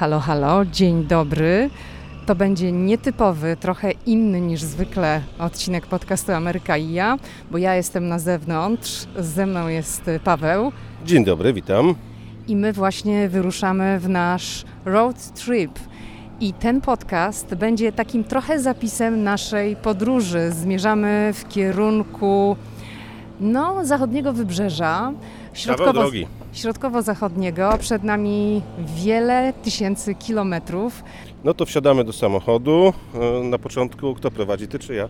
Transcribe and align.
Halo, 0.00 0.20
halo, 0.20 0.64
dzień 0.64 1.04
dobry. 1.04 1.70
To 2.26 2.34
będzie 2.34 2.72
nietypowy, 2.72 3.56
trochę 3.60 3.90
inny 4.06 4.40
niż 4.40 4.62
zwykle 4.62 5.20
odcinek 5.38 5.86
podcastu 5.86 6.32
Ameryka 6.32 6.76
i 6.76 6.92
ja, 6.92 7.18
bo 7.50 7.58
ja 7.58 7.74
jestem 7.74 8.08
na 8.08 8.18
zewnątrz, 8.18 9.06
ze 9.18 9.46
mną 9.46 9.68
jest 9.68 10.10
Paweł. 10.24 10.72
Dzień 11.04 11.24
dobry, 11.24 11.52
witam. 11.52 11.94
I 12.48 12.56
my 12.56 12.72
właśnie 12.72 13.28
wyruszamy 13.28 13.98
w 13.98 14.08
nasz 14.08 14.64
road 14.84 15.32
trip. 15.32 15.78
I 16.40 16.52
ten 16.52 16.80
podcast 16.80 17.54
będzie 17.54 17.92
takim 17.92 18.24
trochę 18.24 18.60
zapisem 18.60 19.22
naszej 19.22 19.76
podróży. 19.76 20.50
Zmierzamy 20.52 21.30
w 21.34 21.48
kierunku 21.48 22.56
no, 23.40 23.84
zachodniego 23.84 24.32
wybrzeża. 24.32 25.12
Środkowo, 25.52 25.92
drogi. 25.92 26.26
Środkowo-zachodniego. 26.52 27.70
Przed 27.78 28.04
nami 28.04 28.62
wiele 28.78 29.52
tysięcy 29.52 30.14
kilometrów. 30.14 31.04
No 31.44 31.54
to 31.54 31.66
wsiadamy 31.66 32.04
do 32.04 32.12
samochodu. 32.12 32.92
E, 33.14 33.44
na 33.44 33.58
początku 33.58 34.14
kto 34.14 34.30
prowadzi, 34.30 34.68
ty 34.68 34.78
czy 34.78 34.94
ja? 34.94 35.08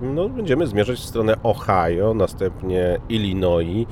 no, 0.01 0.29
będziemy 0.29 0.67
zmierzać 0.67 0.99
w 0.99 1.05
stronę 1.05 1.35
Ohio, 1.43 2.13
następnie 2.13 2.99
Illinois 3.09 3.87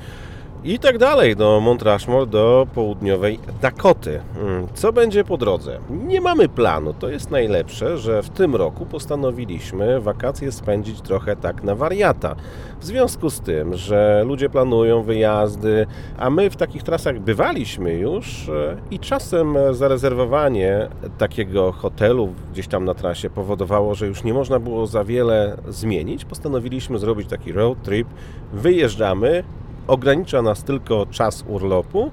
i 0.64 0.78
tak 0.78 0.98
dalej, 0.98 1.36
do 1.36 1.60
Mount 1.60 1.82
Rushmore, 1.82 2.26
do 2.26 2.66
południowej 2.74 3.38
Dakoty. 3.62 4.20
Hmm, 4.34 4.66
co 4.74 4.92
będzie 4.92 5.24
po 5.24 5.36
drodze? 5.36 5.78
Nie 5.90 6.20
mamy 6.20 6.48
planu, 6.48 6.94
to 6.94 7.08
jest 7.08 7.30
najlepsze, 7.30 7.98
że 7.98 8.22
w 8.22 8.28
tym 8.28 8.56
roku 8.56 8.86
postanowiliśmy 8.86 10.00
wakacje 10.00 10.52
spędzić 10.52 11.00
trochę 11.00 11.36
tak 11.36 11.62
na 11.62 11.74
wariata. 11.74 12.36
W 12.80 12.84
związku 12.84 13.30
z 13.30 13.40
tym, 13.40 13.76
że 13.76 14.24
ludzie 14.26 14.50
planują 14.50 15.02
wyjazdy, 15.02 15.86
a 16.18 16.30
my 16.30 16.50
w 16.50 16.56
takich 16.56 16.82
trasach 16.82 17.20
bywaliśmy 17.20 17.94
już 17.94 18.48
e, 18.48 18.76
i 18.90 18.98
czasem 18.98 19.56
zarezerwowanie 19.70 20.88
takiego 21.18 21.72
hotelu 21.72 22.34
gdzieś 22.52 22.68
tam 22.68 22.84
na 22.84 22.94
trasie 22.94 23.30
powodowało, 23.30 23.94
że 23.94 24.06
już 24.06 24.24
nie 24.24 24.34
można 24.34 24.58
było 24.58 24.86
za 24.86 25.04
wiele 25.04 25.56
zmienić. 25.68 26.24
Postanowiliśmy 26.24 26.98
zrobić 26.98 27.28
taki 27.28 27.52
road 27.52 27.82
trip. 27.82 28.08
Wyjeżdżamy, 28.52 29.44
ogranicza 29.86 30.42
nas 30.42 30.64
tylko 30.64 31.06
czas 31.06 31.44
urlopu 31.48 32.10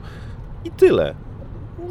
i 0.65 0.71
tyle. 0.71 1.15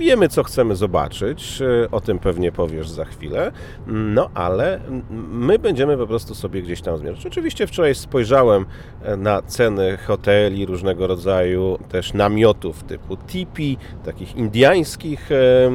Wiemy, 0.00 0.28
co 0.28 0.42
chcemy 0.42 0.76
zobaczyć, 0.76 1.62
e, 1.62 1.90
o 1.90 2.00
tym 2.00 2.18
pewnie 2.18 2.52
powiesz 2.52 2.88
za 2.88 3.04
chwilę, 3.04 3.52
no 3.86 4.30
ale 4.34 4.80
my 5.30 5.58
będziemy 5.58 5.96
po 5.96 6.06
prostu 6.06 6.34
sobie 6.34 6.62
gdzieś 6.62 6.80
tam 6.80 6.98
zmierzać. 6.98 7.26
Oczywiście 7.26 7.66
wczoraj 7.66 7.94
spojrzałem 7.94 8.66
e, 9.02 9.16
na 9.16 9.42
ceny 9.42 9.96
hoteli 9.96 10.66
różnego 10.66 11.06
rodzaju, 11.06 11.78
też 11.88 12.14
namiotów 12.14 12.82
typu 12.82 13.16
tipi, 13.16 13.76
takich 14.04 14.36
indiańskich, 14.36 15.32
e, 15.32 15.70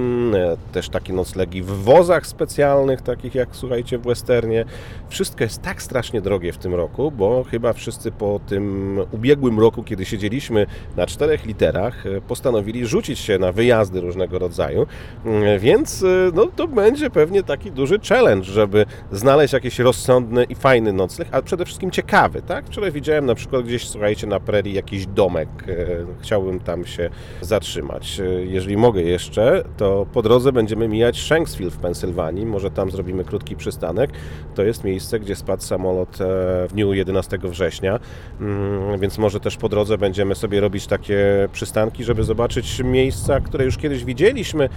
też 0.72 0.90
takie 0.90 1.14
noclegi 1.14 1.62
w 1.62 1.72
wozach 1.72 2.28
specjalnych, 2.28 3.02
takich 3.02 3.35
jak 3.35 3.50
słuchajcie 3.52 3.97
w 3.97 4.02
westernie. 4.02 4.66
Wszystko 5.09 5.44
jest 5.44 5.62
tak 5.62 5.81
strasznie 5.81 6.22
drogie 6.22 6.53
w 6.53 6.58
tym 6.58 6.75
roku, 6.75 7.12
bo 7.12 7.44
chyba 7.44 7.74
wszyscy 7.74 8.12
po 8.12 8.40
tym 8.47 9.00
ubiegłym 9.12 9.59
roku, 9.59 9.84
kiedy 9.84 10.06
siedzieliśmy 10.06 10.66
na 10.96 11.08
czterech 11.08 11.46
literach, 11.46 12.03
postanowili 12.28 12.85
rzucić 12.85 13.19
się 13.19 13.40
na 13.40 13.52
wyjazdy 13.52 14.02
różnego 14.16 14.40
rodzaju, 14.40 14.86
mm, 15.26 15.59
więc 15.59 16.02
y, 16.02 16.31
no, 16.34 16.48
to 16.56 16.68
będzie 16.68 17.09
pewnie 17.09 17.44
taki 17.44 17.72
duży 17.72 18.00
challenge, 18.09 18.46
żeby 18.46 18.86
znaleźć 19.12 19.53
jakiś 19.53 19.80
rozsądny 19.80 20.44
i 20.44 20.56
fajny 20.56 20.94
nocleg, 20.94 21.28
a 21.31 21.42
przede 21.42 21.66
wszystkim 21.66 21.92
ciekawy, 21.92 22.42
tak? 22.42 22.66
Wczoraj 22.66 22.92
widziałem 22.92 23.26
na 23.26 23.36
przykład 23.36 23.66
gdzieś, 23.66 23.88
słuchajcie, 23.88 24.28
na 24.28 24.40
prerii 24.40 24.74
jakiś 24.74 25.06
domek, 25.06 25.50
y, 25.68 26.06
chciałbym 26.22 26.59
tam 26.59 26.86
się 26.86 27.09
zatrzymać. 27.42 28.20
Y, 28.20 28.48
jeżeli 28.50 28.78
mogę 28.78 29.02
jeszcze, 29.02 29.64
to 29.78 30.06
po 30.14 30.22
drodze 30.22 30.52
będziemy 30.52 30.88
mijać 30.88 31.22
Shanksville 31.22 31.72
w 31.72 31.78
Pensylwanii, 31.78 32.46
może 32.46 32.72
tam 32.72 32.92
zrobimy 32.92 33.24
krótki 33.24 33.56
przystanek. 33.56 34.09
To 34.56 34.64
jest 34.64 34.84
miejsce, 34.84 35.20
gdzie 35.20 35.36
spadł 35.36 35.64
samolot 35.64 36.22
e, 36.22 36.26
w 36.68 36.74
dniu 36.74 36.94
11 36.94 37.38
września, 37.44 38.00
mm, 38.42 39.00
więc 39.00 39.18
może 39.18 39.40
też 39.40 39.58
po 39.58 39.70
drodze 39.70 39.97
będziemy 39.97 40.36
sobie 40.36 40.59
robić 40.59 40.88
takie 40.88 41.47
przystanki, 41.52 42.03
żeby 42.03 42.24
zobaczyć 42.24 42.84
miejsca, 42.84 43.40
które 43.40 43.66
już 43.66 43.78
kiedyś 43.78 44.04
widzieliśmy, 44.05 44.69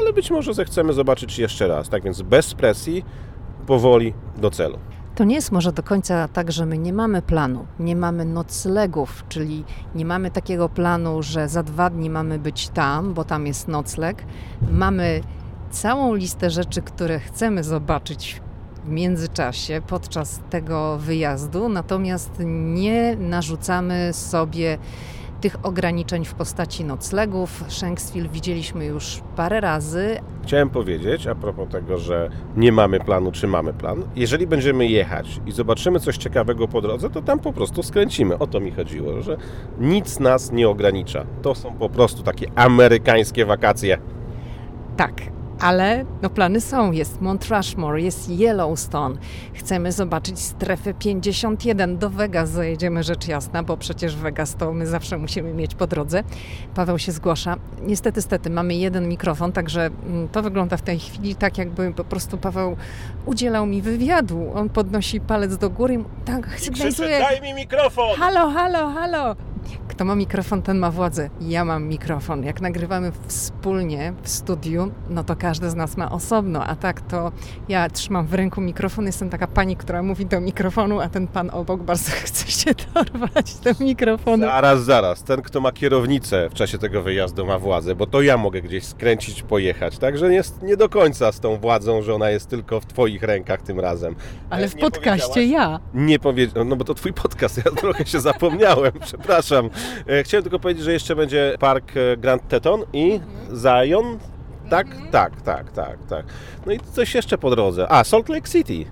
ale 0.00 0.12
być 0.12 0.30
może 0.30 0.54
zechcemy 0.54 0.92
zobaczyć 0.92 1.38
jeszcze 1.38 1.68
raz. 1.68 1.88
Tak 1.88 2.02
więc 2.02 2.22
bez 2.22 2.54
presji, 2.54 3.04
powoli 3.66 4.14
do 4.36 4.50
celu. 4.50 4.78
To 5.14 5.24
nie 5.24 5.34
jest 5.34 5.52
może 5.52 5.72
do 5.72 5.82
końca 5.82 6.28
tak, 6.28 6.52
że 6.52 6.66
my 6.66 6.78
nie 6.78 6.92
mamy 6.92 7.22
planu, 7.22 7.66
nie 7.80 7.96
mamy 7.96 8.24
noclegów, 8.24 9.24
czyli 9.28 9.64
nie 9.94 10.04
mamy 10.04 10.30
takiego 10.30 10.68
planu, 10.68 11.22
że 11.22 11.48
za 11.48 11.62
dwa 11.62 11.90
dni 11.90 12.10
mamy 12.10 12.38
być 12.38 12.68
tam, 12.68 13.14
bo 13.14 13.24
tam 13.24 13.46
jest 13.46 13.68
nocleg. 13.68 14.24
Mamy 14.70 15.20
całą 15.70 16.14
listę 16.14 16.50
rzeczy, 16.50 16.82
które 16.82 17.20
chcemy 17.20 17.64
zobaczyć 17.64 18.40
w 18.84 18.88
międzyczasie 18.88 19.82
podczas 19.86 20.40
tego 20.50 20.98
wyjazdu, 20.98 21.68
natomiast 21.68 22.30
nie 22.44 23.16
narzucamy 23.16 24.12
sobie 24.12 24.78
tych 25.46 25.66
ograniczeń 25.66 26.24
w 26.24 26.34
postaci 26.34 26.84
noclegów. 26.84 27.64
Shanksville 27.68 28.28
widzieliśmy 28.28 28.84
już 28.84 29.20
parę 29.36 29.60
razy. 29.60 30.20
Chciałem 30.42 30.70
powiedzieć 30.70 31.26
a 31.26 31.34
propos 31.34 31.68
tego, 31.68 31.98
że 31.98 32.30
nie 32.56 32.72
mamy 32.72 33.00
planu, 33.00 33.32
czy 33.32 33.46
mamy 33.46 33.72
plan. 33.72 34.02
Jeżeli 34.16 34.46
będziemy 34.46 34.86
jechać 34.86 35.40
i 35.46 35.52
zobaczymy 35.52 36.00
coś 36.00 36.16
ciekawego 36.16 36.68
po 36.68 36.80
drodze, 36.80 37.10
to 37.10 37.22
tam 37.22 37.38
po 37.38 37.52
prostu 37.52 37.82
skręcimy. 37.82 38.38
O 38.38 38.46
to 38.46 38.60
mi 38.60 38.70
chodziło, 38.70 39.22
że 39.22 39.36
nic 39.80 40.20
nas 40.20 40.52
nie 40.52 40.68
ogranicza. 40.68 41.26
To 41.42 41.54
są 41.54 41.72
po 41.72 41.88
prostu 41.88 42.22
takie 42.22 42.46
amerykańskie 42.54 43.46
wakacje. 43.46 43.98
Tak, 44.96 45.12
ale 45.60 46.04
no, 46.22 46.30
plany 46.30 46.60
są. 46.60 46.92
Jest 46.92 47.20
Mount 47.20 47.48
Rushmore, 47.48 48.00
jest 48.00 48.30
Yellowstone. 48.30 49.16
Chcemy 49.54 49.92
zobaczyć 49.92 50.38
strefę 50.38 50.94
51. 50.94 51.98
Do 51.98 52.10
Vegas 52.10 52.50
zajedziemy 52.50 53.02
rzecz 53.02 53.28
jasna, 53.28 53.62
bo 53.62 53.76
przecież 53.76 54.16
Vegas 54.16 54.54
to 54.54 54.72
my 54.72 54.86
zawsze 54.86 55.18
musimy 55.18 55.54
mieć 55.54 55.74
po 55.74 55.86
drodze. 55.86 56.22
Paweł 56.74 56.98
się 56.98 57.12
zgłasza. 57.12 57.56
Niestety, 57.82 58.22
stety, 58.22 58.50
mamy 58.50 58.74
jeden 58.74 59.08
mikrofon, 59.08 59.52
także 59.52 59.90
mm, 60.06 60.28
to 60.28 60.42
wygląda 60.42 60.76
w 60.76 60.82
tej 60.82 60.98
chwili 60.98 61.34
tak, 61.34 61.58
jakby 61.58 61.92
po 61.92 62.04
prostu 62.04 62.38
Paweł 62.38 62.76
udzielał 63.26 63.66
mi 63.66 63.82
wywiadu. 63.82 64.52
On 64.54 64.68
podnosi 64.68 65.20
palec 65.20 65.56
do 65.56 65.70
góry. 65.70 66.04
Tak, 66.24 66.60
sygnalizuje. 66.60 67.18
Daj 67.18 67.40
mi 67.40 67.54
mikrofon! 67.54 68.16
Halo, 68.18 68.50
halo, 68.50 68.90
halo! 68.90 69.36
Kto 69.88 70.04
ma 70.04 70.14
mikrofon, 70.14 70.62
ten 70.62 70.78
ma 70.78 70.90
władzę. 70.90 71.30
Ja 71.40 71.64
mam 71.64 71.84
mikrofon. 71.84 72.44
Jak 72.44 72.60
nagrywamy 72.60 73.12
wspólnie 73.26 74.12
w 74.22 74.28
studiu, 74.28 74.90
no 75.10 75.24
to 75.24 75.36
każdy 75.36 75.70
z 75.70 75.74
nas 75.74 75.96
ma 75.96 76.10
osobno, 76.10 76.64
a 76.64 76.76
tak 76.76 77.00
to 77.00 77.32
ja 77.68 77.90
trzymam 77.90 78.26
w 78.26 78.34
ręku 78.34 78.60
mikrofon, 78.60 79.06
jestem 79.06 79.30
taka 79.30 79.46
pani, 79.46 79.76
która 79.76 80.02
mówi 80.02 80.26
do 80.26 80.40
mikrofonu, 80.40 81.00
a 81.00 81.08
ten 81.08 81.26
pan 81.26 81.50
obok 81.50 81.82
bardzo 81.82 82.10
chce 82.24 82.50
się 82.50 82.70
dorwać 82.94 83.54
do 83.54 83.84
mikrofonu. 83.84 84.46
Zaraz, 84.46 84.84
zaraz. 84.84 85.22
Ten, 85.22 85.42
kto 85.42 85.60
ma 85.60 85.72
kierownicę 85.72 86.48
w 86.50 86.54
czasie 86.54 86.78
tego 86.78 87.02
wyjazdu 87.02 87.46
ma 87.46 87.58
władzę, 87.58 87.94
bo 87.94 88.06
to 88.06 88.22
ja 88.22 88.36
mogę 88.36 88.62
gdzieś 88.62 88.84
skręcić, 88.84 89.42
pojechać. 89.42 89.98
Także 89.98 90.34
jest 90.34 90.62
nie 90.62 90.76
do 90.76 90.88
końca 90.88 91.32
z 91.32 91.40
tą 91.40 91.56
władzą, 91.56 92.02
że 92.02 92.14
ona 92.14 92.30
jest 92.30 92.48
tylko 92.48 92.80
w 92.80 92.86
twoich 92.86 93.22
rękach 93.22 93.62
tym 93.62 93.80
razem. 93.80 94.16
Ale 94.50 94.68
w 94.68 94.74
nie 94.74 94.80
podcaście 94.80 95.44
ja. 95.44 95.80
Nie 95.94 96.18
powiedziałem, 96.18 96.68
no 96.68 96.76
bo 96.76 96.84
to 96.84 96.94
twój 96.94 97.12
podcast, 97.12 97.56
ja 97.56 97.72
trochę 97.72 98.06
się 98.06 98.20
zapomniałem, 98.20 98.92
przepraszam. 99.06 99.55
E, 100.08 100.22
Chciałem 100.22 100.42
tylko 100.42 100.58
powiedzieć, 100.58 100.84
że 100.84 100.92
jeszcze 100.92 101.16
będzie 101.16 101.56
park 101.60 101.92
e, 101.96 102.16
Grand 102.16 102.48
Teton 102.48 102.84
i 102.92 103.20
Zion. 103.54 104.18
Tak, 104.70 104.86
tak, 105.10 105.40
tak, 105.42 105.72
tak, 105.72 106.04
tak. 106.08 106.26
No 106.66 106.72
i 106.72 106.80
coś 106.80 107.14
jeszcze 107.14 107.38
po 107.38 107.50
drodze. 107.50 107.86
A, 107.92 108.04
Salt 108.04 108.28
Lake 108.28 108.48
City. 108.48 108.84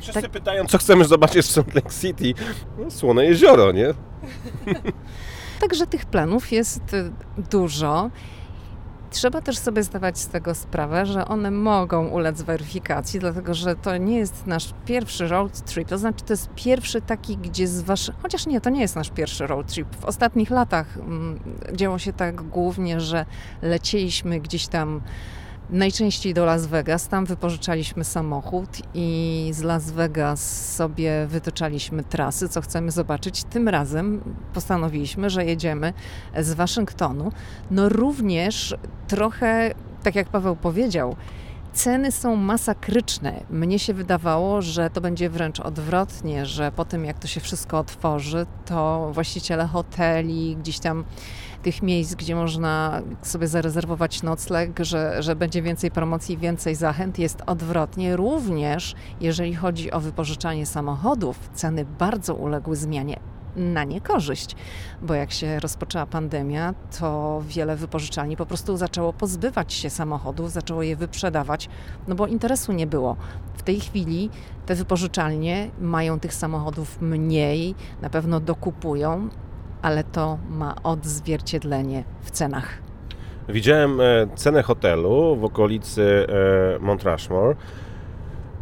Wszyscy 0.00 0.22
Tak. 0.22 0.30
pytają, 0.30 0.66
co 0.66 0.78
chcemy 0.78 1.04
zobaczyć 1.04 1.46
w 1.46 1.50
Salt 1.50 1.74
Lake 1.74 1.90
City. 2.00 2.34
No, 2.78 2.90
słone 2.90 3.24
jezioro, 3.24 3.72
nie? 3.72 3.86
Także 5.60 5.86
tych 5.86 6.04
planów 6.06 6.52
jest 6.52 6.94
y, 6.94 7.12
dużo. 7.50 8.10
Trzeba 9.14 9.40
też 9.40 9.58
sobie 9.58 9.82
zdawać 9.82 10.18
z 10.18 10.28
tego 10.28 10.54
sprawę, 10.54 11.06
że 11.06 11.28
one 11.28 11.50
mogą 11.50 12.08
ulec 12.08 12.42
weryfikacji, 12.42 13.20
dlatego 13.20 13.54
że 13.54 13.76
to 13.76 13.96
nie 13.96 14.18
jest 14.18 14.46
nasz 14.46 14.74
pierwszy 14.86 15.28
road 15.28 15.64
trip. 15.64 15.88
To 15.88 15.98
znaczy, 15.98 16.24
to 16.24 16.32
jest 16.32 16.48
pierwszy 16.56 17.00
taki, 17.00 17.36
gdzie 17.36 17.68
z 17.68 17.82
waszym. 17.82 18.14
Chociaż 18.22 18.46
nie, 18.46 18.60
to 18.60 18.70
nie 18.70 18.80
jest 18.80 18.96
nasz 18.96 19.10
pierwszy 19.10 19.46
road 19.46 19.66
trip. 19.66 19.96
W 19.96 20.04
ostatnich 20.04 20.50
latach 20.50 20.98
mm, 20.98 21.40
działo 21.72 21.98
się 21.98 22.12
tak 22.12 22.42
głównie, 22.42 23.00
że 23.00 23.26
lecieliśmy 23.62 24.40
gdzieś 24.40 24.66
tam 24.66 25.00
najczęściej 25.70 26.34
do 26.34 26.44
Las 26.44 26.66
Vegas. 26.66 27.08
Tam 27.08 27.26
wypożyczaliśmy 27.26 28.04
samochód 28.04 28.68
i 28.94 29.50
z 29.52 29.62
Las 29.62 29.90
Vegas 29.90 30.74
sobie 30.74 31.26
wytyczaliśmy 31.26 32.04
trasy, 32.04 32.48
co 32.48 32.60
chcemy 32.60 32.90
zobaczyć. 32.90 33.44
Tym 33.44 33.68
razem 33.68 34.20
postanowiliśmy, 34.54 35.30
że 35.30 35.44
jedziemy 35.44 35.92
z 36.38 36.52
Waszyngtonu. 36.52 37.32
No 37.70 37.88
również 37.88 38.74
trochę, 39.08 39.74
tak 40.02 40.14
jak 40.14 40.28
Paweł 40.28 40.56
powiedział, 40.56 41.16
Ceny 41.74 42.12
są 42.12 42.36
masakryczne. 42.36 43.40
Mnie 43.50 43.78
się 43.78 43.94
wydawało, 43.94 44.62
że 44.62 44.90
to 44.90 45.00
będzie 45.00 45.30
wręcz 45.30 45.60
odwrotnie, 45.60 46.46
że 46.46 46.72
po 46.72 46.84
tym 46.84 47.04
jak 47.04 47.18
to 47.18 47.26
się 47.26 47.40
wszystko 47.40 47.78
otworzy, 47.78 48.46
to 48.64 49.10
właściciele 49.12 49.66
hoteli, 49.66 50.56
gdzieś 50.56 50.78
tam 50.78 51.04
tych 51.64 51.82
miejsc, 51.82 52.14
gdzie 52.14 52.34
można 52.34 53.02
sobie 53.22 53.48
zarezerwować 53.48 54.22
nocleg, 54.22 54.78
że, 54.80 55.22
że 55.22 55.36
będzie 55.36 55.62
więcej 55.62 55.90
promocji, 55.90 56.38
więcej 56.38 56.74
zachęt, 56.74 57.18
jest 57.18 57.42
odwrotnie. 57.46 58.16
Również 58.16 58.94
jeżeli 59.20 59.54
chodzi 59.54 59.92
o 59.92 60.00
wypożyczanie 60.00 60.66
samochodów, 60.66 61.50
ceny 61.54 61.84
bardzo 61.98 62.34
uległy 62.34 62.76
zmianie 62.76 63.20
na 63.56 63.84
niekorzyść, 63.84 64.56
bo 65.02 65.14
jak 65.14 65.32
się 65.32 65.60
rozpoczęła 65.60 66.06
pandemia, 66.06 66.74
to 67.00 67.42
wiele 67.48 67.76
wypożyczalni 67.76 68.36
po 68.36 68.46
prostu 68.46 68.76
zaczęło 68.76 69.12
pozbywać 69.12 69.72
się 69.72 69.90
samochodów, 69.90 70.50
zaczęło 70.50 70.82
je 70.82 70.96
wyprzedawać, 70.96 71.68
no 72.08 72.14
bo 72.14 72.26
interesu 72.26 72.72
nie 72.72 72.86
było. 72.86 73.16
W 73.54 73.62
tej 73.62 73.80
chwili 73.80 74.30
te 74.66 74.74
wypożyczalnie 74.74 75.70
mają 75.80 76.20
tych 76.20 76.34
samochodów 76.34 77.00
mniej, 77.00 77.74
na 78.02 78.10
pewno 78.10 78.40
dokupują, 78.40 79.28
ale 79.84 80.04
to 80.04 80.38
ma 80.50 80.74
odzwierciedlenie 80.82 82.04
w 82.22 82.30
cenach. 82.30 82.78
Widziałem 83.48 84.00
e, 84.00 84.04
cenę 84.34 84.62
hotelu 84.62 85.36
w 85.36 85.44
okolicy 85.44 86.26
e, 86.76 86.78
Mount 86.78 87.02
Rushmore. 87.02 87.56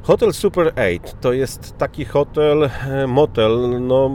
Hotel 0.02 0.32
Super 0.32 0.72
8 0.76 0.98
to 1.20 1.32
jest 1.32 1.78
taki 1.78 2.04
hotel, 2.04 2.70
e, 2.88 3.06
motel, 3.06 3.80
no 3.80 4.10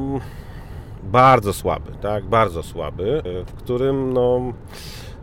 bardzo 1.03 1.53
słaby, 1.53 1.91
tak, 2.01 2.25
bardzo 2.25 2.63
słaby, 2.63 3.21
w 3.45 3.53
którym 3.53 4.13
no 4.13 4.53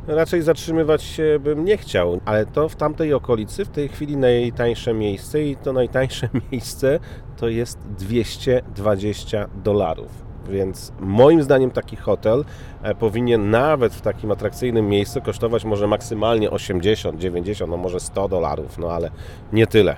raczej 0.07 0.43
zatrzymywać 0.43 1.03
się 1.03 1.39
bym 1.41 1.65
nie 1.65 1.77
chciał, 1.77 2.21
ale 2.25 2.47
to 2.47 2.69
w 2.69 2.77
tamtej 2.77 3.15
okolicy 3.15 3.65
w 3.65 3.69
tej 3.69 3.89
chwili 3.89 4.17
najtańsze 4.17 4.95
miejsce 4.95 5.43
i 5.43 5.57
to 5.57 5.73
najtańsze 5.73 6.29
miejsce 6.53 7.01
to 7.37 7.49
jest 7.49 7.79
220 7.79 9.49
dolarów. 9.65 10.24
Więc 10.49 10.93
moim 11.01 11.43
zdaniem 11.43 11.71
taki 11.71 11.97
hotel 11.97 12.45
e, 12.83 12.95
powinien 12.95 13.51
nawet 13.51 13.95
w 13.95 14.01
takim 14.01 14.31
atrakcyjnym 14.31 14.89
miejscu 14.89 15.23
kosztować 15.23 15.65
może 15.65 15.87
maksymalnie 15.87 16.51
80, 16.51 17.21
90, 17.21 17.71
no 17.71 17.77
może 17.77 18.01
100 18.01 18.29
dolarów, 18.29 18.79
no 18.79 18.93
ale 18.93 19.11
nie 19.53 19.67
tyle. 19.67 19.97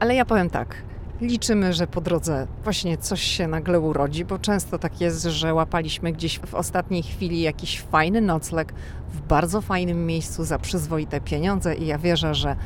Ale 0.00 0.14
ja 0.14 0.24
powiem 0.24 0.50
tak. 0.50 0.76
Liczymy, 1.20 1.72
że 1.72 1.86
po 1.86 2.00
drodze 2.00 2.46
właśnie 2.64 2.98
coś 2.98 3.22
się 3.22 3.48
nagle 3.48 3.80
urodzi, 3.80 4.24
bo 4.24 4.38
często 4.38 4.78
tak 4.78 5.00
jest, 5.00 5.22
że 5.22 5.54
łapaliśmy 5.54 6.12
gdzieś 6.12 6.38
w 6.38 6.54
ostatniej 6.54 7.02
chwili 7.02 7.40
jakiś 7.40 7.80
fajny 7.80 8.20
nocleg 8.20 8.72
w 9.12 9.20
bardzo 9.20 9.60
fajnym 9.60 10.06
miejscu 10.06 10.44
za 10.44 10.58
przyzwoite 10.58 11.20
pieniądze 11.20 11.74
i 11.74 11.86
ja 11.86 11.98
wierzę, 11.98 12.34
że 12.34 12.56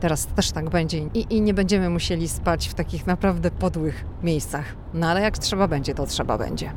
teraz 0.00 0.26
też 0.26 0.50
tak 0.52 0.70
będzie 0.70 0.98
i, 0.98 1.26
i 1.30 1.40
nie 1.40 1.54
będziemy 1.54 1.90
musieli 1.90 2.28
spać 2.28 2.68
w 2.68 2.74
takich 2.74 3.06
naprawdę 3.06 3.50
podłych 3.50 4.04
miejscach. 4.22 4.64
No 4.94 5.06
ale 5.06 5.20
jak 5.20 5.38
trzeba 5.38 5.68
będzie, 5.68 5.94
to 5.94 6.06
trzeba 6.06 6.38
będzie. 6.38 6.72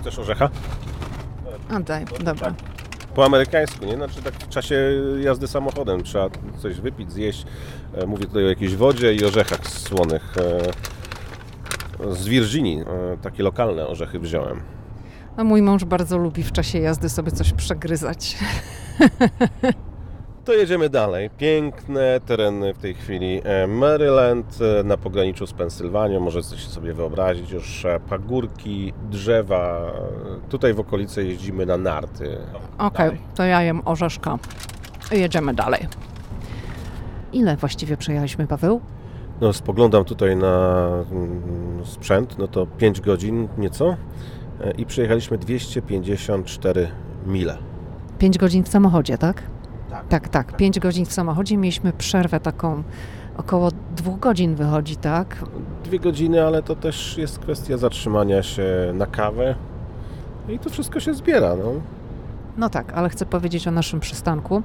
Chcesz 0.00 0.18
orzecha? 0.18 0.50
A 1.70 1.80
daj, 1.80 2.04
dobra. 2.24 2.54
Po 3.14 3.24
amerykańsku, 3.24 3.84
nie? 3.84 3.94
Znaczy 3.94 4.22
tak 4.22 4.34
w 4.34 4.48
czasie 4.48 4.76
jazdy 5.20 5.46
samochodem 5.48 6.02
trzeba 6.02 6.28
coś 6.58 6.80
wypić, 6.80 7.12
zjeść. 7.12 7.46
E, 7.94 8.06
Mówię 8.06 8.26
tutaj 8.26 8.44
o 8.44 8.48
jakiejś 8.48 8.76
wodzie 8.76 9.14
i 9.14 9.24
orzechach 9.24 9.66
słonych. 9.68 10.34
e, 12.00 12.14
Z 12.14 12.26
Virginii 12.26 12.80
e, 12.80 12.84
takie 13.22 13.42
lokalne 13.42 13.86
orzechy 13.86 14.18
wziąłem. 14.18 14.60
No 15.36 15.44
mój 15.44 15.62
mąż 15.62 15.84
bardzo 15.84 16.18
lubi 16.18 16.42
w 16.42 16.52
czasie 16.52 16.78
jazdy 16.78 17.08
sobie 17.08 17.32
coś 17.32 17.52
przegryzać. 17.52 18.36
To 20.44 20.52
jedziemy 20.52 20.88
dalej. 20.88 21.30
Piękne 21.38 22.20
tereny 22.26 22.74
w 22.74 22.78
tej 22.78 22.94
chwili. 22.94 23.40
E, 23.44 23.66
Maryland 23.66 24.58
e, 24.80 24.84
na 24.84 24.96
pograniczu 24.96 25.46
z 25.46 25.52
Pensylwanią. 25.52 26.20
Możecie 26.20 26.56
sobie 26.56 26.94
wyobrazić 26.94 27.50
już 27.50 27.84
e, 27.84 28.00
pagórki, 28.08 28.92
drzewa. 29.10 29.92
Tutaj 30.48 30.74
w 30.74 30.80
okolicy 30.80 31.26
jeździmy 31.26 31.66
na 31.66 31.76
narty. 31.76 32.38
Okej, 32.78 33.06
Dalej. 33.06 33.20
to 33.34 33.44
ja 33.44 33.62
jem 33.62 33.82
orzeszka. 33.84 34.38
I 35.12 35.20
jedziemy 35.20 35.54
dalej. 35.54 35.86
Ile 37.32 37.56
właściwie 37.56 37.96
przejechaliśmy, 37.96 38.46
Paweł? 38.46 38.80
No, 39.40 39.52
spoglądam 39.52 40.04
tutaj 40.04 40.36
na 40.36 40.86
mm, 41.12 41.82
sprzęt, 41.84 42.38
no 42.38 42.48
to 42.48 42.66
5 42.66 43.00
godzin 43.00 43.48
nieco 43.58 43.96
i 44.78 44.86
przejechaliśmy 44.86 45.38
254 45.38 46.88
mile. 47.26 47.58
5 48.18 48.38
godzin 48.38 48.64
w 48.64 48.68
samochodzie, 48.68 49.18
tak? 49.18 49.42
Tak. 50.08 50.28
Tak. 50.28 50.56
5 50.56 50.80
godzin 50.80 51.06
w 51.06 51.12
samochodzie. 51.12 51.56
Mieliśmy 51.56 51.92
przerwę 51.92 52.40
taką 52.40 52.82
około 53.36 53.68
dwóch 53.96 54.18
godzin 54.18 54.54
wychodzi, 54.54 54.96
tak? 54.96 55.44
Dwie 55.84 56.00
godziny, 56.00 56.46
ale 56.46 56.62
to 56.62 56.76
też 56.76 57.18
jest 57.18 57.38
kwestia 57.38 57.76
zatrzymania 57.76 58.42
się 58.42 58.64
na 58.94 59.06
kawę 59.06 59.54
i 60.48 60.58
to 60.58 60.70
wszystko 60.70 61.00
się 61.00 61.14
zbiera. 61.14 61.56
No. 61.56 61.72
No 62.56 62.70
tak, 62.70 62.92
ale 62.92 63.08
chcę 63.08 63.26
powiedzieć 63.26 63.68
o 63.68 63.70
naszym 63.70 64.00
przystanku, 64.00 64.62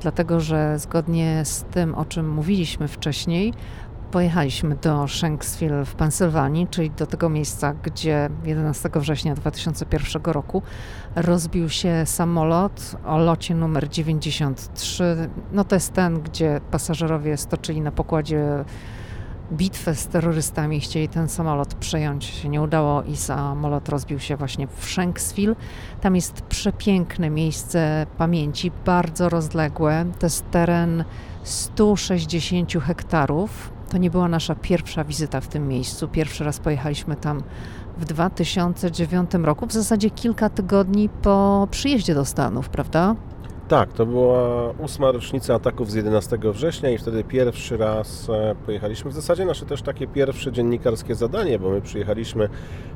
dlatego 0.00 0.40
że 0.40 0.78
zgodnie 0.78 1.44
z 1.44 1.62
tym, 1.62 1.94
o 1.94 2.04
czym 2.04 2.30
mówiliśmy 2.30 2.88
wcześniej, 2.88 3.54
pojechaliśmy 4.10 4.76
do 4.76 5.08
Shanksville 5.08 5.84
w 5.84 5.94
Pensylwanii, 5.94 6.66
czyli 6.66 6.90
do 6.90 7.06
tego 7.06 7.28
miejsca, 7.28 7.74
gdzie 7.82 8.28
11 8.44 8.90
września 8.94 9.34
2001 9.34 10.22
roku 10.24 10.62
rozbił 11.16 11.68
się 11.68 12.06
samolot 12.06 12.96
o 13.06 13.18
locie 13.18 13.54
numer 13.54 13.88
93. 13.88 15.30
No 15.52 15.64
to 15.64 15.76
jest 15.76 15.92
ten, 15.92 16.20
gdzie 16.20 16.60
pasażerowie 16.70 17.36
stoczyli 17.36 17.80
na 17.80 17.92
pokładzie 17.92 18.64
bitwę 19.52 19.94
z 19.94 20.06
terrorystami, 20.06 20.80
chcieli 20.80 21.08
ten 21.08 21.28
samolot 21.28 21.74
przejąć, 21.74 22.24
się 22.24 22.48
nie 22.48 22.62
udało 22.62 23.02
i 23.02 23.16
samolot 23.16 23.88
rozbił 23.88 24.18
się 24.18 24.36
właśnie 24.36 24.66
w 24.66 24.84
Shanksville. 24.84 25.56
Tam 26.00 26.16
jest 26.16 26.42
przepiękne 26.42 27.30
miejsce 27.30 28.06
pamięci, 28.18 28.72
bardzo 28.84 29.28
rozległe. 29.28 30.04
To 30.18 30.26
jest 30.26 30.50
teren 30.50 31.04
160 31.42 32.72
hektarów. 32.72 33.77
To 33.88 33.98
nie 33.98 34.10
była 34.10 34.28
nasza 34.28 34.54
pierwsza 34.54 35.04
wizyta 35.04 35.40
w 35.40 35.48
tym 35.48 35.68
miejscu. 35.68 36.08
Pierwszy 36.08 36.44
raz 36.44 36.58
pojechaliśmy 36.58 37.16
tam 37.16 37.42
w 37.98 38.04
2009 38.04 39.30
roku, 39.34 39.66
w 39.66 39.72
zasadzie 39.72 40.10
kilka 40.10 40.48
tygodni 40.50 41.08
po 41.08 41.68
przyjeździe 41.70 42.14
do 42.14 42.24
Stanów, 42.24 42.68
prawda? 42.68 43.14
Tak, 43.68 43.92
to 43.92 44.06
była 44.06 44.70
ósma 44.70 45.12
rocznica 45.12 45.54
ataków 45.54 45.90
z 45.90 45.94
11 45.94 46.38
września 46.42 46.90
i 46.90 46.98
wtedy 46.98 47.24
pierwszy 47.24 47.76
raz 47.76 48.30
e, 48.30 48.54
pojechaliśmy. 48.66 49.10
W 49.10 49.14
zasadzie 49.14 49.44
nasze 49.44 49.66
też 49.66 49.82
takie 49.82 50.06
pierwsze 50.06 50.52
dziennikarskie 50.52 51.14
zadanie, 51.14 51.58
bo 51.58 51.70
my 51.70 51.80
przyjechaliśmy 51.80 52.48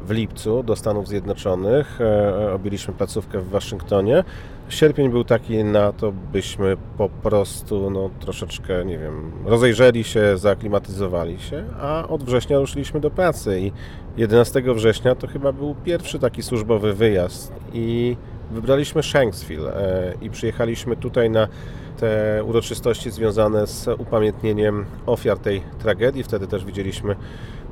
w 0.07 0.11
lipcu 0.11 0.63
do 0.63 0.77
Stanów 0.77 1.09
Zjednoczonych, 1.09 2.01
e, 2.01 2.53
objęliśmy 2.53 2.95
placówkę 2.95 3.39
w 3.39 3.49
Waszyngtonie. 3.49 4.25
Sierpień 4.69 5.11
był 5.11 5.25
taki 5.25 5.65
na 5.65 5.93
to, 5.93 6.13
byśmy 6.13 6.77
po 6.99 7.09
prostu 7.09 7.91
no, 7.91 8.11
troszeczkę, 8.21 8.85
nie 8.85 8.99
wiem, 8.99 9.33
rozejrzeli 9.45 10.05
się, 10.05 10.39
zaaklimatyzowali 10.39 11.39
się, 11.39 11.65
a 11.81 12.09
od 12.09 12.25
września 12.25 12.59
ruszyliśmy 12.59 13.01
do 13.01 13.11
pracy 13.11 13.61
i 13.61 13.73
11 14.17 14.63
września 14.75 15.15
to 15.15 15.27
chyba 15.27 15.53
był 15.53 15.75
pierwszy 15.85 16.19
taki 16.19 16.43
służbowy 16.43 16.95
wyjazd 16.95 17.53
i 17.73 18.17
Wybraliśmy 18.53 19.03
Shanksville 19.03 19.75
e, 19.77 20.15
i 20.21 20.31
przyjechaliśmy 20.31 20.97
tutaj 20.97 21.31
na 21.31 21.49
te 21.97 22.45
uroczystości 22.45 23.11
związane 23.11 23.67
z 23.67 23.89
upamiętnieniem 23.99 24.85
ofiar 25.07 25.39
tej 25.39 25.63
tragedii. 25.79 26.23
Wtedy 26.23 26.47
też 26.47 26.65
widzieliśmy 26.65 27.17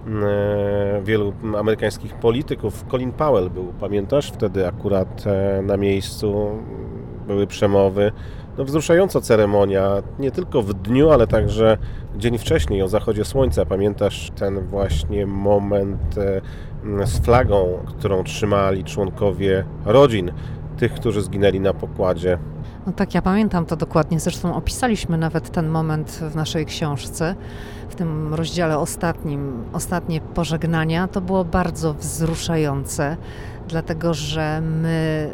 mm, 0.07 0.25
e, 0.25 1.03
wielu 1.03 1.33
amerykańskich 1.59 2.15
polityków. 2.15 2.85
Colin 2.91 3.13
Powell 3.13 3.51
był, 3.51 3.73
pamiętasz? 3.81 4.33
Wtedy 4.33 4.67
akurat 4.67 5.25
e, 5.27 5.63
na 5.63 5.77
miejscu 5.77 6.59
były 7.27 7.47
przemowy. 7.47 8.13
No, 8.59 8.65
wzruszająca 8.65 9.21
ceremonia, 9.21 10.03
nie 10.19 10.31
tylko 10.31 10.63
w 10.63 10.75
dniu, 10.75 11.11
ale 11.11 11.27
także 11.27 11.79
dzień 12.17 12.39
wcześniej, 12.39 12.83
o 12.83 12.89
zachodzie 12.89 13.25
słońca. 13.25 13.67
Pamiętasz 13.67 14.31
ten 14.37 14.61
właśnie 14.61 15.27
moment 15.27 16.15
z 17.05 17.19
flagą, 17.19 17.79
którą 17.87 18.25
trzymali 18.25 18.85
członkowie 18.85 19.65
rodzin 19.85 20.33
tych, 20.81 20.95
którzy 20.95 21.23
zginęli 21.23 21.61
na 21.61 21.75
pokładzie. 21.75 22.39
No 22.87 22.93
tak, 22.93 23.15
ja 23.15 23.23
pamiętam 23.23 23.67
to 23.67 23.77
dokładnie. 23.77 24.21
Zresztą 24.21 24.55
opisaliśmy 24.55 25.19
nawet 25.19 25.51
ten 25.51 25.69
moment 25.69 26.11
w 26.11 26.37
naszej 26.37 26.67
książce, 26.67 27.35
w 27.89 27.95
tym 27.95 28.35
rozdziale 28.35 28.79
ostatnim, 28.79 29.65
ostatnie 29.73 30.21
pożegnania. 30.21 31.09
To 31.09 31.21
było 31.21 31.45
bardzo 31.45 31.95
wzruszające, 31.95 33.17
dlatego 33.69 34.15
że 34.15 34.61
my 34.61 35.31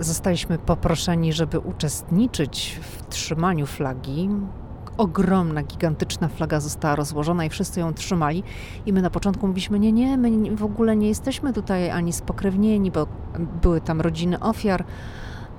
zostaliśmy 0.00 0.58
poproszeni, 0.58 1.32
żeby 1.32 1.58
uczestniczyć 1.58 2.80
w 2.82 3.06
trzymaniu 3.06 3.66
flagi 3.66 4.28
ogromna, 4.98 5.62
gigantyczna 5.62 6.28
flaga 6.28 6.60
została 6.60 6.96
rozłożona 6.96 7.44
i 7.44 7.48
wszyscy 7.48 7.80
ją 7.80 7.94
trzymali. 7.94 8.42
I 8.86 8.92
my 8.92 9.02
na 9.02 9.10
początku 9.10 9.46
mówiliśmy, 9.46 9.78
nie, 9.78 9.92
nie, 9.92 10.18
my 10.18 10.56
w 10.56 10.64
ogóle 10.64 10.96
nie 10.96 11.08
jesteśmy 11.08 11.52
tutaj 11.52 11.90
ani 11.90 12.12
spokrewnieni, 12.12 12.90
bo 12.90 13.06
były 13.62 13.80
tam 13.80 14.00
rodziny 14.00 14.40
ofiar. 14.40 14.84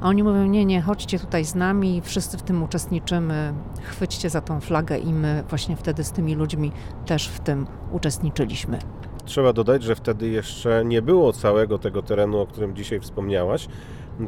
A 0.01 0.08
oni 0.08 0.24
mówią, 0.24 0.46
nie, 0.46 0.65
nie, 0.65 0.82
chodźcie 0.82 1.20
tutaj 1.20 1.46
z 1.46 1.56
nami, 1.56 2.01
wszyscy 2.06 2.38
w 2.38 2.41
tym 2.41 2.63
uczestniczymy, 2.63 3.53
chwyćcie 3.84 4.29
za 4.29 4.41
tą 4.41 4.60
flagę 4.60 4.98
i 4.98 5.13
my 5.13 5.44
właśnie 5.50 5.75
wtedy 5.75 6.03
z 6.03 6.12
tymi 6.12 6.36
ludźmi 6.36 6.72
też 7.06 7.27
w 7.27 7.39
tym 7.39 7.67
uczestniczyliśmy. 7.91 8.79
Trzeba 9.25 9.53
dodać, 9.53 9.84
że 9.84 9.96
wtedy 9.96 10.27
jeszcze 10.27 10.86
nie 10.86 11.01
było 11.01 11.34
całego 11.34 11.77
tego 11.77 12.01
terenu, 12.01 12.39
o 12.39 12.48
którym 12.48 12.75
dzisiaj 12.75 13.00
wspomniałaś. 13.00 13.67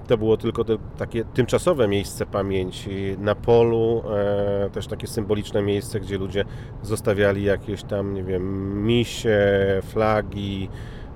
To 0.07 0.17
było 0.17 0.37
tylko 0.37 0.65
takie 0.97 1.25
tymczasowe 1.25 1.87
miejsce 1.87 2.25
pamięci 2.25 3.15
na 3.19 3.35
polu, 3.35 4.03
e, 4.15 4.69
też 4.69 4.87
takie 4.87 5.07
symboliczne 5.07 5.61
miejsce, 5.61 5.99
gdzie 5.99 6.17
ludzie 6.17 6.45
zostawiali 6.83 7.43
jakieś 7.43 7.83
tam, 7.83 8.13
nie 8.13 8.23
wiem, 8.23 8.85
misie, 8.85 9.39
flagi, 9.83 10.69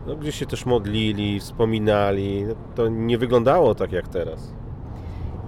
no, 0.08 0.16
gdzie 0.16 0.32
się 0.32 0.46
też 0.46 0.66
modlili, 0.66 1.40
wspominali. 1.40 2.46
To 2.76 2.88
nie 2.88 3.18
wyglądało 3.18 3.76
tak 3.76 3.92
jak 3.92 4.08
teraz. 4.08 4.54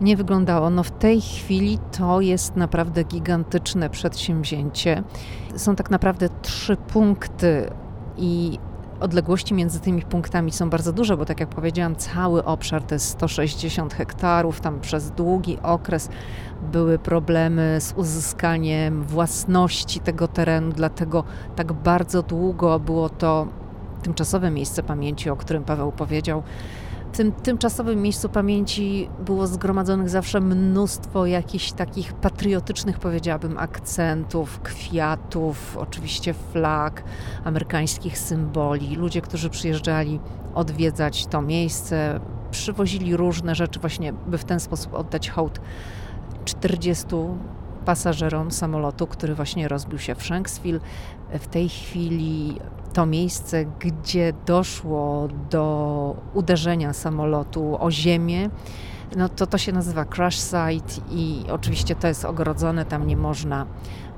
Nie 0.01 0.17
wyglądało. 0.17 0.69
No 0.69 0.83
w 0.83 0.91
tej 0.91 1.21
chwili 1.21 1.79
to 1.97 2.21
jest 2.21 2.55
naprawdę 2.55 3.03
gigantyczne 3.03 3.89
przedsięwzięcie. 3.89 5.03
Są 5.55 5.75
tak 5.75 5.91
naprawdę 5.91 6.29
trzy 6.41 6.77
punkty 6.77 7.69
i 8.17 8.59
odległości 8.99 9.53
między 9.53 9.79
tymi 9.79 10.01
punktami 10.01 10.51
są 10.51 10.69
bardzo 10.69 10.93
duże, 10.93 11.17
bo 11.17 11.25
tak 11.25 11.39
jak 11.39 11.49
powiedziałam, 11.49 11.95
cały 11.95 12.43
obszar 12.43 12.83
to 12.83 12.95
jest 12.95 13.09
160 13.09 13.93
hektarów. 13.93 14.61
Tam 14.61 14.79
przez 14.79 15.11
długi 15.11 15.57
okres 15.63 16.09
były 16.71 16.99
problemy 16.99 17.77
z 17.81 17.93
uzyskaniem 17.93 19.03
własności 19.03 19.99
tego 19.99 20.27
terenu, 20.27 20.71
dlatego 20.71 21.23
tak 21.55 21.73
bardzo 21.73 22.23
długo 22.23 22.79
było 22.79 23.09
to 23.09 23.47
tymczasowe 24.03 24.51
miejsce 24.51 24.83
pamięci, 24.83 25.29
o 25.29 25.35
którym 25.35 25.63
Paweł 25.63 25.91
powiedział 25.91 26.43
tym 27.17 27.31
tymczasowym 27.31 28.01
miejscu 28.01 28.29
pamięci 28.29 29.09
było 29.25 29.47
zgromadzonych 29.47 30.09
zawsze 30.09 30.41
mnóstwo 30.41 31.25
jakichś 31.25 31.71
takich 31.71 32.13
patriotycznych, 32.13 32.99
powiedziałabym, 32.99 33.57
akcentów, 33.57 34.59
kwiatów, 34.59 35.77
oczywiście 35.77 36.33
flag, 36.33 37.03
amerykańskich 37.43 38.17
symboli. 38.17 38.95
Ludzie, 38.95 39.21
którzy 39.21 39.49
przyjeżdżali 39.49 40.19
odwiedzać 40.55 41.25
to 41.25 41.41
miejsce, 41.41 42.19
przywozili 42.51 43.17
różne 43.17 43.55
rzeczy, 43.55 43.79
właśnie 43.79 44.13
by 44.13 44.37
w 44.37 44.45
ten 44.45 44.59
sposób 44.59 44.93
oddać 44.93 45.29
hołd 45.29 45.61
40 46.45 47.05
pasażerom 47.85 48.51
samolotu, 48.51 49.07
który 49.07 49.35
właśnie 49.35 49.67
rozbił 49.67 49.99
się 49.99 50.15
w 50.15 50.23
Shanksville. 50.23 50.79
W 51.39 51.47
tej 51.47 51.69
chwili 51.69 52.59
to 52.95 53.05
miejsce, 53.05 53.65
gdzie 53.65 54.33
doszło 54.45 55.27
do 55.49 56.15
uderzenia 56.33 56.93
samolotu 56.93 57.77
o 57.79 57.91
ziemię, 57.91 58.49
no 59.17 59.29
to 59.29 59.47
to 59.47 59.57
się 59.57 59.71
nazywa 59.71 60.05
crash 60.05 60.39
site 60.39 61.01
i 61.11 61.43
oczywiście 61.51 61.95
to 61.95 62.07
jest 62.07 62.25
ogrodzone, 62.25 62.85
tam 62.85 63.07
nie 63.07 63.17
można 63.17 63.65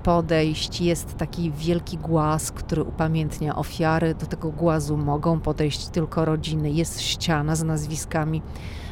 podejść. 0.04 0.82
Jest 0.82 1.18
taki 1.18 1.52
wielki 1.52 1.98
głaz, 1.98 2.52
który 2.52 2.84
upamiętnia 2.84 3.56
ofiary. 3.56 4.16
Do 4.16 4.26
tego 4.26 4.52
głazu 4.52 4.98
mogą 4.98 5.40
podejść 5.40 5.88
tylko 5.88 6.26
rodziny. 6.26 6.72
Jest 6.72 7.02
ściana 7.02 7.56
z 7.56 7.64
nazwiskami 7.64 8.42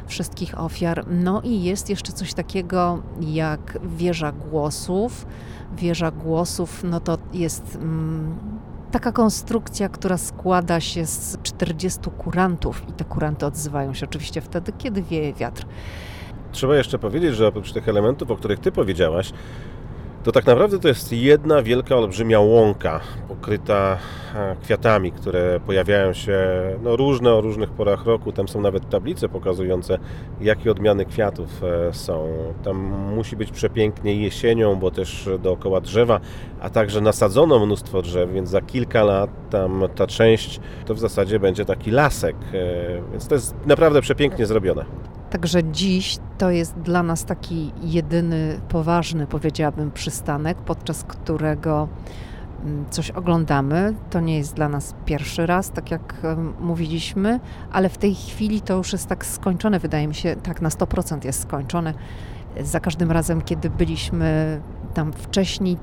wszystkich 0.07 0.59
ofiar. 0.59 1.05
No 1.07 1.41
i 1.41 1.63
jest 1.63 1.89
jeszcze 1.89 2.11
coś 2.11 2.33
takiego 2.33 3.01
jak 3.21 3.79
wieża 3.97 4.31
głosów. 4.31 5.25
Wieża 5.77 6.11
głosów, 6.11 6.83
no 6.83 6.99
to 6.99 7.17
jest 7.33 7.75
mm, 7.75 8.35
taka 8.95 9.11
konstrukcja, 9.11 9.89
która 9.89 10.17
składa 10.17 10.79
się 10.79 11.05
z 11.05 11.37
40 11.43 11.99
kurantów 12.17 12.89
i 12.89 12.93
te 12.93 13.03
kuranty 13.03 13.45
odzywają 13.45 13.93
się 13.93 14.05
oczywiście 14.05 14.41
wtedy, 14.41 14.71
kiedy 14.77 15.01
wieje 15.01 15.33
wiatr. 15.33 15.65
Trzeba 16.51 16.75
jeszcze 16.75 16.99
powiedzieć, 16.99 17.35
że 17.35 17.47
oprócz 17.47 17.73
tych 17.73 17.89
elementów, 17.89 18.31
o 18.31 18.35
których 18.35 18.59
Ty 18.59 18.71
powiedziałaś, 18.71 19.31
to 20.25 20.31
tak 20.31 20.45
naprawdę 20.45 20.79
to 20.79 20.87
jest 20.87 21.13
jedna 21.13 21.61
wielka, 21.61 21.95
olbrzymia 21.95 22.39
łąka 22.39 22.99
pokryta 23.27 23.97
e, 24.35 24.55
kwiatami, 24.63 25.11
które 25.11 25.59
pojawiają 25.59 26.13
się 26.13 26.39
no, 26.83 26.95
różne 26.95 27.33
o 27.33 27.41
różnych 27.41 27.69
porach 27.69 28.05
roku. 28.05 28.31
Tam 28.31 28.47
są 28.47 28.61
nawet 28.61 28.89
tablice 28.89 29.29
pokazujące, 29.29 29.97
jakie 30.41 30.71
odmiany 30.71 31.05
kwiatów 31.05 31.63
e, 31.63 31.93
są. 31.93 32.27
Tam 32.63 32.77
musi 33.15 33.35
być 33.35 33.51
przepięknie 33.51 34.15
jesienią, 34.15 34.75
bo 34.75 34.91
też 34.91 35.29
dookoła 35.39 35.81
drzewa, 35.81 36.19
a 36.61 36.69
także 36.69 37.01
nasadzono 37.01 37.65
mnóstwo 37.65 38.01
drzew, 38.01 38.33
więc 38.33 38.49
za 38.49 38.61
kilka 38.61 39.03
lat 39.03 39.29
tam 39.49 39.83
ta 39.95 40.07
część 40.07 40.59
to 40.85 40.93
w 40.95 40.99
zasadzie 40.99 41.39
będzie 41.39 41.65
taki 41.65 41.91
lasek. 41.91 42.35
E, 42.53 43.11
więc 43.11 43.27
to 43.27 43.35
jest 43.35 43.55
naprawdę 43.65 44.01
przepięknie 44.01 44.45
zrobione. 44.45 44.85
Także 45.35 45.63
dziś 45.63 46.17
to 46.37 46.49
jest 46.49 46.79
dla 46.79 47.03
nas 47.03 47.25
taki 47.25 47.71
jedyny 47.83 48.59
poważny, 48.69 49.27
powiedziałabym, 49.27 49.91
przystanek, 49.91 50.57
podczas 50.57 51.03
którego 51.03 51.87
mm, 52.65 52.85
coś 52.89 53.11
oglądamy. 53.11 53.93
To 54.09 54.19
nie 54.19 54.37
jest 54.37 54.53
dla 54.53 54.69
nas 54.69 54.95
pierwszy 55.05 55.45
raz, 55.45 55.71
tak 55.71 55.91
jak 55.91 56.21
mówiliśmy, 56.59 57.39
ale 57.71 57.89
w 57.89 57.97
tej 57.97 58.15
chwili 58.15 58.61
to 58.61 58.77
już 58.77 58.93
jest 58.93 59.07
tak 59.07 59.25
skończone, 59.25 59.79
wydaje 59.79 60.07
mi 60.07 60.15
się, 60.15 60.35
tak 60.35 60.61
na 60.61 60.69
100% 60.69 61.25
jest 61.25 61.41
skończone. 61.41 61.93
Za 62.61 62.79
każdym 62.79 63.11
razem, 63.11 63.41
kiedy 63.41 63.69
byliśmy 63.69 64.61
tam 64.93 65.13
wcześniej, 65.13 65.77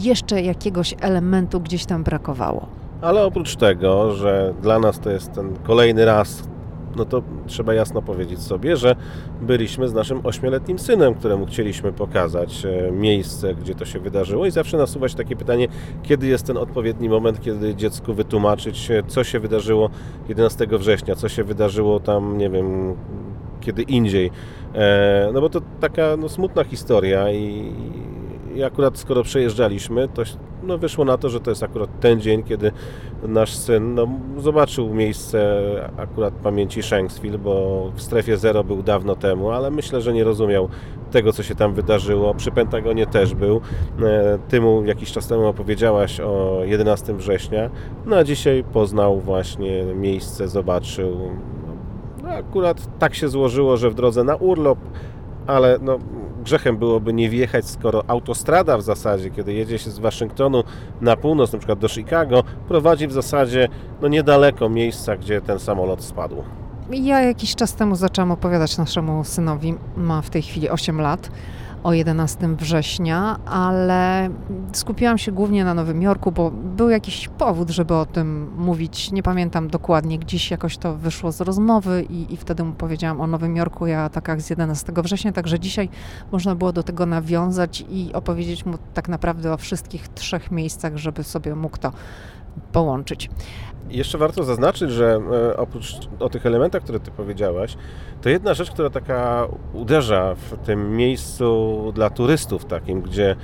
jeszcze 0.00 0.42
jakiegoś 0.42 0.94
elementu 1.00 1.60
gdzieś 1.60 1.84
tam 1.84 2.02
brakowało. 2.02 2.66
Ale 3.00 3.24
oprócz 3.24 3.56
tego, 3.56 4.14
że 4.14 4.54
dla 4.62 4.78
nas 4.78 5.00
to 5.00 5.10
jest 5.10 5.32
ten 5.32 5.56
kolejny 5.56 6.04
raz, 6.04 6.51
no 6.96 7.04
to 7.04 7.22
trzeba 7.46 7.74
jasno 7.74 8.02
powiedzieć 8.02 8.40
sobie, 8.40 8.76
że 8.76 8.96
byliśmy 9.40 9.88
z 9.88 9.94
naszym 9.94 10.20
ośmioletnim 10.26 10.78
synem, 10.78 11.14
któremu 11.14 11.46
chcieliśmy 11.46 11.92
pokazać 11.92 12.64
e, 12.64 12.92
miejsce, 12.92 13.54
gdzie 13.54 13.74
to 13.74 13.84
się 13.84 14.00
wydarzyło 14.00 14.46
i 14.46 14.50
zawsze 14.50 14.76
nasuwać 14.76 15.14
takie 15.14 15.36
pytanie, 15.36 15.68
kiedy 16.02 16.26
jest 16.26 16.46
ten 16.46 16.56
odpowiedni 16.56 17.08
moment, 17.08 17.40
kiedy 17.40 17.74
dziecku 17.74 18.14
wytłumaczyć, 18.14 18.90
e, 18.90 19.02
co 19.06 19.24
się 19.24 19.40
wydarzyło 19.40 19.90
11 20.28 20.66
września, 20.66 21.16
co 21.16 21.28
się 21.28 21.44
wydarzyło 21.44 22.00
tam, 22.00 22.38
nie 22.38 22.50
wiem, 22.50 22.94
kiedy 23.60 23.82
indziej. 23.82 24.30
E, 24.74 25.30
no 25.34 25.40
bo 25.40 25.48
to 25.48 25.60
taka 25.80 26.16
no, 26.16 26.28
smutna 26.28 26.64
historia 26.64 27.32
i 27.32 27.72
i 28.54 28.62
akurat 28.62 28.98
skoro 28.98 29.22
przejeżdżaliśmy, 29.22 30.08
to 30.08 30.22
no, 30.62 30.78
wyszło 30.78 31.04
na 31.04 31.18
to, 31.18 31.28
że 31.28 31.40
to 31.40 31.50
jest 31.50 31.62
akurat 31.62 32.00
ten 32.00 32.20
dzień, 32.20 32.42
kiedy 32.42 32.72
nasz 33.22 33.54
syn 33.54 33.94
no, 33.94 34.08
zobaczył 34.38 34.94
miejsce 34.94 35.62
akurat 35.96 36.34
pamięci 36.34 36.82
Shanksville, 36.82 37.38
bo 37.38 37.90
w 37.94 38.02
strefie 38.02 38.36
zero 38.36 38.64
był 38.64 38.82
dawno 38.82 39.16
temu, 39.16 39.50
ale 39.50 39.70
myślę, 39.70 40.00
że 40.00 40.12
nie 40.12 40.24
rozumiał 40.24 40.68
tego, 41.10 41.32
co 41.32 41.42
się 41.42 41.54
tam 41.54 41.74
wydarzyło. 41.74 42.34
Przy 42.34 42.50
Pentagonie 42.50 43.06
też 43.06 43.34
był. 43.34 43.60
E, 44.02 44.38
ty 44.48 44.60
mu 44.60 44.84
jakiś 44.84 45.12
czas 45.12 45.28
temu 45.28 45.46
opowiedziałaś 45.46 46.20
o 46.20 46.60
11 46.64 47.14
września, 47.14 47.70
no 48.06 48.16
a 48.16 48.24
dzisiaj 48.24 48.64
poznał 48.72 49.20
właśnie 49.20 49.84
miejsce, 49.84 50.48
zobaczył. 50.48 51.30
No, 52.22 52.28
akurat 52.28 52.98
tak 52.98 53.14
się 53.14 53.28
złożyło, 53.28 53.76
że 53.76 53.90
w 53.90 53.94
drodze 53.94 54.24
na 54.24 54.36
urlop, 54.36 54.78
ale 55.46 55.78
no, 55.82 55.98
grzechem 56.42 56.76
byłoby 56.76 57.12
nie 57.12 57.28
wjechać, 57.28 57.66
skoro 57.70 58.04
autostrada 58.08 58.78
w 58.78 58.82
zasadzie, 58.82 59.30
kiedy 59.30 59.52
jedzie 59.52 59.78
się 59.78 59.90
z 59.90 59.98
Waszyngtonu 59.98 60.64
na 61.00 61.16
północ, 61.16 61.52
na 61.52 61.58
przykład 61.58 61.78
do 61.78 61.88
Chicago, 61.88 62.44
prowadzi 62.68 63.06
w 63.06 63.12
zasadzie 63.12 63.68
no, 64.02 64.08
niedaleko 64.08 64.68
miejsca, 64.68 65.16
gdzie 65.16 65.40
ten 65.40 65.58
samolot 65.58 66.04
spadł. 66.04 66.44
Ja 66.90 67.20
jakiś 67.20 67.54
czas 67.54 67.74
temu 67.74 67.96
zaczęłam 67.96 68.30
opowiadać 68.30 68.78
naszemu 68.78 69.24
synowi, 69.24 69.74
ma 69.96 70.22
w 70.22 70.30
tej 70.30 70.42
chwili 70.42 70.70
8 70.70 71.00
lat, 71.00 71.30
o 71.82 71.92
11 71.92 72.48
września, 72.56 73.38
ale 73.46 74.30
skupiłam 74.72 75.18
się 75.18 75.32
głównie 75.32 75.64
na 75.64 75.74
Nowym 75.74 76.02
Jorku, 76.02 76.32
bo 76.32 76.50
był 76.50 76.90
jakiś 76.90 77.28
powód, 77.28 77.70
żeby 77.70 77.94
o 77.94 78.06
tym 78.06 78.52
mówić. 78.56 79.12
Nie 79.12 79.22
pamiętam 79.22 79.68
dokładnie, 79.68 80.18
gdzieś 80.18 80.50
jakoś 80.50 80.78
to 80.78 80.96
wyszło 80.96 81.32
z 81.32 81.40
rozmowy 81.40 82.06
i, 82.10 82.34
i 82.34 82.36
wtedy 82.36 82.64
mu 82.64 82.72
powiedziałam 82.72 83.20
o 83.20 83.26
Nowym 83.26 83.56
Jorku 83.56 83.86
i 83.86 83.92
atakach 83.92 84.40
z 84.40 84.50
11 84.50 84.92
września, 84.96 85.32
także 85.32 85.60
dzisiaj 85.60 85.88
można 86.32 86.54
było 86.54 86.72
do 86.72 86.82
tego 86.82 87.06
nawiązać 87.06 87.84
i 87.90 88.12
opowiedzieć 88.12 88.66
mu 88.66 88.78
tak 88.94 89.08
naprawdę 89.08 89.52
o 89.52 89.56
wszystkich 89.56 90.08
trzech 90.08 90.50
miejscach, 90.50 90.96
żeby 90.96 91.24
sobie 91.24 91.54
mógł 91.54 91.78
to 91.78 91.92
połączyć. 92.72 93.30
Jeszcze 93.90 94.18
warto 94.18 94.44
zaznaczyć, 94.44 94.90
że 94.90 95.20
e, 95.32 95.56
oprócz 95.56 95.94
o 96.20 96.28
tych 96.28 96.46
elementach, 96.46 96.82
które 96.82 97.00
Ty 97.00 97.10
powiedziałaś, 97.10 97.76
to 98.22 98.28
jedna 98.28 98.54
rzecz, 98.54 98.70
która 98.70 98.90
taka 98.90 99.48
uderza 99.72 100.34
w 100.34 100.66
tym 100.66 100.96
miejscu 100.96 101.92
dla 101.94 102.10
turystów 102.10 102.64
takim, 102.64 103.02
gdzie 103.02 103.36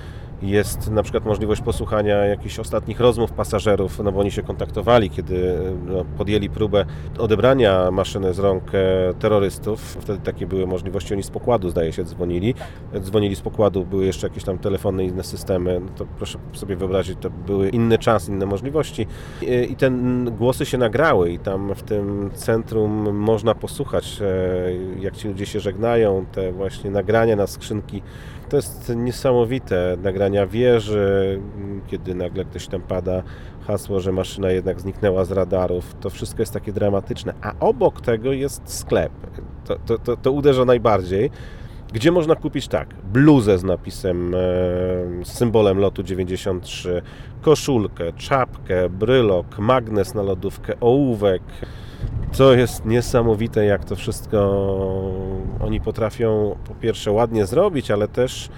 jest 0.42 0.90
na 0.90 1.02
przykład 1.02 1.25
możliwość 1.25 1.61
posłuchania 1.61 2.16
jakichś 2.16 2.59
ostatnich 2.59 3.00
rozmów 3.00 3.33
pasażerów, 3.33 4.00
no 4.04 4.12
bo 4.12 4.21
oni 4.21 4.30
się 4.30 4.42
kontaktowali, 4.42 5.11
kiedy 5.11 5.59
no, 5.87 6.04
podjęli 6.18 6.50
próbę 6.50 6.85
odebrania 7.18 7.90
maszyny 7.90 8.35
z 8.35 8.38
rąk 8.38 8.75
e, 8.75 9.14
terrorystów. 9.14 9.80
Wtedy 9.80 10.18
takie 10.25 10.47
były 10.47 10.66
możliwości, 10.66 11.14
oni 11.14 11.23
z 11.23 11.30
pokładu 11.30 11.71
zdaje 11.71 11.92
się 11.92 12.04
dzwonili. 12.04 12.54
Dzwonili 13.00 13.37
z 13.37 13.40
pokładu, 13.40 13.85
były 13.85 14.07
jeszcze 14.07 14.26
jakieś 14.26 14.45
tam 14.45 14.59
telefony, 14.59 15.04
inne 15.04 15.25
systemy. 15.25 15.80
No 15.80 15.88
to 15.97 16.07
proszę 16.16 16.38
sobie 16.52 16.76
wyobrazić, 16.76 17.18
to 17.21 17.30
były 17.30 17.68
inny 17.68 17.99
czas, 17.99 18.28
inne 18.28 18.47
możliwości. 18.47 19.07
I 19.71 19.76
te 19.76 19.90
głosy 20.38 20.66
się 20.66 20.78
nagrały 20.78 21.30
i 21.30 21.38
tam 21.38 21.75
w 21.75 21.83
tym 21.83 22.30
centrum 22.35 23.16
można 23.16 23.54
posłuchać, 23.54 24.21
e, 24.23 25.00
jak 25.00 25.16
ci 25.16 25.28
ludzie 25.28 25.47
się 25.47 25.61
żegnają, 25.61 26.26
te 26.33 26.52
właśnie 26.52 26.90
nagrania 26.90 27.37
na 27.37 27.47
skrzynki 27.47 28.02
to 28.49 28.57
jest 28.57 28.93
niesamowite. 28.97 29.97
Nagrania 30.02 30.47
wieży, 30.47 31.40
kiedy 31.87 32.14
nagle 32.14 32.45
ktoś 32.45 32.67
tam 32.67 32.81
pada, 32.81 33.23
hasło, 33.67 34.00
że 34.00 34.12
maszyna 34.12 34.50
jednak 34.50 34.81
zniknęła 34.81 35.25
z 35.25 35.31
radarów. 35.31 35.95
To 36.00 36.11
wszystko 36.11 36.43
jest 36.43 36.52
takie 36.52 36.73
dramatyczne. 36.73 37.35
A 37.43 37.52
obok 37.61 38.00
tego 38.00 38.33
jest 38.33 38.62
sklep. 38.64 39.12
To, 39.64 39.76
to, 39.87 39.99
to, 39.99 40.17
to 40.17 40.33
uderza 40.33 40.64
najbardziej. 40.64 41.31
Gdzie 41.93 42.12
można 42.12 42.37
kupić 42.37 42.69
tak, 42.69 42.95
bluzę 43.12 43.59
z 43.59 43.64
napisem, 43.64 44.35
e, 44.35 44.38
z 45.25 45.28
symbolem 45.28 45.78
lotu 45.78 46.02
93, 46.02 47.02
koszulkę, 47.40 48.12
czapkę, 48.12 48.88
brylok, 48.88 49.59
magnes 49.59 50.14
na 50.14 50.23
lodówkę, 50.23 50.81
ołówek, 50.81 51.43
co 52.33 52.55
jest 52.55 52.85
niesamowite, 52.85 53.64
jak 53.64 53.85
to 53.85 53.97
wszystko 53.97 54.38
oni 55.61 55.81
potrafią 55.81 56.57
po 56.69 56.75
pierwsze 56.75 57.12
ładnie 57.12 57.47
zrobić, 57.47 57.90
ale 57.90 58.09
też 58.09 58.49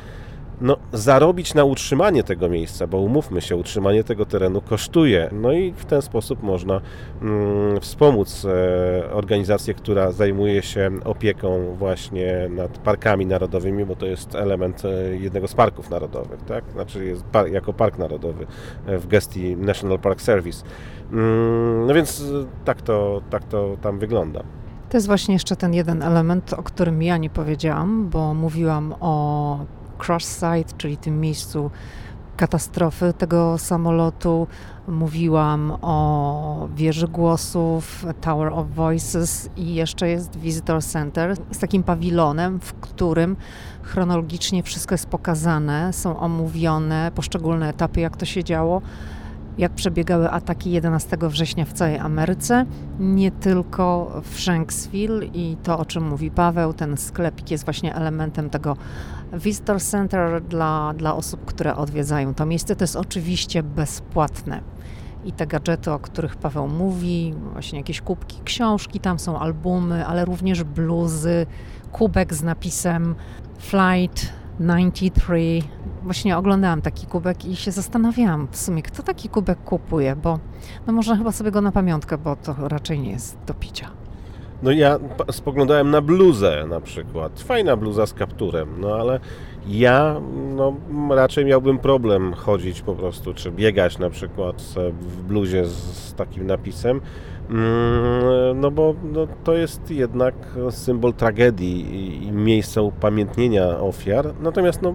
no, 0.60 0.76
zarobić 0.92 1.54
na 1.54 1.64
utrzymanie 1.64 2.22
tego 2.22 2.48
miejsca, 2.48 2.86
bo 2.86 2.98
umówmy 2.98 3.40
się, 3.40 3.56
utrzymanie 3.56 4.04
tego 4.04 4.26
terenu 4.26 4.60
kosztuje. 4.60 5.30
No 5.32 5.52
i 5.52 5.72
w 5.72 5.84
ten 5.84 6.02
sposób 6.02 6.42
można 6.42 6.80
mm, 7.22 7.80
wspomóc 7.80 8.44
e, 8.44 9.12
organizację, 9.12 9.74
która 9.74 10.12
zajmuje 10.12 10.62
się 10.62 10.90
opieką 11.04 11.74
właśnie 11.78 12.48
nad 12.50 12.78
parkami 12.78 13.26
narodowymi, 13.26 13.84
bo 13.84 13.96
to 13.96 14.06
jest 14.06 14.34
element 14.34 14.82
e, 14.84 15.16
jednego 15.16 15.48
z 15.48 15.54
parków 15.54 15.90
narodowych, 15.90 16.42
tak? 16.42 16.64
Znaczy 16.72 17.04
jest 17.04 17.24
par 17.24 17.48
jako 17.48 17.72
park 17.72 17.98
narodowy 17.98 18.46
e, 18.86 18.98
w 18.98 19.06
gestii 19.06 19.56
National 19.56 19.98
Park 19.98 20.20
Service. 20.20 20.64
Mm, 21.12 21.86
no 21.86 21.94
więc 21.94 22.20
e, 22.20 22.24
tak 22.64 22.82
to, 22.82 23.22
tak 23.30 23.44
to 23.44 23.76
tam 23.82 23.98
wygląda. 23.98 24.42
To 24.90 24.96
jest 24.96 25.06
właśnie 25.06 25.34
jeszcze 25.34 25.56
ten 25.56 25.74
jeden 25.74 26.02
element, 26.02 26.52
o 26.52 26.62
którym 26.62 27.02
ja 27.02 27.16
nie 27.16 27.30
powiedziałam, 27.30 28.08
bo 28.08 28.34
mówiłam 28.34 28.94
o 29.00 29.58
crash 30.06 30.24
site, 30.24 30.76
czyli 30.78 30.96
tym 30.96 31.20
miejscu 31.20 31.70
katastrofy 32.36 33.12
tego 33.18 33.58
samolotu. 33.58 34.46
Mówiłam 34.88 35.72
o 35.82 36.68
wieży 36.76 37.08
głosów, 37.08 38.06
Tower 38.20 38.52
of 38.52 38.66
Voices 38.74 39.50
i 39.56 39.74
jeszcze 39.74 40.08
jest 40.08 40.36
Visitor 40.36 40.82
Center 40.82 41.36
z 41.50 41.58
takim 41.58 41.82
pawilonem, 41.82 42.60
w 42.60 42.72
którym 42.72 43.36
chronologicznie 43.82 44.62
wszystko 44.62 44.94
jest 44.94 45.06
pokazane, 45.06 45.92
są 45.92 46.20
omówione 46.20 47.12
poszczególne 47.14 47.68
etapy, 47.68 48.00
jak 48.00 48.16
to 48.16 48.26
się 48.26 48.44
działo 48.44 48.82
jak 49.58 49.72
przebiegały 49.72 50.30
ataki 50.30 50.70
11 50.70 51.16
września 51.20 51.64
w 51.64 51.72
całej 51.72 51.98
Ameryce, 51.98 52.66
nie 53.00 53.30
tylko 53.30 54.12
w 54.24 54.40
Shanksville 54.40 55.24
i 55.24 55.56
to, 55.62 55.78
o 55.78 55.84
czym 55.84 56.08
mówi 56.08 56.30
Paweł, 56.30 56.72
ten 56.72 56.96
sklepik 56.96 57.50
jest 57.50 57.64
właśnie 57.64 57.94
elementem 57.94 58.50
tego 58.50 58.76
Visitor 59.32 59.80
Center 59.82 60.42
dla, 60.42 60.94
dla 60.96 61.16
osób, 61.16 61.44
które 61.44 61.76
odwiedzają 61.76 62.34
to 62.34 62.46
miejsce. 62.46 62.76
To 62.76 62.84
jest 62.84 62.96
oczywiście 62.96 63.62
bezpłatne. 63.62 64.60
I 65.24 65.32
te 65.32 65.46
gadżety, 65.46 65.92
o 65.92 65.98
których 65.98 66.36
Paweł 66.36 66.68
mówi, 66.68 67.34
właśnie 67.52 67.78
jakieś 67.78 68.00
kubki, 68.00 68.40
książki, 68.44 69.00
tam 69.00 69.18
są 69.18 69.38
albumy, 69.38 70.06
ale 70.06 70.24
również 70.24 70.64
bluzy, 70.64 71.46
kubek 71.92 72.34
z 72.34 72.42
napisem 72.42 73.14
Flight 73.58 74.32
93. 74.60 75.62
Właśnie 76.02 76.36
oglądałam 76.36 76.82
taki 76.82 77.06
kubek 77.06 77.44
i 77.44 77.56
się 77.56 77.70
zastanawiałam 77.70 78.48
w 78.50 78.56
sumie, 78.56 78.82
kto 78.82 79.02
taki 79.02 79.28
kubek 79.28 79.64
kupuje, 79.64 80.16
bo 80.16 80.38
no 80.86 80.92
można 80.92 81.16
chyba 81.16 81.32
sobie 81.32 81.50
go 81.50 81.60
na 81.60 81.72
pamiątkę, 81.72 82.18
bo 82.18 82.36
to 82.36 82.68
raczej 82.68 83.00
nie 83.00 83.10
jest 83.10 83.38
do 83.46 83.54
picia. 83.54 83.90
No 84.62 84.70
ja 84.70 84.98
spoglądałem 85.30 85.90
na 85.90 86.00
bluzę 86.00 86.66
na 86.68 86.80
przykład. 86.80 87.40
Fajna 87.40 87.76
bluza 87.76 88.06
z 88.06 88.14
kapturem, 88.14 88.68
no 88.78 88.94
ale 88.94 89.20
ja 89.66 90.20
no, 90.54 90.74
raczej 91.10 91.44
miałbym 91.44 91.78
problem 91.78 92.32
chodzić 92.32 92.80
po 92.82 92.94
prostu, 92.94 93.34
czy 93.34 93.50
biegać 93.50 93.98
na 93.98 94.10
przykład 94.10 94.62
w 95.00 95.22
bluzie 95.22 95.66
z, 95.66 96.14
takim 96.14 96.46
napisem, 96.46 97.00
no 98.54 98.70
bo 98.70 98.94
no, 99.12 99.26
to 99.44 99.54
jest 99.54 99.90
jednak 99.90 100.34
symbol 100.70 101.14
tragedii 101.14 102.24
i, 102.24 102.32
miejsca 102.32 102.82
upamiętnienia 102.82 103.80
ofiar. 103.80 104.34
Natomiast 104.40 104.82
no, 104.82 104.94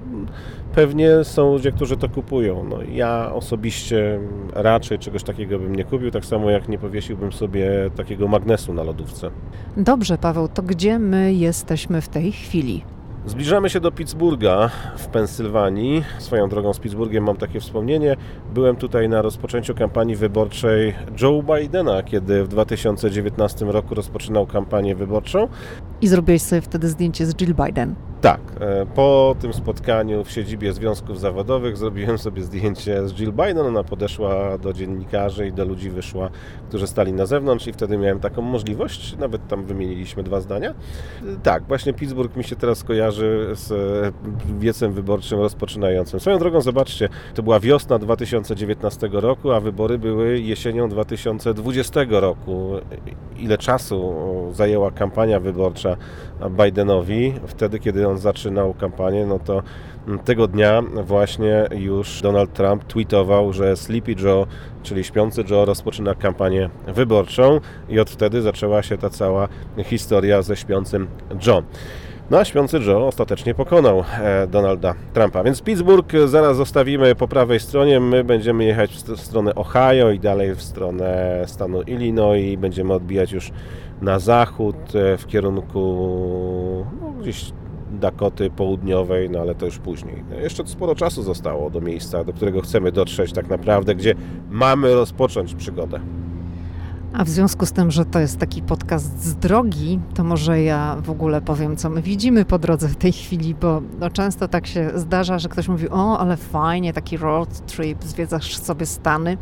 pewnie 0.76 1.24
są 1.24 1.54
ludzie, 1.54 1.72
którzy 1.72 1.98
to 1.98 2.10
kupują. 2.10 2.64
No, 2.70 2.78
ja 2.92 3.32
osobiście 3.34 4.20
raczej 4.54 5.00
czegoś 5.00 5.24
takiego 5.24 5.60
bym 5.60 5.76
nie 5.76 5.84
kupił, 5.84 6.12
tak 6.12 6.26
samo 6.26 6.50
jak 6.50 6.70
nie 6.70 6.78
powiesiłbym 6.78 7.32
sobie 7.32 7.90
takiego 7.96 8.28
magnesu 8.28 8.74
na 8.74 8.84
lodówce. 8.84 9.32
Dobrze, 9.78 10.18
Paweł, 10.18 10.48
to 10.48 10.64
gdzie 10.64 11.00
my 11.00 11.34
jesteśmy 11.34 12.02
w 12.02 12.10
tej 12.10 12.32
chwili? 12.32 12.95
Zbliżamy 13.28 13.70
się 13.70 13.80
do 13.80 13.92
Pittsburgha 13.92 14.70
w 14.98 15.08
Pensylwanii. 15.08 16.04
Swoją 16.20 16.50
drogą 16.50 16.74
z 16.74 16.80
Pittsburghem 16.80 17.24
mam 17.24 17.38
takie 17.38 17.60
wspomnienie. 17.60 18.16
Byłem 18.54 18.76
tutaj 18.76 19.10
na 19.10 19.22
rozpoczęciu 19.22 19.76
kampanii 19.76 20.16
wyborczej 20.16 20.94
Joe 21.22 21.44
Bidena, 21.44 22.04
kiedy 22.04 22.44
w 22.44 22.48
2019 22.48 23.66
roku 23.66 23.96
rozpoczynał 23.96 24.48
kampanię 24.48 24.96
wyborczą. 24.96 25.48
I 26.02 26.08
zrobiłeś 26.08 26.42
sobie 26.42 26.62
wtedy 26.62 26.90
zdjęcie 26.90 27.26
z 27.26 27.36
Jill 27.36 27.56
Biden. 27.66 27.96
Tak, 28.22 28.42
e, 28.60 28.86
po 28.86 29.36
tym 29.40 29.54
spotkaniu 29.54 30.24
w 30.24 30.32
siedzibie 30.32 30.74
związków 30.74 31.20
zawodowych 31.20 31.78
zrobiłem 31.78 32.18
sobie 32.18 32.44
zdjęcie 32.44 33.08
z 33.08 33.14
Jill 33.14 33.32
Biden. 33.32 33.58
Ona 33.58 33.84
podeszła 33.84 34.58
do 34.58 34.74
dziennikarzy 34.74 35.48
i 35.48 35.54
do 35.54 35.66
ludzi 35.66 35.90
wyszła, 35.90 36.30
którzy 36.70 36.88
stali 36.88 37.14
na 37.14 37.26
zewnątrz 37.26 37.68
i 37.68 37.74
wtedy 37.74 37.98
miałem 37.98 38.20
taką 38.20 38.42
możliwość. 38.42 39.18
Nawet 39.18 39.48
tam 39.48 39.66
wymieniliśmy 39.66 40.24
dwa 40.24 40.42
zdania. 40.42 40.74
Tak, 41.44 41.64
właśnie 41.64 41.94
Pittsburgh 41.94 42.36
mi 42.36 42.44
się 42.44 42.56
teraz 42.56 42.84
kojarzy 42.84 43.50
z 43.54 43.74
wiecem 44.60 44.94
wyborczym 44.94 45.40
rozpoczynającym. 45.40 46.20
Swoją 46.20 46.38
drogą, 46.38 46.62
zobaczcie, 46.62 47.10
to 47.34 47.44
była 47.44 47.60
wiosna 47.60 48.00
2019 48.00 49.10
roku, 49.12 49.52
a 49.52 49.60
wybory 49.60 49.98
były 49.98 50.40
jesienią 50.40 50.90
2020 50.90 52.00
roku. 52.10 52.72
Ile 53.38 53.58
czasu 53.58 54.14
zajęła 54.52 54.92
kampania 54.92 55.40
wyborcza 55.40 55.98
Bidenowi, 56.50 57.34
wtedy 57.48 57.80
kiedy 57.80 58.08
on 58.08 58.18
zaczynał 58.18 58.74
kampanię, 58.74 59.26
no 59.26 59.40
to 59.40 59.64
tego 60.26 60.48
dnia 60.48 60.84
właśnie 61.04 61.68
już 61.72 62.22
Donald 62.22 62.54
Trump 62.54 62.84
tweetował, 62.84 63.54
że 63.54 63.76
Sleepy 63.76 64.16
Joe, 64.24 64.48
czyli 64.84 65.04
śpiący 65.04 65.44
Joe, 65.50 65.66
rozpoczyna 65.66 66.16
kampanię 66.16 66.70
wyborczą 66.88 67.60
i 67.90 68.00
od 68.00 68.10
wtedy 68.10 68.42
zaczęła 68.42 68.84
się 68.84 68.98
ta 68.98 69.10
cała 69.10 69.48
historia 69.84 70.42
ze 70.42 70.56
śpiącym 70.56 71.08
Joe. 71.48 71.64
No 72.30 72.38
a 72.40 72.46
śpiący 72.46 72.80
Joe 72.88 73.08
ostatecznie 73.08 73.56
pokonał 73.56 74.04
e, 74.22 74.48
Donalda 74.48 74.96
Trumpa. 75.14 75.44
Więc 75.44 75.62
Pittsburgh 75.62 76.14
zaraz 76.26 76.58
zostawimy 76.58 77.16
po 77.16 77.28
prawej 77.28 77.60
stronie. 77.60 78.00
My 78.00 78.24
będziemy 78.24 78.64
jechać 78.64 78.92
w 78.92 79.20
stronę 79.20 79.56
Ohio 79.56 80.12
i 80.12 80.20
dalej 80.20 80.56
w 80.56 80.62
stronę 80.62 81.42
stanu 81.48 81.82
Illinois. 81.82 82.60
Będziemy 82.60 82.94
odbijać 82.94 83.32
już 83.32 83.52
na 84.06 84.20
zachód 84.20 84.76
e, 84.96 85.18
w 85.18 85.28
kierunku 85.28 85.80
no, 87.02 87.12
gdzieś 87.22 87.52
Dakoty 87.92 88.50
Południowej, 88.50 89.30
no 89.30 89.40
ale 89.40 89.56
to 89.56 89.66
już 89.66 89.78
później. 89.78 90.24
Jeszcze 90.42 90.68
sporo 90.68 90.96
czasu 90.96 91.24
zostało 91.24 91.70
do 91.70 91.82
miejsca, 91.82 92.24
do 92.24 92.34
którego 92.34 92.62
chcemy 92.62 92.92
dotrzeć 92.92 93.34
tak 93.34 93.50
naprawdę, 93.50 93.96
gdzie 93.96 94.16
mamy 94.50 94.94
rozpocząć 94.94 95.56
przygodę. 95.56 96.00
A 97.14 97.24
w 97.24 97.30
związku 97.30 97.66
z 97.66 97.72
tym, 97.72 97.92
że 97.92 98.06
to 98.06 98.20
jest 98.20 98.38
taki 98.38 98.62
podcast 98.62 99.24
z 99.24 99.36
drogi, 99.36 100.00
to 100.14 100.24
może 100.24 100.62
ja 100.62 100.98
w 101.02 101.10
ogóle 101.10 101.42
powiem, 101.42 101.76
co 101.76 101.90
my 101.90 102.02
widzimy 102.02 102.46
po 102.46 102.60
drodze 102.60 102.88
w 102.88 102.96
tej 102.96 103.12
chwili, 103.12 103.56
bo 103.56 103.82
no 104.00 104.10
często 104.10 104.48
tak 104.48 104.68
się 104.68 104.92
zdarza, 104.96 105.40
że 105.40 105.50
ktoś 105.50 105.68
mówi: 105.68 105.90
O, 105.90 106.20
ale 106.20 106.38
fajnie, 106.38 106.94
taki 106.94 107.18
road 107.18 107.66
trip, 107.66 108.04
zwiedzasz 108.04 108.58
sobie 108.58 108.86
Stany. 108.86 109.38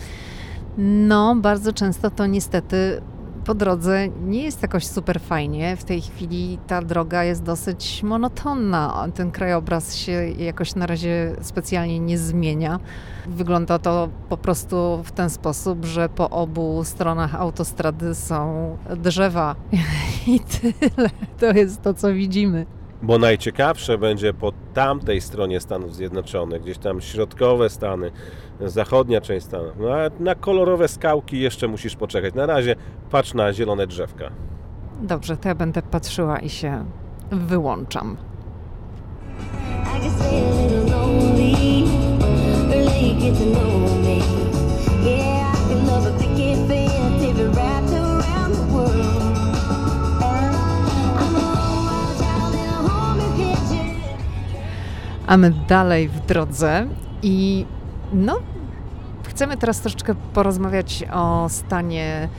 No, 0.78 1.36
bardzo 1.36 1.74
często 1.74 2.10
to 2.10 2.26
niestety 2.26 3.02
po 3.46 3.54
drodze 3.54 4.08
nie 4.08 4.44
jest 4.44 4.62
jakoś 4.62 4.88
super 4.88 5.22
fajnie. 5.22 5.78
W 5.78 5.84
tej 5.84 6.02
chwili 6.02 6.60
ta 6.68 6.82
droga 6.82 7.24
jest 7.24 7.44
dosyć 7.44 8.04
monotonna. 8.04 9.08
Ten 9.16 9.32
krajobraz 9.32 9.96
się 9.96 10.12
jakoś 10.38 10.76
na 10.76 10.86
razie 10.86 11.36
specjalnie 11.42 12.00
nie 12.00 12.18
zmienia. 12.18 12.80
Wygląda 13.28 13.80
to 13.80 14.10
po 14.30 14.38
prostu 14.38 15.04
w 15.04 15.12
ten 15.12 15.30
sposób, 15.30 15.86
że 15.86 16.10
po 16.10 16.30
obu 16.30 16.84
stronach 16.84 17.36
autostrady 17.36 18.16
są 18.16 18.78
drzewa 18.98 19.56
i 20.28 20.40
tyle. 20.40 21.10
To 21.40 21.52
jest 21.52 21.82
to, 21.82 21.94
co 21.94 22.14
widzimy. 22.14 22.66
Bo 23.04 23.18
najciekawsze 23.18 23.98
będzie 23.98 24.34
po 24.34 24.54
tamtej 24.74 25.22
stronie 25.22 25.60
Stanów 25.60 25.96
Zjednoczonych, 25.96 26.62
gdzieś 26.62 26.78
tam 26.78 27.02
środkowe 27.02 27.70
Stany, 27.70 28.12
zachodnia 28.62 29.22
część 29.22 29.46
Stanów. 29.46 29.74
No, 29.80 29.94
a 29.94 30.10
na 30.20 30.36
kolorowe 30.36 30.88
skałki 30.88 31.40
jeszcze 31.40 31.68
musisz 31.68 31.96
poczekać. 31.96 32.34
Na 32.34 32.46
razie 32.46 32.76
patrz 33.12 33.34
na 33.34 33.54
zielone 33.54 33.88
drzewka. 33.88 34.30
Dobrze, 35.02 35.38
to 35.38 35.50
ja 35.50 35.56
będę 35.56 35.82
patrzyła 35.82 36.40
i 36.40 36.50
się 36.50 36.86
wyłączam. 37.32 38.18
A 55.28 55.38
my 55.38 55.54
dalej 55.68 56.10
w 56.10 56.20
drodze 56.20 56.88
i 57.24 57.66
no, 58.14 58.40
chcemy 59.28 59.58
teraz 59.58 59.82
troszeczkę 59.82 60.16
porozmawiać 60.34 61.04
o 61.14 61.50
stanie 61.50 62.30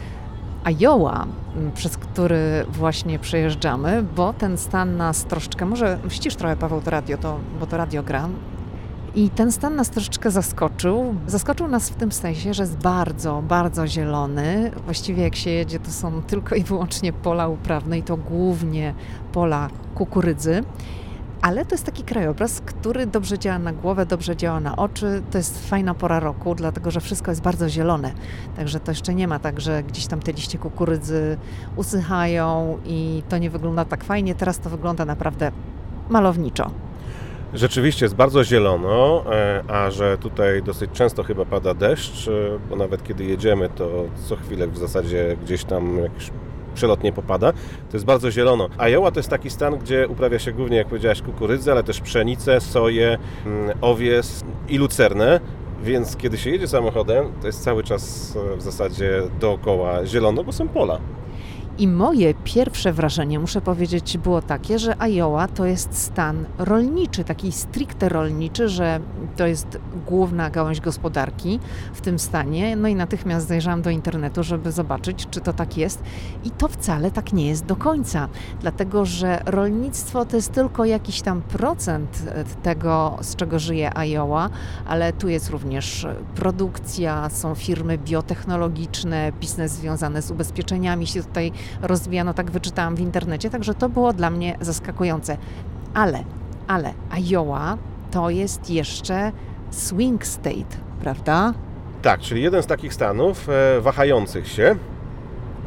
Iowa, 0.65 1.27
przez 1.75 1.97
który 1.97 2.67
właśnie 2.69 3.19
przejeżdżamy, 3.19 4.05
bo 4.17 4.33
ten 4.33 4.59
stan 4.59 4.97
nas 4.97 5.25
troszeczkę, 5.25 5.67
może 5.67 5.99
ścisz 6.09 6.37
trochę 6.37 6.57
Paweł 6.57 6.81
to 6.81 6.91
radio, 6.91 7.19
to, 7.19 7.39
bo 7.61 7.67
to 7.67 7.77
radio 7.77 8.03
gra, 8.03 8.29
i 9.15 9.31
ten 9.31 9.53
stan 9.53 9.77
nas 9.77 9.91
troszeczkę 9.91 10.31
zaskoczył. 10.31 11.15
Zaskoczył 11.27 11.69
nas 11.69 11.91
w 11.91 11.95
tym 11.95 12.13
sensie, 12.13 12.55
że 12.55 12.63
jest 12.63 12.77
bardzo, 12.77 13.43
bardzo 13.43 13.87
zielony. 13.87 14.71
Właściwie 14.85 15.23
jak 15.23 15.37
się 15.37 15.51
jedzie, 15.51 15.81
to 15.81 15.91
są 15.91 16.23
tylko 16.23 16.55
i 16.55 16.63
wyłącznie 16.63 17.13
pola 17.13 17.49
uprawne 17.49 17.99
i 17.99 18.03
to 18.03 18.17
głównie 18.17 18.95
pola 19.33 19.69
kukurydzy 19.95 20.63
ale 21.45 21.65
to 21.65 21.75
jest 21.75 21.87
taki 21.87 22.03
krajobraz, 22.03 22.61
który 22.61 23.07
dobrze 23.07 23.39
działa 23.39 23.59
na 23.59 23.73
głowę, 23.73 24.07
dobrze 24.07 24.37
działa 24.37 24.61
na 24.61 24.77
oczy. 24.77 25.23
To 25.31 25.39
jest 25.39 25.69
fajna 25.69 25.95
pora 25.95 26.21
roku, 26.21 26.55
dlatego 26.55 26.91
że 26.91 27.01
wszystko 27.01 27.31
jest 27.31 27.43
bardzo 27.43 27.69
zielone. 27.69 28.13
Także 28.57 28.81
to 28.81 28.91
jeszcze 28.91 29.15
nie 29.15 29.29
ma 29.29 29.39
tak, 29.39 29.61
że 29.61 29.83
gdzieś 29.83 30.07
tam 30.07 30.21
te 30.21 30.33
liście 30.33 30.59
kukurydzy 30.59 31.37
usychają 31.77 32.79
i 32.87 33.23
to 33.29 33.39
nie 33.39 33.51
wygląda 33.51 33.85
tak 33.85 34.05
fajnie. 34.05 34.35
Teraz 34.35 34.59
to 34.59 34.71
wygląda 34.71 35.05
naprawdę 35.05 35.53
malowniczo. 36.09 36.71
Rzeczywiście 37.55 38.05
jest 38.05 38.15
bardzo 38.15 38.45
zielono, 38.45 39.25
e, 39.33 39.65
a 39.69 39.91
że 39.91 40.19
tutaj 40.19 40.63
dosyć 40.63 40.91
często 40.91 41.23
chyba 41.23 41.45
pada 41.45 41.75
deszcz, 41.75 42.29
e, 42.29 42.31
bo 42.71 42.77
nawet 42.77 43.03
kiedy 43.03 43.25
jedziemy, 43.25 43.69
to 43.69 44.05
co 44.29 44.37
chwilę 44.37 44.69
w 44.69 44.79
zasadzie 44.79 45.37
gdzieś 45.43 45.65
tam 45.65 45.99
jakiś 45.99 46.31
przelotnie 46.75 47.13
popada. 47.13 47.53
To 47.91 47.97
jest 47.97 48.05
bardzo 48.05 48.31
zielono. 48.31 48.69
Iowa 48.79 49.11
to 49.11 49.19
jest 49.19 49.31
taki 49.31 49.51
stan, 49.51 49.79
gdzie 49.79 50.09
uprawia 50.09 50.39
się 50.39 50.53
głównie, 50.53 50.77
jak 50.77 50.87
powiedziałeś, 50.87 51.23
kukurydzę, 51.23 51.73
ale 51.73 51.83
też 51.83 52.01
pszenicę, 52.01 52.61
soję, 52.61 53.19
mm, 53.47 53.79
owies 53.81 54.45
i 54.69 54.79
lucernę. 54.79 55.41
Więc 55.83 56.17
kiedy 56.17 56.39
się 56.39 56.51
jedzie 56.51 56.69
samochodem, 56.69 57.33
to 57.41 57.47
jest 57.47 57.65
cały 57.65 57.85
czas 57.85 58.35
e, 58.55 58.57
w 58.57 58.63
zasadzie 58.63 59.23
dookoła 59.41 60.07
zielono, 60.07 60.45
bo 60.45 60.53
są 60.53 60.69
pola. 60.69 60.99
I 61.79 61.89
moje 61.89 62.35
pierwsze 62.35 62.93
wrażenie, 62.93 63.39
muszę 63.39 63.61
powiedzieć, 63.61 64.19
było 64.19 64.43
takie, 64.43 64.79
że 64.79 64.97
Iowa 64.99 65.49
to 65.49 65.67
jest 65.67 65.99
stan 65.99 66.45
rolniczy, 66.59 67.25
taki 67.25 67.53
stricte 67.53 68.09
rolniczy, 68.09 68.69
że 68.69 69.01
to 69.37 69.47
jest 69.47 69.79
główna 70.07 70.51
gałąź 70.51 70.81
gospodarki 70.81 71.61
w 71.95 72.01
tym 72.01 72.19
stanie. 72.19 72.77
No 72.77 72.89
i 72.89 72.95
natychmiast 72.95 73.49
zajrzałam 73.49 73.83
do 73.83 73.91
internetu, 73.91 74.43
żeby 74.43 74.73
zobaczyć, 74.73 75.27
czy 75.31 75.41
to 75.41 75.53
tak 75.53 75.77
jest. 75.77 76.03
I 76.45 76.51
to 76.51 76.69
wcale 76.69 77.11
tak 77.11 77.33
nie 77.33 77.49
jest 77.49 77.65
do 77.65 77.77
końca, 77.77 78.29
dlatego 78.61 79.05
że 79.05 79.43
rolnictwo 79.47 80.25
to 80.25 80.37
jest 80.37 80.53
tylko 80.53 80.85
jakiś 80.85 81.23
tam 81.23 81.43
procent 81.43 82.23
tego, 82.63 83.19
z 83.21 83.37
czego 83.37 83.59
żyje 83.59 83.91
Iowa, 83.95 84.51
ale 84.87 85.13
tu 85.13 85.29
jest 85.29 85.51
również 85.51 86.07
produkcja, 86.35 87.31
są 87.31 87.55
firmy 87.55 87.99
biotechnologiczne, 87.99 89.33
biznes 89.41 89.73
związany 89.73 90.23
z 90.23 90.31
ubezpieczeniami 90.31 91.07
się 91.07 91.23
tutaj 91.23 91.53
rozwijano, 91.83 92.35
tak 92.35 92.51
wyczytałam 92.51 92.97
w 92.97 93.01
internecie, 93.01 93.51
także 93.51 93.75
to 93.75 93.89
było 93.89 94.13
dla 94.13 94.31
mnie 94.31 94.57
zaskakujące. 94.61 95.37
Ale, 95.95 96.25
ale 96.67 96.93
Iowa 97.33 97.79
to 98.11 98.31
jest 98.31 98.71
jeszcze 98.71 99.33
swing 99.71 100.27
state, 100.27 100.77
prawda? 101.01 101.55
Tak, 102.03 102.21
czyli 102.21 102.43
jeden 102.43 102.63
z 102.63 102.67
takich 102.67 102.95
stanów 102.95 103.49
e, 103.49 103.81
wahających 103.81 104.49
się. 104.49 104.77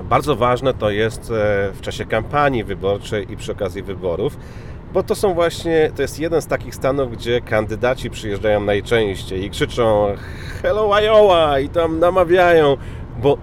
Bardzo 0.09 0.35
ważne 0.35 0.73
to 0.73 0.89
jest 0.89 1.21
e, 1.21 1.71
w 1.73 1.81
czasie 1.81 2.05
kampanii 2.05 2.63
wyborczej 2.63 3.31
i 3.31 3.37
przy 3.37 3.51
okazji 3.51 3.83
wyborów, 3.83 4.37
bo 4.93 5.03
to 5.03 5.15
są 5.15 5.33
właśnie, 5.33 5.91
to 5.95 6.01
jest 6.01 6.19
jeden 6.19 6.41
z 6.41 6.47
takich 6.47 6.75
stanów, 6.75 7.11
gdzie 7.11 7.41
kandydaci 7.41 8.09
przyjeżdżają 8.09 8.59
najczęściej 8.59 9.45
i 9.45 9.49
krzyczą 9.49 10.07
Hello 10.61 11.01
Iowa 11.01 11.59
i 11.59 11.69
tam 11.69 11.99
namawiają, 11.99 12.77
bo 13.21 13.37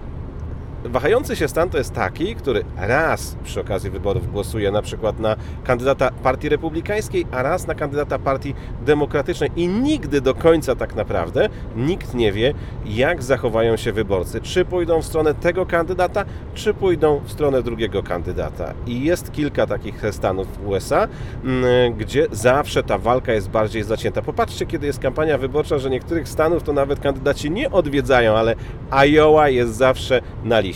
Wahający 0.89 1.35
się 1.35 1.47
stan 1.47 1.69
to 1.69 1.77
jest 1.77 1.93
taki, 1.93 2.35
który 2.35 2.63
raz 2.77 3.35
przy 3.43 3.61
okazji 3.61 3.89
wyborów 3.89 4.31
głosuje 4.31 4.71
na 4.71 4.81
przykład 4.81 5.19
na 5.19 5.35
kandydata 5.63 6.11
Partii 6.23 6.49
Republikańskiej, 6.49 7.25
a 7.31 7.43
raz 7.43 7.67
na 7.67 7.75
kandydata 7.75 8.19
Partii 8.19 8.55
Demokratycznej 8.85 9.49
i 9.55 9.67
nigdy 9.67 10.21
do 10.21 10.35
końca 10.35 10.75
tak 10.75 10.95
naprawdę 10.95 11.49
nikt 11.75 12.13
nie 12.13 12.31
wie, 12.31 12.53
jak 12.85 13.23
zachowają 13.23 13.77
się 13.77 13.91
wyborcy. 13.91 14.41
Czy 14.41 14.65
pójdą 14.65 15.01
w 15.01 15.05
stronę 15.05 15.33
tego 15.33 15.65
kandydata, 15.65 16.25
czy 16.53 16.73
pójdą 16.73 17.21
w 17.25 17.31
stronę 17.31 17.63
drugiego 17.63 18.03
kandydata. 18.03 18.73
I 18.87 19.03
jest 19.03 19.31
kilka 19.31 19.67
takich 19.67 20.01
stanów 20.11 20.47
w 20.57 20.67
USA, 20.67 21.07
mm, 21.43 21.93
gdzie 21.93 22.27
zawsze 22.31 22.83
ta 22.83 22.97
walka 22.97 23.33
jest 23.33 23.49
bardziej 23.49 23.83
zacięta. 23.83 24.21
Popatrzcie, 24.21 24.65
kiedy 24.65 24.87
jest 24.87 24.99
kampania 24.99 25.37
wyborcza, 25.37 25.77
że 25.77 25.89
niektórych 25.89 26.29
stanów 26.29 26.63
to 26.63 26.73
nawet 26.73 26.99
kandydaci 26.99 27.51
nie 27.51 27.71
odwiedzają, 27.71 28.33
ale 28.33 28.55
Iowa 28.91 29.49
jest 29.49 29.75
zawsze 29.75 30.21
na 30.43 30.59
liście. 30.59 30.74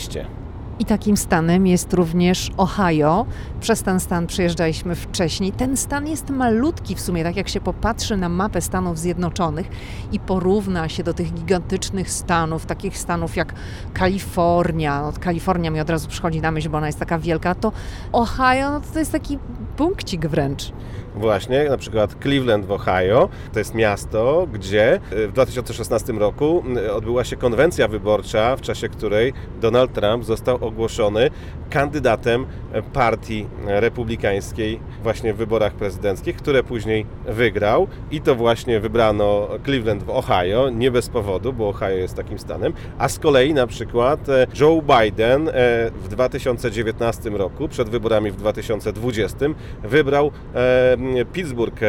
I 0.80 0.86
takim 0.86 1.18
stanem 1.18 1.68
jest 1.68 1.94
również 1.94 2.52
Ohio. 2.58 3.26
Przez 3.60 3.84
ten 3.84 4.00
stan 4.00 4.28
przyjeżdżaliśmy 4.28 4.96
wcześniej. 4.96 5.52
Ten 5.52 5.78
stan 5.78 6.08
jest 6.08 6.30
malutki 6.30 6.96
w 6.96 7.02
sumie, 7.02 7.24
tak 7.24 7.36
jak 7.36 7.50
się 7.50 7.62
popatrzy 7.62 8.18
na 8.18 8.30
mapę 8.30 8.62
Stanów 8.62 9.00
Zjednoczonych 9.00 9.68
i 10.12 10.20
porówna 10.20 10.90
się 10.90 11.04
do 11.04 11.14
tych 11.14 11.34
gigantycznych 11.34 12.12
stanów, 12.12 12.66
takich 12.66 12.98
stanów 12.98 13.36
jak 13.36 13.54
Kalifornia. 13.94 15.02
No, 15.02 15.14
Kalifornia 15.20 15.72
mi 15.72 15.80
od 15.80 15.90
razu 15.90 16.08
przychodzi 16.08 16.42
na 16.42 16.52
myśl, 16.52 16.70
bo 16.70 16.78
ona 16.78 16.88
jest 16.88 17.00
taka 17.00 17.20
wielka. 17.20 17.56
To 17.56 17.72
Ohio 18.12 18.72
no, 18.72 18.82
to 18.94 19.00
jest 19.00 19.12
taki 19.12 19.40
punkcik 19.80 20.28
wręcz. 20.28 20.72
Właśnie, 21.15 21.70
na 21.70 21.78
przykład 21.78 22.15
Cleveland 22.22 22.65
w 22.65 22.72
Ohio, 22.72 23.30
to 23.54 23.60
jest 23.60 23.76
miasto, 23.76 24.48
gdzie 24.54 25.00
y, 25.13 25.28
w 25.28 25.32
2016 25.32 26.13
roku 26.13 26.63
y, 26.78 26.94
odbyła 26.94 27.24
się 27.24 27.36
konwencja 27.36 27.88
wyborcza, 27.88 28.56
w 28.56 28.62
czasie 28.62 28.89
której 28.89 29.34
Donald 29.62 29.94
Trump 29.94 30.26
został 30.26 30.65
ogłoszony 30.65 31.30
kandydatem 31.70 32.46
partii 32.94 33.48
republikańskiej 33.65 34.80
właśnie 35.04 35.34
w 35.34 35.38
wyborach 35.38 35.74
prezydenckich, 35.74 36.36
które 36.36 36.63
później 36.63 37.06
wygrał 37.26 37.88
i 38.12 38.22
to 38.22 38.36
właśnie 38.36 38.80
wybrano 38.80 39.48
Cleveland 39.65 40.04
w 40.04 40.10
Ohio, 40.10 40.70
nie 40.70 40.92
bez 40.92 41.10
powodu, 41.10 41.54
bo 41.54 41.70
Ohio 41.70 41.98
jest 41.98 42.15
takim 42.15 42.39
stanem, 42.39 42.74
a 42.98 43.10
z 43.10 43.20
kolei 43.20 43.54
na 43.54 43.68
przykład 43.68 44.30
e, 44.30 44.48
Joe 44.60 44.82
Biden 44.82 45.50
e, 45.50 45.52
w 45.92 46.08
2019 46.08 47.30
roku, 47.30 47.68
przed 47.68 47.89
wyborami 47.89 48.32
w 48.32 48.36
2020 48.36 49.38
wybrał 49.84 50.32
e, 50.56 51.26
Pittsburgh 51.34 51.80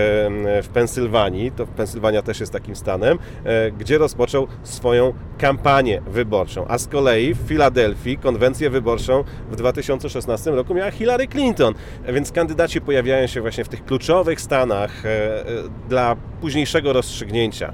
w 0.63 0.69
Pensylwanii, 0.73 1.53
to 1.53 1.67
Pensylwania 1.67 2.23
też 2.23 2.41
jest 2.41 2.53
takim 2.53 2.77
stanem, 2.77 3.19
gdzie 3.79 3.99
rozpoczął 3.99 4.47
swoją 4.63 5.13
kampanię 5.39 6.03
wyborczą, 6.07 6.65
a 6.69 6.79
z 6.79 6.87
kolei 6.87 7.35
w 7.35 7.39
Filadelfii 7.39 8.19
konwencję 8.19 8.71
wyborczą 8.71 9.25
w 9.51 9.57
2016 9.57 10.51
roku 10.51 10.75
miała 10.75 10.91
Hillary 10.91 11.29
Clinton, 11.29 11.75
więc 12.09 12.33
kandydaci 12.33 12.81
pojawiają 12.81 13.27
się 13.27 13.41
właśnie 13.41 13.65
w 13.65 13.69
tych 13.69 13.85
kluczowych 13.85 14.41
stanach 14.41 15.03
dla 15.89 16.17
późniejszego 16.41 16.93
rozstrzygnięcia. 16.93 17.73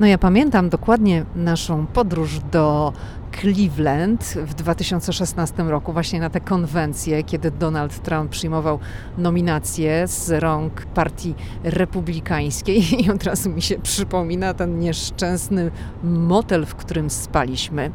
No 0.00 0.06
ja 0.06 0.18
pamiętam 0.18 0.68
dokładnie 0.68 1.24
naszą 1.36 1.86
podróż 1.86 2.38
do 2.52 2.92
Cleveland 3.40 4.24
w 4.24 4.54
2016 4.54 5.62
roku, 5.62 5.92
właśnie 5.92 6.20
na 6.20 6.30
tę 6.30 6.40
konwencję, 6.40 7.22
kiedy 7.24 7.50
Donald 7.50 8.02
Trump 8.02 8.30
przyjmował 8.30 8.78
nominacje 9.18 10.08
z 10.08 10.30
rąk 10.42 10.86
partii 10.86 11.34
republikańskiej 11.64 13.04
i 13.04 13.10
od 13.10 13.24
razu 13.24 13.50
mi 13.50 13.62
się 13.62 13.78
przypomina 13.78 14.54
ten 14.54 14.78
nieszczęsny 14.78 15.70
motel, 16.02 16.66
w 16.66 16.74
którym 16.74 17.10
spaliśmy. 17.10 17.90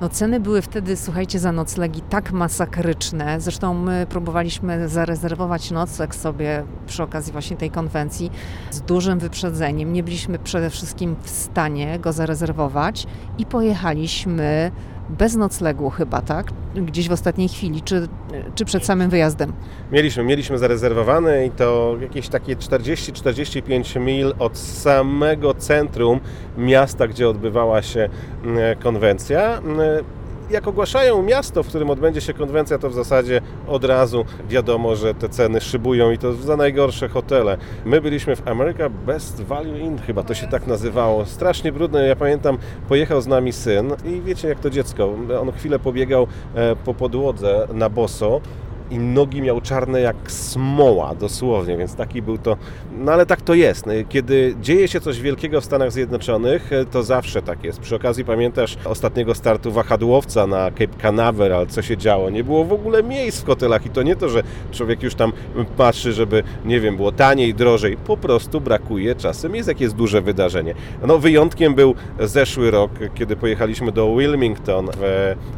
No 0.00 0.08
ceny 0.08 0.40
były 0.40 0.62
wtedy, 0.62 0.96
słuchajcie, 0.96 1.38
za 1.38 1.52
noclegi 1.52 2.00
tak 2.00 2.32
masakryczne. 2.32 3.40
Zresztą 3.40 3.74
my 3.74 4.06
próbowaliśmy 4.08 4.88
zarezerwować 4.88 5.70
nocleg 5.70 6.14
sobie 6.14 6.64
przy 6.86 7.02
okazji 7.02 7.32
właśnie 7.32 7.56
tej 7.56 7.70
konwencji 7.70 8.30
z 8.70 8.80
dużym 8.80 9.18
wyprzedzeniem. 9.18 9.92
Nie 9.92 10.02
byliśmy 10.02 10.38
przede 10.38 10.70
wszystkim 10.70 11.16
w 11.22 11.30
stanie 11.30 11.98
go 11.98 12.12
zarezerwować 12.12 13.06
i 13.38 13.46
pojechaliśmy 13.46 14.70
bez 15.08 15.36
noclegu 15.36 15.90
chyba, 15.90 16.22
tak? 16.22 16.46
Gdzieś 16.74 17.08
w 17.08 17.12
ostatniej 17.12 17.48
chwili, 17.48 17.82
czy, 17.82 18.08
czy 18.54 18.64
przed 18.64 18.84
samym 18.84 19.10
wyjazdem? 19.10 19.52
Mieliśmy, 19.92 20.24
mieliśmy 20.24 20.58
zarezerwowane 20.58 21.46
i 21.46 21.50
to 21.50 21.96
jakieś 22.00 22.28
takie 22.28 22.56
40-45 22.56 24.00
mil 24.00 24.34
od 24.38 24.58
samego 24.58 25.54
centrum 25.54 26.20
miasta, 26.58 27.08
gdzie 27.08 27.28
odbywała 27.28 27.82
się 27.82 28.08
mm, 28.44 28.78
konwencja. 28.78 29.60
Jak 30.50 30.68
ogłaszają 30.68 31.22
miasto, 31.22 31.62
w 31.62 31.68
którym 31.68 31.90
odbędzie 31.90 32.20
się 32.20 32.34
konwencja, 32.34 32.78
to 32.78 32.90
w 32.90 32.94
zasadzie 32.94 33.40
od 33.66 33.84
razu 33.84 34.24
wiadomo, 34.48 34.96
że 34.96 35.14
te 35.14 35.28
ceny 35.28 35.60
szybują 35.60 36.10
i 36.10 36.18
to 36.18 36.32
za 36.32 36.56
najgorsze 36.56 37.08
hotele. 37.08 37.58
My 37.84 38.00
byliśmy 38.00 38.36
w 38.36 38.48
America 38.48 38.88
Best 38.88 39.42
Value 39.42 39.76
Inn, 39.78 39.98
chyba 39.98 40.22
to 40.22 40.34
się 40.34 40.46
tak 40.46 40.66
nazywało. 40.66 41.26
Strasznie 41.26 41.72
brudne. 41.72 42.06
Ja 42.06 42.16
pamiętam, 42.16 42.58
pojechał 42.88 43.20
z 43.20 43.26
nami 43.26 43.52
syn 43.52 43.92
i 44.04 44.20
wiecie 44.20 44.48
jak 44.48 44.60
to 44.60 44.70
dziecko. 44.70 45.14
On 45.40 45.52
chwilę 45.52 45.78
pobiegał 45.78 46.26
e, 46.54 46.76
po 46.76 46.94
podłodze 46.94 47.68
na 47.72 47.88
boso 47.88 48.40
i 48.90 48.98
nogi 48.98 49.42
miał 49.42 49.60
czarne 49.60 50.00
jak 50.00 50.16
smoła, 50.26 51.14
dosłownie, 51.14 51.76
więc 51.76 51.94
taki 51.94 52.22
był 52.22 52.38
to. 52.38 52.56
No 52.98 53.12
ale 53.12 53.26
tak 53.26 53.42
to 53.42 53.54
jest. 53.54 53.84
Kiedy 54.08 54.54
dzieje 54.60 54.88
się 54.88 55.00
coś 55.00 55.20
wielkiego 55.20 55.60
w 55.60 55.64
Stanach 55.64 55.92
Zjednoczonych, 55.92 56.70
to 56.90 57.02
zawsze 57.02 57.42
tak 57.42 57.64
jest. 57.64 57.80
Przy 57.80 57.96
okazji 57.96 58.24
pamiętasz 58.24 58.76
ostatniego 58.84 59.34
startu 59.34 59.72
wahadłowca 59.72 60.46
na 60.46 60.70
Cape 60.70 60.96
Canaveral, 61.02 61.66
co 61.66 61.82
się 61.82 61.96
działo? 61.96 62.30
Nie 62.30 62.44
było 62.44 62.64
w 62.64 62.72
ogóle 62.72 63.02
miejsc 63.02 63.42
w 63.42 63.46
hotelach 63.46 63.86
i 63.86 63.90
to 63.90 64.02
nie 64.02 64.16
to, 64.16 64.28
że 64.28 64.42
człowiek 64.72 65.02
już 65.02 65.14
tam 65.14 65.32
patrzy, 65.76 66.12
żeby, 66.12 66.42
nie 66.64 66.80
wiem, 66.80 66.96
było 66.96 67.12
taniej, 67.12 67.54
drożej. 67.54 67.96
Po 67.96 68.16
prostu 68.16 68.60
brakuje 68.60 69.14
czasem 69.14 69.54
jest 69.54 69.68
jakieś 69.68 69.92
duże 69.92 70.22
wydarzenie. 70.22 70.74
No 71.06 71.18
wyjątkiem 71.18 71.74
był 71.74 71.94
zeszły 72.20 72.70
rok, 72.70 72.90
kiedy 73.14 73.36
pojechaliśmy 73.36 73.92
do 73.92 74.16
Wilmington 74.16 74.88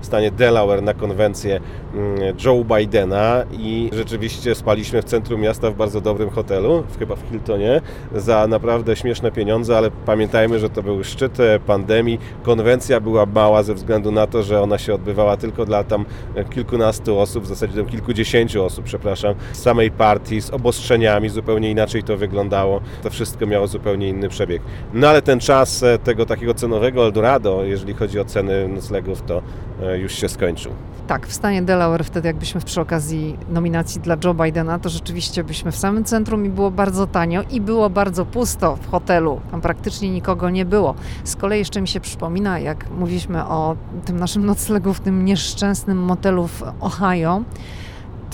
w 0.01 0.07
stanie 0.07 0.31
Delaware 0.31 0.83
na 0.83 0.95
konwencję 0.95 1.61
mm, 1.95 2.37
Joe 2.45 2.65
Bidena 2.65 3.16
i 3.53 3.91
rzeczywiście 3.93 4.55
spaliśmy 4.55 5.03
w 5.03 5.05
centrum 5.05 5.41
miasta 5.41 5.71
w 5.71 5.75
bardzo 5.75 6.01
dobrym 6.01 6.31
hotelu, 6.31 6.85
chyba 6.99 7.17
w 7.17 7.21
Hiltonie, 7.31 7.81
za 8.15 8.47
naprawdę 8.47 8.97
śmieszne 8.97 9.33
pieniądze, 9.33 9.79
ale 9.79 9.91
pamiętajmy, 9.91 10.59
że 10.59 10.71
to 10.71 10.83
był 10.83 11.05
szczyt 11.05 11.41
e, 11.41 11.61
pandemii. 11.61 12.19
Konwencja 12.43 13.01
była 13.01 13.27
mała 13.27 13.63
ze 13.63 13.75
względu 13.75 14.13
na 14.13 14.27
to, 14.27 14.43
że 14.43 14.63
ona 14.63 14.79
się 14.79 14.95
odbywała 14.95 15.37
tylko 15.37 15.65
dla 15.65 15.85
tam 15.85 16.05
e, 16.35 16.45
kilkunastu 16.45 17.19
osób, 17.19 17.45
w 17.45 17.47
zasadzie 17.47 17.75
tam 17.75 17.87
kilkudziesięciu 17.87 18.65
osób, 18.65 18.85
przepraszam, 18.85 19.35
z 19.53 19.63
samej 19.63 19.91
partii, 19.91 20.41
z 20.41 20.51
obostrzeniami, 20.51 21.29
zupełnie 21.29 21.71
inaczej 21.71 22.03
to 22.03 22.17
wyglądało. 22.17 22.81
To 23.03 23.11
wszystko 23.11 23.47
miało 23.47 23.67
zupełnie 23.67 24.09
inny 24.09 24.29
przebieg. 24.29 24.63
No 24.95 25.09
ale 25.09 25.23
ten 25.23 25.41
czas 25.41 25.83
e, 25.83 25.99
tego 25.99 26.27
takiego 26.27 26.55
cenowego 26.55 27.05
Eldorado, 27.07 27.65
jeżeli 27.65 27.95
chodzi 27.95 28.21
o 28.21 28.25
ceny 28.25 28.69
noclegów, 28.69 29.23
to 29.23 29.43
już 29.99 30.13
się 30.13 30.29
skończył. 30.29 30.73
Tak, 31.07 31.27
w 31.27 31.33
stanie 31.33 31.63
Delaware 31.63 32.05
wtedy 32.05 32.29
jakbyśmy 32.29 32.61
przy 32.61 32.81
okazji 32.81 33.06
nominacji 33.51 34.01
dla 34.01 34.17
Joe 34.25 34.35
Bidena, 34.35 34.79
to 34.79 34.89
rzeczywiście 34.89 35.45
byśmy 35.45 35.73
w 35.73 35.77
samym 35.77 36.05
centrum 36.05 36.47
i 36.47 36.49
było 36.49 36.71
bardzo 36.71 37.07
tanio 37.07 37.43
i 37.51 37.61
było 37.61 37.91
bardzo 37.91 38.27
pusto 38.27 38.77
w 38.77 38.91
hotelu. 38.91 39.41
Tam 39.51 39.61
praktycznie 39.61 40.11
nikogo 40.11 40.51
nie 40.51 40.65
było. 40.65 40.95
Z 41.25 41.37
kolei 41.37 41.59
jeszcze 41.59 41.81
mi 41.81 41.89
się 41.89 42.01
przypomina, 42.01 42.59
jak 42.59 42.91
mówiliśmy 42.91 43.45
o 43.45 43.77
tym 44.05 44.19
naszym 44.19 44.47
noclegu 44.47 44.95
w 44.95 45.01
tym 45.01 45.25
nieszczęsnym 45.25 45.99
motelu 45.99 46.47
w 46.47 46.63
Ohio, 46.81 47.43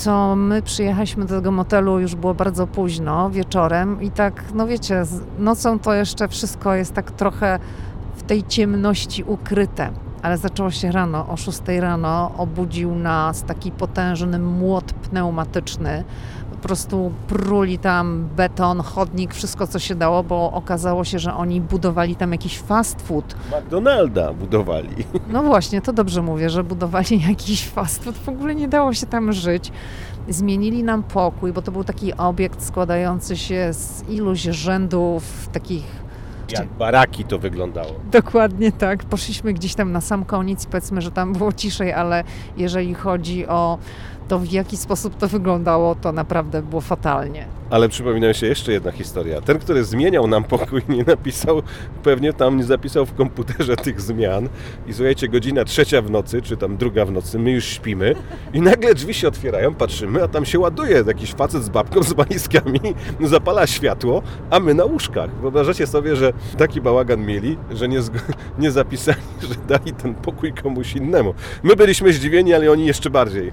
to 0.04 0.36
my 0.36 0.62
przyjechaliśmy 0.62 1.24
do 1.24 1.36
tego 1.36 1.50
motelu, 1.50 2.00
już 2.00 2.14
było 2.14 2.34
bardzo 2.34 2.66
późno, 2.66 3.30
wieczorem 3.30 4.02
i 4.02 4.10
tak, 4.10 4.44
no 4.54 4.66
wiecie, 4.66 5.04
nocą 5.38 5.78
to 5.78 5.94
jeszcze 5.94 6.28
wszystko 6.28 6.74
jest 6.74 6.94
tak 6.94 7.10
trochę 7.10 7.58
w 8.16 8.22
tej 8.22 8.44
ciemności 8.44 9.24
ukryte 9.24 9.90
ale 10.22 10.38
zaczęło 10.38 10.70
się 10.70 10.92
rano, 10.92 11.28
o 11.28 11.36
6 11.36 11.60
rano 11.80 12.32
obudził 12.38 12.94
nas 12.94 13.42
taki 13.42 13.70
potężny 13.70 14.38
młot 14.38 14.92
pneumatyczny. 14.92 16.04
Po 16.50 16.56
prostu 16.68 17.12
pruli 17.28 17.78
tam 17.78 18.28
beton, 18.36 18.80
chodnik, 18.80 19.34
wszystko 19.34 19.66
co 19.66 19.78
się 19.78 19.94
dało, 19.94 20.22
bo 20.22 20.52
okazało 20.52 21.04
się, 21.04 21.18
że 21.18 21.34
oni 21.34 21.60
budowali 21.60 22.16
tam 22.16 22.32
jakiś 22.32 22.58
fast 22.58 23.02
food. 23.02 23.36
McDonalda 23.60 24.32
budowali. 24.32 25.04
No 25.28 25.42
właśnie, 25.42 25.80
to 25.80 25.92
dobrze 25.92 26.22
mówię, 26.22 26.50
że 26.50 26.64
budowali 26.64 27.22
jakiś 27.28 27.68
fast 27.68 28.04
food. 28.04 28.16
W 28.16 28.28
ogóle 28.28 28.54
nie 28.54 28.68
dało 28.68 28.94
się 28.94 29.06
tam 29.06 29.32
żyć. 29.32 29.72
Zmienili 30.28 30.82
nam 30.84 31.02
pokój, 31.02 31.52
bo 31.52 31.62
to 31.62 31.72
był 31.72 31.84
taki 31.84 32.14
obiekt 32.14 32.62
składający 32.62 33.36
się 33.36 33.72
z 33.72 34.08
iluś 34.08 34.40
rzędów 34.40 35.48
takich 35.52 36.01
jak 36.52 36.68
baraki 36.68 37.24
to 37.24 37.38
wyglądało. 37.38 37.94
Dokładnie 38.12 38.72
tak. 38.72 39.04
Poszliśmy 39.04 39.52
gdzieś 39.52 39.74
tam 39.74 39.92
na 39.92 40.00
sam 40.00 40.24
koniec, 40.24 40.66
powiedzmy, 40.66 41.00
że 41.00 41.10
tam 41.10 41.32
było 41.32 41.52
ciszej, 41.52 41.92
ale 41.92 42.24
jeżeli 42.56 42.94
chodzi 42.94 43.46
o 43.46 43.78
to, 44.28 44.38
w 44.38 44.52
jaki 44.52 44.76
sposób 44.76 45.16
to 45.16 45.28
wyglądało, 45.28 45.94
to 45.94 46.12
naprawdę 46.12 46.62
było 46.62 46.80
fatalnie. 46.80 47.46
Ale 47.70 47.88
przypomina 47.88 48.28
mi 48.28 48.34
się 48.34 48.46
jeszcze 48.46 48.72
jedna 48.72 48.92
historia. 48.92 49.40
Ten, 49.40 49.58
który 49.58 49.84
zmieniał 49.84 50.26
nam 50.26 50.44
pokój, 50.44 50.82
nie 50.88 51.04
napisał, 51.04 51.62
pewnie 52.02 52.32
tam 52.32 52.56
nie 52.56 52.64
zapisał 52.64 53.06
w 53.06 53.14
komputerze 53.14 53.76
tych 53.76 54.00
zmian. 54.00 54.48
I 54.86 54.92
słuchajcie, 54.92 55.28
godzina 55.28 55.64
trzecia 55.64 56.02
w 56.02 56.10
nocy, 56.10 56.42
czy 56.42 56.56
tam 56.56 56.76
druga 56.76 57.04
w 57.04 57.12
nocy, 57.12 57.38
my 57.38 57.50
już 57.50 57.64
śpimy 57.64 58.14
i 58.52 58.60
nagle 58.60 58.94
drzwi 58.94 59.14
się 59.14 59.28
otwierają, 59.28 59.74
patrzymy, 59.74 60.22
a 60.22 60.28
tam 60.28 60.44
się 60.44 60.58
ładuje 60.58 61.04
jakiś 61.06 61.34
facet 61.34 61.64
z 61.64 61.68
babką, 61.68 62.02
z 62.02 62.12
walizkami, 62.12 62.80
zapala 63.20 63.66
światło, 63.66 64.22
a 64.50 64.60
my 64.60 64.74
na 64.74 64.84
łóżkach. 64.84 65.30
Wyobrażacie 65.40 65.86
sobie, 65.86 66.16
że 66.16 66.32
taki 66.58 66.80
bałagan 66.80 67.26
mieli, 67.26 67.58
że 67.70 67.88
nie, 67.88 68.00
nie 68.58 68.70
zapisali, 68.70 69.18
że 69.42 69.54
dali 69.78 69.92
ten 69.92 70.14
pokój 70.14 70.52
komuś 70.52 70.96
innemu. 70.96 71.34
My 71.62 71.76
byliśmy 71.76 72.12
zdziwieni, 72.12 72.54
ale 72.54 72.70
oni 72.70 72.86
jeszcze 72.86 73.10
bardziej. 73.10 73.52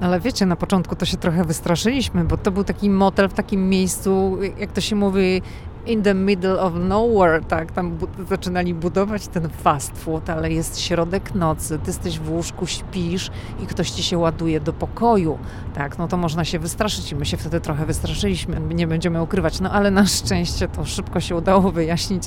Ale 0.00 0.20
wiecie, 0.20 0.46
na 0.46 0.56
początku 0.56 0.96
to 0.96 1.06
się 1.06 1.16
trochę 1.16 1.44
wystraszyliśmy, 1.44 2.24
bo 2.24 2.36
to 2.36 2.50
był 2.50 2.64
taki 2.64 2.90
motel 2.90 3.28
w 3.28 3.34
takim 3.34 3.68
miejscu, 3.68 4.38
jak 4.58 4.72
to 4.72 4.80
się 4.80 4.96
mówi, 4.96 5.42
in 5.86 6.02
the 6.02 6.14
middle 6.14 6.60
of 6.60 6.74
nowhere, 6.74 7.40
tak, 7.40 7.72
tam 7.72 7.90
bu 7.90 8.06
zaczynali 8.28 8.74
budować 8.74 9.28
ten 9.28 9.48
fast 9.48 9.98
food, 9.98 10.30
ale 10.30 10.52
jest 10.52 10.80
środek 10.80 11.34
nocy, 11.34 11.78
ty 11.78 11.86
jesteś 11.86 12.18
w 12.18 12.30
łóżku, 12.30 12.66
śpisz 12.66 13.30
i 13.62 13.66
ktoś 13.66 13.90
ci 13.90 14.02
się 14.02 14.18
ładuje 14.18 14.60
do 14.60 14.72
pokoju, 14.72 15.38
tak, 15.74 15.98
no 15.98 16.08
to 16.08 16.16
można 16.16 16.44
się 16.44 16.58
wystraszyć 16.58 17.12
i 17.12 17.16
my 17.16 17.26
się 17.26 17.36
wtedy 17.36 17.60
trochę 17.60 17.86
wystraszyliśmy, 17.86 18.60
nie 18.60 18.86
będziemy 18.86 19.22
ukrywać, 19.22 19.60
no 19.60 19.70
ale 19.70 19.90
na 19.90 20.06
szczęście 20.06 20.68
to 20.68 20.84
szybko 20.84 21.20
się 21.20 21.36
udało 21.36 21.72
wyjaśnić, 21.72 22.22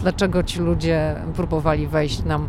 dlaczego 0.00 0.42
ci 0.42 0.60
ludzie 0.60 1.16
próbowali 1.34 1.86
wejść 1.86 2.24
nam 2.24 2.48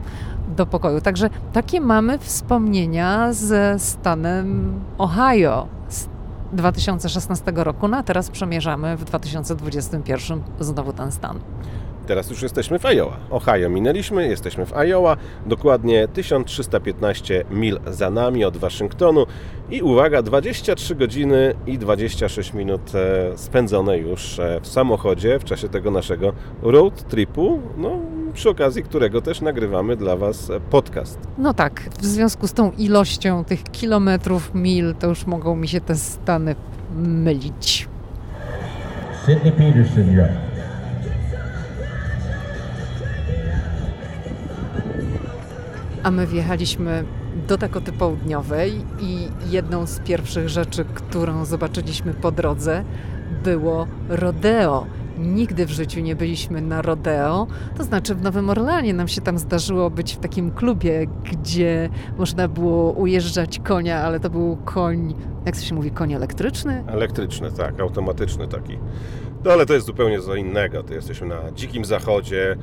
do 0.49 0.65
pokoju. 0.65 1.01
Także 1.01 1.29
takie 1.53 1.81
mamy 1.81 2.17
wspomnienia 2.19 3.33
ze 3.33 3.79
stanem 3.79 4.73
Ohio. 4.97 5.67
2016 6.53 7.51
roku, 7.55 7.87
no 7.87 7.97
a 7.97 8.03
teraz 8.03 8.29
przemierzamy 8.29 8.97
w 8.97 9.03
2021 9.03 10.41
znowu 10.59 10.93
ten 10.93 11.11
stan. 11.11 11.39
Teraz 12.09 12.29
już 12.29 12.41
jesteśmy 12.41 12.79
w 12.79 12.85
Iowa. 12.85 13.17
Ohio 13.29 13.69
minęliśmy, 13.69 14.27
jesteśmy 14.27 14.65
w 14.65 14.73
Iowa, 14.73 15.17
dokładnie 15.45 16.07
1315 16.07 17.45
mil 17.51 17.79
za 17.87 18.09
nami 18.09 18.45
od 18.45 18.57
Waszyngtonu 18.57 19.25
i 19.71 19.81
uwaga, 19.81 20.21
23 20.21 20.95
godziny 20.95 21.55
i 21.67 21.77
26 21.77 22.53
minut 22.53 22.81
e, 22.95 23.37
spędzone 23.37 23.97
już 23.97 24.39
e, 24.39 24.59
w 24.61 24.67
samochodzie 24.67 25.39
w 25.39 25.43
czasie 25.43 25.69
tego 25.69 25.91
naszego 25.91 26.33
road 26.61 27.07
tripu, 27.07 27.61
no, 27.77 27.99
przy 28.33 28.49
okazji 28.49 28.83
którego 28.83 29.21
też 29.21 29.41
nagrywamy 29.41 29.95
dla 29.95 30.17
Was 30.17 30.51
podcast. 30.69 31.19
No 31.37 31.53
tak, 31.53 31.89
w 31.99 32.05
związku 32.05 32.47
z 32.47 32.53
tą 32.53 32.71
ilością 32.71 33.43
tych 33.43 33.63
kilometrów, 33.63 34.51
mil, 34.53 34.95
to 34.95 35.07
już 35.07 35.25
mogą 35.25 35.55
mi 35.55 35.67
się 35.67 35.81
te 35.81 35.95
stany 35.95 36.55
mylić. 36.97 37.87
Sydney 39.25 39.51
Peterson, 39.51 40.15
you're 40.15 40.48
a 46.03 46.11
my 46.11 46.27
wjechaliśmy 46.27 47.03
do 47.47 47.57
Dakoty 47.57 47.91
Południowej 47.91 48.73
i 48.99 49.27
jedną 49.49 49.87
z 49.87 49.99
pierwszych 49.99 50.49
rzeczy, 50.49 50.85
którą 50.85 51.45
zobaczyliśmy 51.45 52.13
po 52.13 52.31
drodze, 52.31 52.83
było 53.43 53.87
rodeo. 54.09 54.85
Nigdy 55.17 55.65
w 55.65 55.69
życiu 55.69 55.99
nie 55.99 56.15
byliśmy 56.15 56.61
na 56.61 56.81
rodeo, 56.81 57.47
to 57.77 57.83
znaczy 57.83 58.15
w 58.15 58.21
Nowym 58.21 58.49
Orleanie 58.49 58.93
nam 58.93 59.07
się 59.07 59.21
tam 59.21 59.37
zdarzyło 59.37 59.89
być 59.89 60.13
w 60.13 60.17
takim 60.17 60.51
klubie, 60.51 61.07
gdzie 61.31 61.89
można 62.17 62.47
było 62.47 62.91
ujeżdżać 62.91 63.59
konia, 63.59 64.01
ale 64.01 64.19
to 64.19 64.29
był 64.29 64.57
koń, 64.65 65.15
jak 65.45 65.55
się 65.55 65.75
mówi, 65.75 65.91
koń 65.91 66.13
elektryczny? 66.13 66.83
Elektryczny, 66.87 67.51
tak, 67.51 67.79
automatyczny 67.79 68.47
taki. 68.47 68.77
No 69.45 69.51
ale 69.51 69.65
to 69.65 69.73
jest 69.73 69.85
zupełnie 69.85 70.21
co 70.21 70.35
innego. 70.35 70.83
To 70.83 70.93
jesteśmy 70.93 71.27
na 71.27 71.51
dzikim 71.55 71.85
zachodzie, 71.85 72.57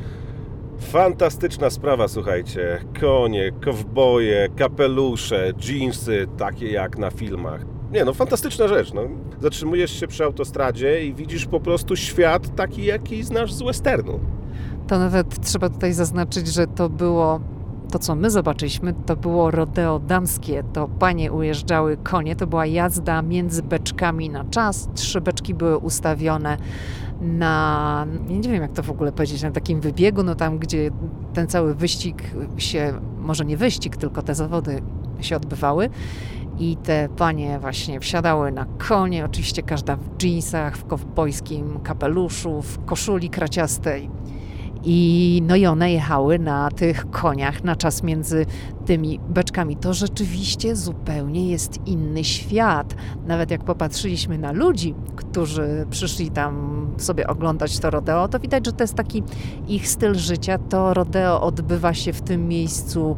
Fantastyczna 0.78 1.70
sprawa, 1.70 2.08
słuchajcie. 2.08 2.80
Konie, 3.00 3.52
kowboje, 3.64 4.48
kapelusze, 4.56 5.52
jeansy, 5.68 6.26
takie 6.38 6.70
jak 6.70 6.98
na 6.98 7.10
filmach. 7.10 7.60
Nie 7.92 8.04
no, 8.04 8.14
fantastyczna 8.14 8.68
rzecz. 8.68 8.92
No. 8.92 9.02
Zatrzymujesz 9.40 10.00
się 10.00 10.06
przy 10.06 10.24
autostradzie 10.24 11.06
i 11.06 11.14
widzisz 11.14 11.46
po 11.46 11.60
prostu 11.60 11.96
świat 11.96 12.54
taki, 12.54 12.84
jaki 12.84 13.22
znasz 13.22 13.52
z 13.52 13.62
westernu. 13.62 14.20
To 14.88 14.98
nawet 14.98 15.46
trzeba 15.46 15.68
tutaj 15.68 15.92
zaznaczyć, 15.92 16.48
że 16.48 16.66
to 16.66 16.88
było 16.88 17.40
to, 17.90 17.98
co 17.98 18.14
my 18.14 18.30
zobaczyliśmy, 18.30 18.94
to 19.06 19.16
było 19.16 19.50
rodeo 19.50 19.98
damskie. 19.98 20.64
To 20.72 20.88
panie 20.88 21.32
ujeżdżały 21.32 21.96
konie, 21.96 22.36
to 22.36 22.46
była 22.46 22.66
jazda 22.66 23.22
między 23.22 23.62
beczkami 23.62 24.30
na 24.30 24.44
czas. 24.44 24.88
Trzy 24.94 25.20
beczki 25.20 25.54
były 25.54 25.78
ustawione 25.78 26.56
na, 27.20 28.06
nie 28.28 28.48
wiem 28.48 28.62
jak 28.62 28.72
to 28.72 28.82
w 28.82 28.90
ogóle 28.90 29.12
powiedzieć, 29.12 29.42
na 29.42 29.50
takim 29.50 29.80
wybiegu, 29.80 30.22
no 30.22 30.34
tam, 30.34 30.58
gdzie 30.58 30.90
ten 31.34 31.46
cały 31.46 31.74
wyścig 31.74 32.22
się, 32.56 32.92
może 33.18 33.44
nie 33.44 33.56
wyścig, 33.56 33.96
tylko 33.96 34.22
te 34.22 34.34
zawody 34.34 34.82
się 35.20 35.36
odbywały. 35.36 35.90
I 36.58 36.76
te 36.76 37.08
panie 37.16 37.58
właśnie 37.58 38.00
wsiadały 38.00 38.52
na 38.52 38.66
konie, 38.88 39.24
oczywiście 39.24 39.62
każda 39.62 39.96
w 39.96 40.22
jeansach, 40.22 40.76
w 40.76 40.86
kowbojskim 40.86 41.80
kapeluszu, 41.80 42.62
w 42.62 42.84
koszuli 42.84 43.30
kraciastej. 43.30 44.10
I, 44.88 45.42
no 45.46 45.56
i 45.56 45.66
one 45.66 45.92
jechały 45.92 46.38
na 46.38 46.70
tych 46.70 47.10
koniach 47.10 47.64
na 47.64 47.76
czas 47.76 48.02
między 48.02 48.46
tymi 48.86 49.20
beczkami. 49.28 49.76
To 49.76 49.94
rzeczywiście 49.94 50.76
zupełnie 50.76 51.50
jest 51.50 51.86
inny 51.86 52.24
świat. 52.24 52.94
Nawet 53.26 53.50
jak 53.50 53.64
popatrzyliśmy 53.64 54.38
na 54.38 54.52
ludzi, 54.52 54.94
którzy 55.16 55.86
przyszli 55.90 56.30
tam 56.30 56.86
sobie 56.96 57.26
oglądać 57.26 57.78
to 57.78 57.90
rodeo, 57.90 58.28
to 58.28 58.40
widać, 58.40 58.66
że 58.66 58.72
to 58.72 58.84
jest 58.84 58.94
taki 58.94 59.22
ich 59.68 59.88
styl 59.88 60.14
życia. 60.14 60.58
To 60.58 60.94
rodeo 60.94 61.42
odbywa 61.42 61.94
się 61.94 62.12
w 62.12 62.22
tym 62.22 62.48
miejscu 62.48 63.16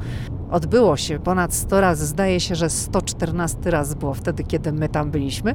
odbyło 0.50 0.96
się 0.96 1.18
ponad 1.18 1.54
100 1.54 1.80
razy. 1.80 2.06
Zdaje 2.06 2.40
się, 2.40 2.54
że 2.54 2.70
114 2.70 3.70
raz 3.70 3.94
było 3.94 4.14
wtedy, 4.14 4.44
kiedy 4.44 4.72
my 4.72 4.88
tam 4.88 5.10
byliśmy. 5.10 5.54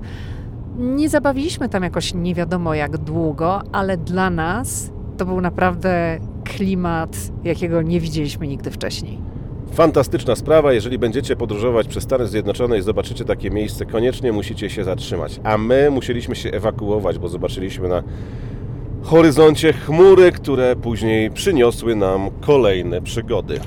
Nie 0.77 1.09
zabawiliśmy 1.09 1.69
tam 1.69 1.83
jakoś 1.83 2.13
nie 2.13 2.35
wiadomo 2.35 2.73
jak 2.73 2.97
długo, 2.97 3.61
ale 3.71 3.97
dla 3.97 4.29
nas 4.29 4.92
to 5.17 5.25
był 5.25 5.41
naprawdę 5.41 6.19
klimat, 6.43 7.17
jakiego 7.43 7.81
nie 7.81 7.99
widzieliśmy 7.99 8.47
nigdy 8.47 8.71
wcześniej. 8.71 9.17
Fantastyczna 9.73 10.35
sprawa. 10.35 10.73
Jeżeli 10.73 10.99
będziecie 10.99 11.35
podróżować 11.35 11.87
przez 11.87 12.03
Stany 12.03 12.27
Zjednoczone 12.27 12.77
i 12.77 12.81
zobaczycie 12.81 13.25
takie 13.25 13.49
miejsce, 13.49 13.85
koniecznie 13.85 14.31
musicie 14.31 14.69
się 14.69 14.83
zatrzymać. 14.83 15.39
A 15.43 15.57
my 15.57 15.89
musieliśmy 15.91 16.35
się 16.35 16.51
ewakuować, 16.51 17.19
bo 17.19 17.27
zobaczyliśmy 17.27 17.89
na 17.89 18.03
horyzoncie 19.01 19.73
chmury, 19.73 20.31
które 20.31 20.75
później 20.75 21.31
przyniosły 21.31 21.95
nam 21.95 22.29
kolejne 22.41 23.01
przygody. 23.01 23.59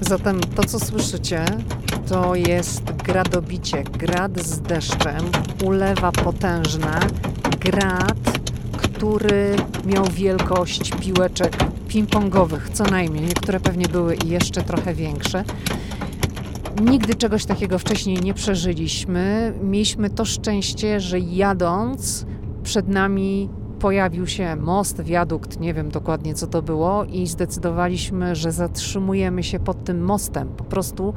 Zatem 0.00 0.40
to, 0.40 0.64
co 0.64 0.80
słyszycie, 0.80 1.44
to 2.08 2.34
jest 2.34 2.82
gradobicie, 2.82 3.84
grad 3.84 4.40
z 4.40 4.60
deszczem, 4.60 5.22
ulewa 5.64 6.12
potężna, 6.12 7.00
grad, 7.60 8.38
który 8.76 9.56
miał 9.84 10.04
wielkość 10.04 10.92
piłeczek 11.00 11.56
ping-pongowych, 11.88 12.70
co 12.72 12.84
najmniej. 12.84 13.24
Niektóre 13.24 13.60
pewnie 13.60 13.88
były 13.88 14.16
jeszcze 14.26 14.62
trochę 14.62 14.94
większe. 14.94 15.44
Nigdy 16.82 17.14
czegoś 17.14 17.44
takiego 17.44 17.78
wcześniej 17.78 18.20
nie 18.20 18.34
przeżyliśmy. 18.34 19.52
Mieliśmy 19.62 20.10
to 20.10 20.24
szczęście, 20.24 21.00
że 21.00 21.18
jadąc 21.18 22.26
przed 22.62 22.88
nami 22.88 23.48
pojawił 23.84 24.26
się 24.26 24.56
most, 24.56 25.02
wiadukt, 25.02 25.60
nie 25.60 25.74
wiem 25.74 25.90
dokładnie 25.90 26.34
co 26.34 26.46
to 26.46 26.62
było, 26.62 27.04
i 27.04 27.26
zdecydowaliśmy, 27.26 28.36
że 28.36 28.52
zatrzymujemy 28.52 29.42
się 29.42 29.58
pod 29.58 29.84
tym 29.84 30.04
mostem, 30.04 30.48
po 30.48 30.64
prostu, 30.64 31.14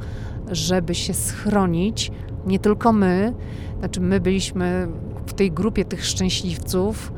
żeby 0.50 0.94
się 0.94 1.14
schronić. 1.14 2.12
Nie 2.46 2.58
tylko 2.58 2.92
my, 2.92 3.34
znaczy 3.78 4.00
my 4.00 4.20
byliśmy 4.20 4.88
w 5.26 5.32
tej 5.32 5.52
grupie 5.52 5.84
tych 5.84 6.04
szczęśliwców, 6.04 7.12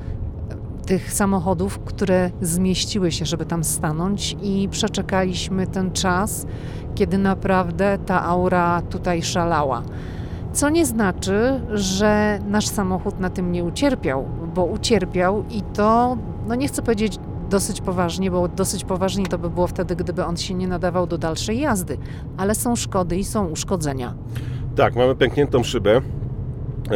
tych 0.87 1.13
samochodów, 1.13 1.79
które 1.79 2.31
zmieściły 2.41 3.13
się, 3.13 3.27
żeby 3.27 3.47
tam 3.47 3.65
stanąć, 3.65 4.37
i 4.43 4.69
przeczekaliśmy 4.71 5.67
ten 5.67 5.93
czas, 5.93 6.47
kiedy 6.95 7.19
naprawdę 7.19 7.99
ta 8.07 8.25
aura 8.25 8.83
tutaj 8.83 9.23
szalała. 9.23 9.83
Co 10.53 10.71
nie 10.71 10.87
znaczy, 10.87 11.61
że 11.73 12.39
nasz 12.47 12.69
samochód 12.69 13.21
na 13.21 13.31
tym 13.31 13.53
nie 13.53 13.65
ucierpiał, 13.65 14.29
bo 14.55 14.65
ucierpiał 14.65 15.45
i 15.51 15.63
to, 15.63 16.17
no 16.49 16.55
nie 16.55 16.69
chcę 16.69 16.83
powiedzieć 16.83 17.19
dosyć 17.51 17.81
poważnie, 17.81 18.31
bo 18.31 18.49
dosyć 18.49 18.85
poważnie 18.85 19.27
to 19.27 19.39
by 19.39 19.51
było 19.51 19.67
wtedy, 19.67 19.97
gdyby 19.97 20.25
on 20.25 20.37
się 20.37 20.55
nie 20.55 20.69
nadawał 20.69 21.07
do 21.07 21.19
dalszej 21.19 21.61
jazdy, 21.61 21.99
ale 22.37 22.55
są 22.55 22.77
szkody 22.77 23.17
i 23.17 23.25
są 23.25 23.47
uszkodzenia. 23.47 24.15
Tak, 24.77 24.97
mamy 24.97 25.17
pękniętą 25.17 25.63
szybę. 25.63 26.01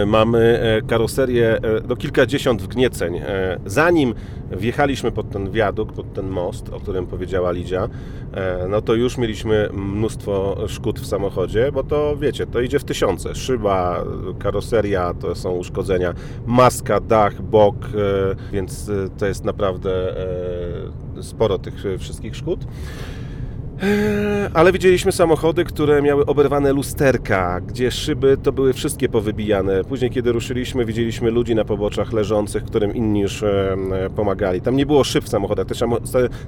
Mamy 0.07 0.61
e, 0.61 0.83
karoserię 0.83 1.59
do 1.63 1.89
no, 1.89 1.97
kilkadziesiąt 1.97 2.63
wgnieceń. 2.63 3.17
E, 3.17 3.59
zanim 3.67 4.15
wjechaliśmy 4.51 5.13
pod 5.13 5.31
ten 5.31 5.51
wiadukt, 5.51 5.95
pod 5.95 6.13
ten 6.13 6.29
most, 6.29 6.69
o 6.69 6.81
którym 6.81 7.07
powiedziała 7.07 7.53
Lidia, 7.53 7.89
e, 8.35 8.69
no 8.69 8.83
to 8.83 8.95
już 8.95 9.19
mieliśmy 9.19 9.69
mnóstwo 9.73 10.57
szkód 10.69 11.01
w 11.01 11.07
samochodzie, 11.07 11.73
bo 11.73 11.85
to 11.85 12.17
wiecie, 12.17 12.47
to 12.47 12.61
idzie 12.61 12.79
w 12.79 12.85
tysiące. 12.85 13.35
Szyba, 13.35 14.05
karoseria 14.39 15.15
to 15.15 15.35
są 15.35 15.51
uszkodzenia, 15.53 16.15
maska, 16.47 17.01
dach, 17.01 17.43
bok, 17.43 17.77
więc 18.53 18.91
to 19.19 19.27
jest 19.27 19.45
naprawdę 19.45 20.15
sporo 21.21 21.59
tych 21.59 21.75
wszystkich 21.99 22.37
szkód. 22.37 22.61
Eee, 23.83 24.51
ale 24.55 24.73
widzieliśmy 24.73 25.13
samochody, 25.13 25.65
które 25.65 26.03
miały 26.03 26.27
oberwane 26.27 26.73
lusterka, 26.73 27.61
gdzie 27.61 27.91
szyby 27.91 28.37
to 28.43 28.53
były 28.53 28.73
wszystkie 28.73 29.09
powybijane. 29.09 29.85
Później, 29.85 30.11
kiedy 30.11 30.33
ruszyliśmy, 30.33 30.85
widzieliśmy 30.85 31.31
ludzi 31.31 31.55
na 31.55 31.65
poboczach 31.65 32.13
leżących, 32.13 32.65
którym 32.65 32.95
inni 32.95 33.21
już 33.21 33.45
pomagali. 34.17 34.61
Tam 34.61 34.77
nie 34.77 34.87
było 34.87 35.05
szyb 35.05 35.25
w 35.25 35.29
samochodach, 35.29 35.67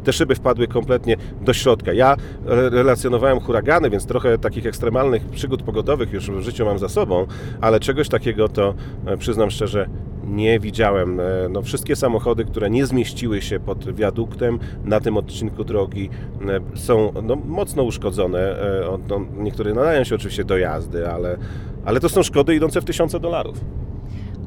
te, 0.05 0.13
szyby 0.13 0.35
wpadły 0.35 0.69
kompletnie 0.69 1.17
do 1.41 1.53
środka. 1.53 1.93
Ja 1.93 2.17
relacjonowałem 2.47 3.41
huragany, 3.41 3.91
więc 3.91 4.07
trochę 4.07 4.39
takich 4.39 4.67
ekstremalnych 4.67 5.25
przygód 5.25 5.63
pogodowych 5.63 6.13
już 6.13 6.31
w 6.31 6.41
życiu 6.41 6.65
mam 6.65 6.79
za 6.79 6.89
sobą, 6.89 7.27
ale 7.61 7.81
czegoś 7.81 8.09
takiego 8.09 8.49
to 8.49 8.75
e, 9.07 9.17
przyznam 9.17 9.51
szczerze 9.51 9.89
nie 10.27 10.61
widziałem. 10.61 11.21
E, 11.21 11.25
no, 11.51 11.63
wszystkie 11.63 11.97
samochody, 11.97 12.45
które 12.45 12.71
nie 12.71 12.87
zmieściły 12.87 13.43
się 13.43 13.61
pod 13.61 13.95
wiaduktem 13.95 14.59
na 14.85 15.01
tym 15.01 15.17
odcinku 15.17 15.65
drogi 15.65 16.11
e, 16.49 16.79
są 16.79 17.13
no, 17.23 17.37
mocno 17.37 17.83
uszkodzone. 17.83 18.39
E, 18.39 18.99
no, 19.09 19.21
niektóre 19.39 19.75
nadają 19.75 20.05
się 20.05 20.15
oczywiście 20.15 20.45
do 20.45 20.59
jazdy, 20.59 21.09
ale, 21.09 21.39
ale 21.85 22.01
to 22.01 22.09
są 22.09 22.23
szkody 22.23 22.55
idące 22.55 22.81
w 22.81 22.85
tysiące 22.85 23.21
dolarów. 23.21 23.61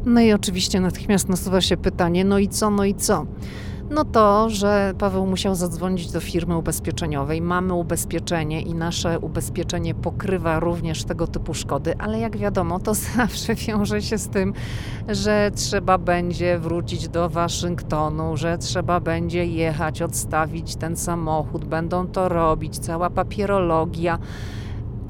No 0.05 0.21
i 0.21 0.33
oczywiście 0.33 0.79
natychmiast 0.79 1.29
nasuwa 1.29 1.61
się 1.61 1.77
pytanie, 1.77 2.25
no 2.25 2.39
i 2.39 2.47
co, 2.47 2.69
no 2.69 2.85
i 2.85 2.95
co? 2.95 3.25
No 3.89 4.05
to, 4.05 4.49
że 4.49 4.93
Paweł 4.97 5.25
musiał 5.25 5.55
zadzwonić 5.55 6.11
do 6.11 6.19
firmy 6.19 6.57
ubezpieczeniowej. 6.57 7.41
Mamy 7.41 7.73
ubezpieczenie 7.73 8.61
i 8.61 8.73
nasze 8.73 9.19
ubezpieczenie 9.19 9.95
pokrywa 9.95 10.59
również 10.59 11.03
tego 11.03 11.27
typu 11.27 11.53
szkody, 11.53 11.97
ale 11.97 12.19
jak 12.19 12.37
wiadomo, 12.37 12.79
to 12.79 12.93
zawsze 13.17 13.55
wiąże 13.55 14.01
się 14.01 14.17
z 14.17 14.27
tym, 14.27 14.53
że 15.07 15.51
trzeba 15.55 15.97
będzie 15.97 16.59
wrócić 16.59 17.07
do 17.07 17.29
Waszyngtonu, 17.29 18.37
że 18.37 18.57
trzeba 18.57 18.99
będzie 18.99 19.45
jechać, 19.45 20.01
odstawić 20.01 20.75
ten 20.75 20.95
samochód, 20.95 21.65
będą 21.65 22.07
to 22.07 22.29
robić, 22.29 22.79
cała 22.79 23.09
papierologia. 23.09 24.19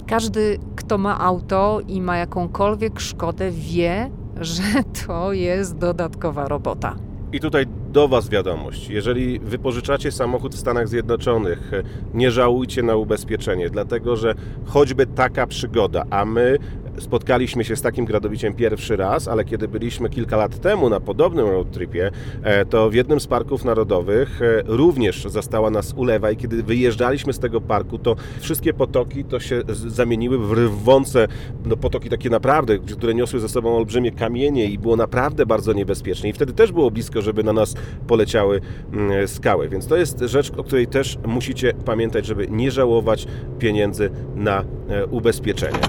Każdy, 0.07 0.59
kto 0.75 0.97
ma 0.97 1.19
auto 1.19 1.79
i 1.87 2.01
ma 2.01 2.17
jakąkolwiek 2.17 2.99
szkodę, 2.99 3.51
wie, 3.51 4.09
że 4.41 4.63
to 5.07 5.33
jest 5.33 5.77
dodatkowa 5.77 6.47
robota. 6.47 6.95
I 7.33 7.39
tutaj 7.39 7.65
do 7.91 8.07
Was 8.07 8.29
wiadomość. 8.29 8.89
Jeżeli 8.89 9.39
wypożyczacie 9.39 10.11
samochód 10.11 10.55
w 10.55 10.59
Stanach 10.59 10.87
Zjednoczonych, 10.87 11.71
nie 12.13 12.31
żałujcie 12.31 12.83
na 12.83 12.95
ubezpieczenie, 12.95 13.69
dlatego 13.69 14.15
że 14.15 14.35
choćby 14.65 15.05
taka 15.05 15.47
przygoda, 15.47 16.03
a 16.09 16.25
my 16.25 16.57
spotkaliśmy 17.01 17.63
się 17.63 17.75
z 17.75 17.81
takim 17.81 18.05
gradowiciem 18.05 18.53
pierwszy 18.53 18.97
raz, 18.97 19.27
ale 19.27 19.45
kiedy 19.45 19.67
byliśmy 19.67 20.09
kilka 20.09 20.37
lat 20.37 20.59
temu 20.59 20.89
na 20.89 20.99
podobnym 20.99 21.47
road 21.47 21.71
tripie, 21.71 22.11
e, 22.43 22.65
to 22.65 22.89
w 22.89 22.93
jednym 22.93 23.19
z 23.19 23.27
parków 23.27 23.65
narodowych 23.65 24.41
e, 24.41 24.63
również 24.65 25.23
zastała 25.23 25.69
nas 25.69 25.93
ulewa 25.93 26.31
i 26.31 26.37
kiedy 26.37 26.63
wyjeżdżaliśmy 26.63 27.33
z 27.33 27.39
tego 27.39 27.61
parku, 27.61 27.97
to 27.97 28.15
wszystkie 28.39 28.73
potoki 28.73 29.23
to 29.23 29.39
się 29.39 29.61
zamieniły 29.67 30.37
w 30.37 30.51
rwące 30.51 31.27
no, 31.65 31.77
potoki 31.77 32.09
takie 32.09 32.29
naprawdę, 32.29 32.79
które 32.79 33.13
niosły 33.13 33.39
ze 33.39 33.49
sobą 33.49 33.77
olbrzymie 33.77 34.11
kamienie 34.11 34.65
i 34.65 34.77
było 34.77 34.95
naprawdę 34.95 35.45
bardzo 35.45 35.73
niebezpiecznie. 35.73 36.29
I 36.29 36.33
wtedy 36.33 36.53
też 36.53 36.71
było 36.71 36.91
blisko, 36.91 37.21
żeby 37.21 37.43
na 37.43 37.53
nas 37.53 37.75
poleciały 38.07 38.61
mm, 38.93 39.27
skały. 39.27 39.69
Więc 39.69 39.87
to 39.87 39.97
jest 39.97 40.19
rzecz, 40.19 40.51
o 40.57 40.63
której 40.63 40.87
też 40.87 41.17
musicie 41.27 41.73
pamiętać, 41.73 42.25
żeby 42.25 42.47
nie 42.47 42.71
żałować 42.71 43.27
pieniędzy 43.59 44.09
na 44.35 44.63
e, 44.89 45.05
ubezpieczenie. 45.05 45.79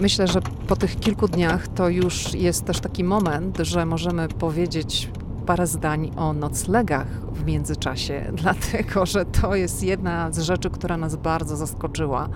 Myślę, 0.00 0.26
że 0.26 0.40
po 0.66 0.76
tych 0.76 1.00
kilku 1.00 1.28
dniach 1.28 1.68
to 1.68 1.88
już 1.88 2.34
jest 2.34 2.64
też 2.64 2.80
taki 2.80 3.04
moment, 3.04 3.58
że 3.58 3.86
możemy 3.86 4.28
powiedzieć 4.28 5.10
parę 5.46 5.66
zdań 5.66 6.10
o 6.16 6.32
noclegach 6.32 7.06
w 7.32 7.44
międzyczasie, 7.44 8.24
dlatego 8.42 9.06
że 9.06 9.24
to 9.24 9.54
jest 9.54 9.82
jedna 9.82 10.32
z 10.32 10.38
rzeczy, 10.38 10.70
która 10.70 10.96
nas 10.96 11.16
bardzo 11.16 11.56
zaskoczyła, 11.56 12.28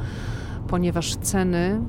ponieważ 0.68 1.16
ceny 1.16 1.80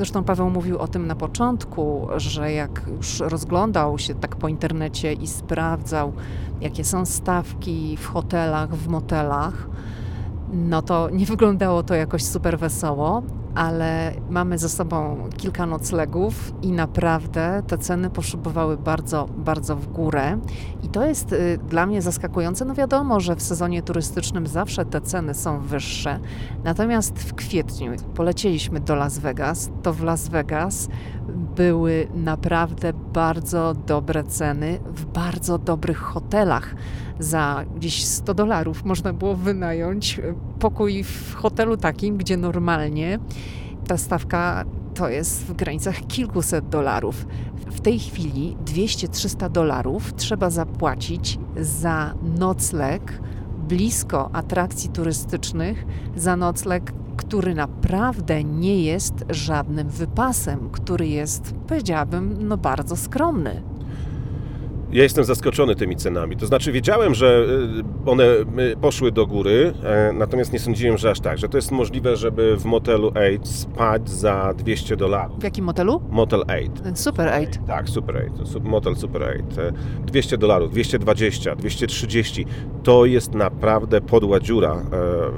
Zresztą 0.00 0.24
Paweł 0.24 0.50
mówił 0.50 0.78
o 0.78 0.88
tym 0.88 1.06
na 1.06 1.14
początku, 1.14 2.08
że 2.16 2.52
jak 2.52 2.82
już 2.96 3.20
rozglądał 3.20 3.98
się 3.98 4.14
tak 4.14 4.36
po 4.36 4.48
internecie 4.48 5.12
i 5.12 5.26
sprawdzał, 5.26 6.12
jakie 6.60 6.84
są 6.84 7.06
stawki 7.06 7.96
w 7.96 8.06
hotelach, 8.06 8.74
w 8.74 8.88
motelach, 8.88 9.68
no 10.52 10.82
to 10.82 11.10
nie 11.10 11.26
wyglądało 11.26 11.82
to 11.82 11.94
jakoś 11.94 12.24
super 12.24 12.58
wesoło, 12.58 13.22
ale 13.54 14.12
mamy 14.30 14.58
ze 14.58 14.68
sobą 14.68 15.28
kilka 15.36 15.66
noclegów 15.66 16.52
i 16.62 16.72
naprawdę 16.72 17.62
te 17.66 17.78
ceny 17.78 18.10
poszybowały 18.10 18.76
bardzo, 18.76 19.28
bardzo 19.36 19.76
w 19.76 19.86
górę. 19.86 20.38
I 20.82 20.88
to 20.88 21.06
jest 21.06 21.32
y, 21.32 21.58
dla 21.68 21.86
mnie 21.86 22.02
zaskakujące. 22.02 22.64
No 22.64 22.74
wiadomo, 22.74 23.20
że 23.20 23.36
w 23.36 23.42
sezonie 23.42 23.82
turystycznym 23.82 24.46
zawsze 24.46 24.84
te 24.84 25.00
ceny 25.00 25.34
są 25.34 25.60
wyższe. 25.60 26.18
Natomiast 26.64 27.18
w 27.18 27.34
kwietniu 27.34 27.92
polecieliśmy 28.14 28.80
do 28.80 28.94
Las 28.94 29.18
Vegas. 29.18 29.70
To 29.82 29.92
w 29.92 30.02
Las 30.02 30.28
Vegas 30.28 30.88
były 31.56 32.08
naprawdę 32.14 32.92
bardzo 32.92 33.74
dobre 33.74 34.24
ceny 34.24 34.78
w 34.86 35.04
bardzo 35.04 35.58
dobrych 35.58 35.98
hotelach. 35.98 36.74
Za 37.20 37.64
gdzieś 37.76 38.04
100 38.04 38.34
dolarów 38.34 38.84
można 38.84 39.12
było 39.12 39.36
wynająć 39.36 40.18
e, 40.18 40.34
pokój 40.58 41.04
w 41.04 41.34
hotelu 41.34 41.76
takim, 41.76 42.16
gdzie 42.16 42.36
normalnie 42.36 43.18
ta 43.86 43.96
stawka 43.96 44.64
to 44.94 45.08
jest 45.08 45.44
w 45.44 45.52
granicach 45.52 46.06
kilkuset 46.06 46.68
dolarów. 46.68 47.26
W 47.70 47.80
tej 47.80 47.98
chwili 47.98 48.56
200-300 48.64 49.50
dolarów 49.50 50.14
trzeba 50.14 50.50
zapłacić 50.50 51.38
za 51.56 52.14
nocleg 52.38 53.20
blisko 53.68 54.30
atrakcji 54.32 54.90
turystycznych, 54.90 55.86
za 56.16 56.36
nocleg 56.36 56.92
który 57.20 57.54
naprawdę 57.54 58.44
nie 58.44 58.82
jest 58.82 59.14
żadnym 59.28 59.88
wypasem, 59.88 60.70
który 60.70 61.08
jest, 61.08 61.54
powiedziałabym, 61.66 62.48
no 62.48 62.56
bardzo 62.56 62.96
skromny. 62.96 63.62
Ja 64.92 65.02
jestem 65.02 65.24
zaskoczony 65.24 65.74
tymi 65.74 65.96
cenami. 65.96 66.36
To 66.36 66.46
znaczy, 66.46 66.72
wiedziałem, 66.72 67.14
że 67.14 67.46
y, 68.06 68.10
one 68.10 68.24
y, 68.24 68.76
poszły 68.80 69.12
do 69.12 69.26
góry, 69.26 69.72
e, 69.84 70.12
natomiast 70.12 70.52
nie 70.52 70.58
sądziłem, 70.58 70.98
że 70.98 71.10
aż 71.10 71.20
tak, 71.20 71.38
że 71.38 71.48
to 71.48 71.58
jest 71.58 71.70
możliwe, 71.70 72.16
żeby 72.16 72.56
w 72.56 72.64
motelu 72.64 73.12
8 73.14 73.46
spać 73.46 74.10
za 74.10 74.54
200 74.58 74.96
dolarów. 74.96 75.40
W 75.40 75.44
jakim 75.44 75.64
motelu? 75.64 76.02
Motel 76.10 76.44
8. 76.82 76.96
Super 76.96 77.28
8. 77.28 77.66
Tak, 77.66 77.88
Super 77.88 78.30
8. 78.42 78.62
Motel 78.64 78.96
Super 78.96 79.22
8. 79.22 79.74
200 80.06 80.38
dolarów, 80.38 80.70
220, 80.70 81.56
230. 81.56 82.46
To 82.82 83.04
jest 83.06 83.34
naprawdę 83.34 84.00
podła 84.00 84.40
dziura 84.40 84.72
e, 84.72 84.80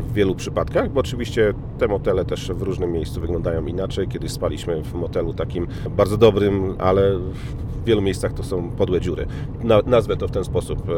w 0.00 0.12
wielu 0.12 0.34
przypadkach, 0.34 0.92
bo 0.92 1.00
oczywiście 1.00 1.54
te 1.78 1.88
motele 1.88 2.24
też 2.24 2.52
w 2.52 2.62
różnym 2.62 2.92
miejscu 2.92 3.20
wyglądają 3.20 3.66
inaczej. 3.66 4.08
Kiedyś 4.08 4.30
spaliśmy 4.30 4.82
w 4.82 4.94
motelu 4.94 5.34
takim 5.34 5.66
bardzo 5.90 6.16
dobrym, 6.16 6.74
ale 6.78 7.18
w 7.82 7.84
wielu 7.84 8.02
miejscach 8.02 8.32
to 8.32 8.42
są 8.42 8.70
podłe 8.70 9.00
dziury. 9.00 9.26
Nazwę 9.86 10.16
to 10.16 10.28
w 10.28 10.30
ten 10.30 10.44
sposób, 10.44 10.88
e, 10.88 10.92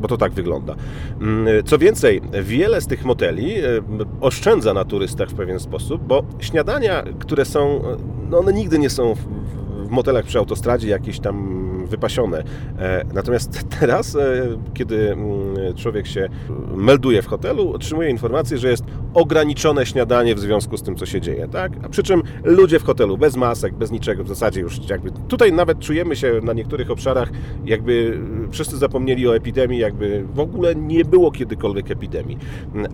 bo 0.00 0.08
to 0.08 0.16
tak 0.16 0.32
wygląda. 0.32 0.74
Mm, 1.20 1.64
co 1.64 1.78
więcej, 1.78 2.20
wiele 2.42 2.80
z 2.80 2.86
tych 2.86 3.04
moteli 3.04 3.58
e, 3.58 3.64
oszczędza 4.20 4.74
na 4.74 4.84
turystach 4.84 5.28
w 5.28 5.34
pewien 5.34 5.60
sposób, 5.60 6.02
bo 6.02 6.22
śniadania, 6.38 7.04
które 7.18 7.44
są, 7.44 7.82
no 8.30 8.38
one 8.38 8.52
nigdy 8.52 8.78
nie 8.78 8.90
są 8.90 9.14
w 9.84 9.90
motelach 9.90 10.24
przy 10.24 10.38
autostradzie 10.38 10.88
jakieś 10.88 11.20
tam 11.20 11.68
wypasione. 11.88 12.42
E, 12.78 13.04
natomiast 13.14 13.64
teraz, 13.80 14.16
e, 14.16 14.42
kiedy 14.74 15.12
mm, 15.12 15.74
człowiek 15.76 16.06
się 16.06 16.28
melduje 16.76 17.22
w 17.22 17.26
hotelu, 17.26 17.72
otrzymuje 17.72 18.10
informację, 18.10 18.58
że 18.58 18.70
jest 18.70 18.84
ograniczone 19.14 19.86
śniadanie 19.86 20.34
w 20.34 20.38
związku 20.38 20.76
z 20.76 20.82
tym, 20.82 20.96
co 20.96 21.06
się 21.06 21.20
dzieje. 21.20 21.48
Tak? 21.48 21.72
A 21.84 21.88
przy 21.88 22.02
czym 22.02 22.22
ludzie 22.44 22.78
w 22.78 22.84
hotelu 22.84 23.18
bez 23.18 23.36
masek, 23.36 23.74
bez 23.74 23.90
niczego, 23.90 24.24
w 24.24 24.28
zasadzie 24.28 24.60
już 24.60 24.90
jakby 24.90 25.10
tutaj 25.28 25.52
nawet 25.52 25.78
czujemy 25.78 26.16
się 26.16 26.40
na 26.42 26.52
niektórych 26.52 26.90
obszarach, 26.90 27.30
jakby 27.64 28.18
wszyscy 28.50 28.76
zapomnieli 28.76 29.28
o 29.28 29.36
epidemii, 29.36 29.78
jakby 29.78 30.24
w 30.34 30.40
ogóle 30.40 30.74
nie 30.74 31.04
było 31.04 31.30
kiedykolwiek 31.30 31.90
epidemii. 31.90 32.38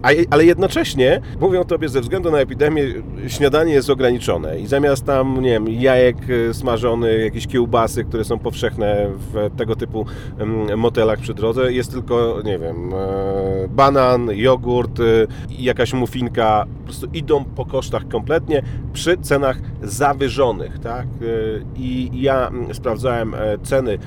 A, 0.02 0.08
ale 0.30 0.44
jednocześnie 0.44 1.20
mówią 1.40 1.64
tobie, 1.64 1.88
ze 1.88 2.00
względu 2.00 2.30
na 2.30 2.38
epidemię, 2.38 2.82
śniadanie 3.28 3.74
jest 3.74 3.90
ograniczone 3.90 4.60
i 4.60 4.66
zamiast 4.66 5.04
tam, 5.04 5.40
nie 5.40 5.50
wiem, 5.50 5.68
jajek 5.68 6.16
e, 6.50 6.54
smażony, 6.54 7.18
jakieś 7.18 7.46
kiełbasy, 7.46 8.04
które 8.04 8.24
są 8.24 8.38
powszechne 8.38 8.83
w 9.32 9.50
tego 9.56 9.76
typu 9.76 10.06
motelach 10.76 11.18
przy 11.18 11.34
drodze. 11.34 11.72
Jest 11.72 11.92
tylko, 11.92 12.40
nie 12.44 12.58
wiem, 12.58 12.94
e, 12.94 13.68
banan, 13.68 14.30
jogurt 14.34 14.98
i 15.50 15.64
jakaś 15.64 15.92
muffinka. 15.92 16.66
Po 16.78 16.84
prostu 16.84 17.06
idą 17.14 17.44
po 17.44 17.64
kosztach 17.64 18.08
kompletnie 18.08 18.62
przy 18.92 19.18
cenach 19.18 19.58
zawyżonych, 19.82 20.78
tak? 20.78 21.06
E, 21.06 21.26
I 21.76 22.10
ja 22.22 22.50
sprawdzałem 22.72 23.34
e, 23.34 23.58
ceny, 23.62 23.98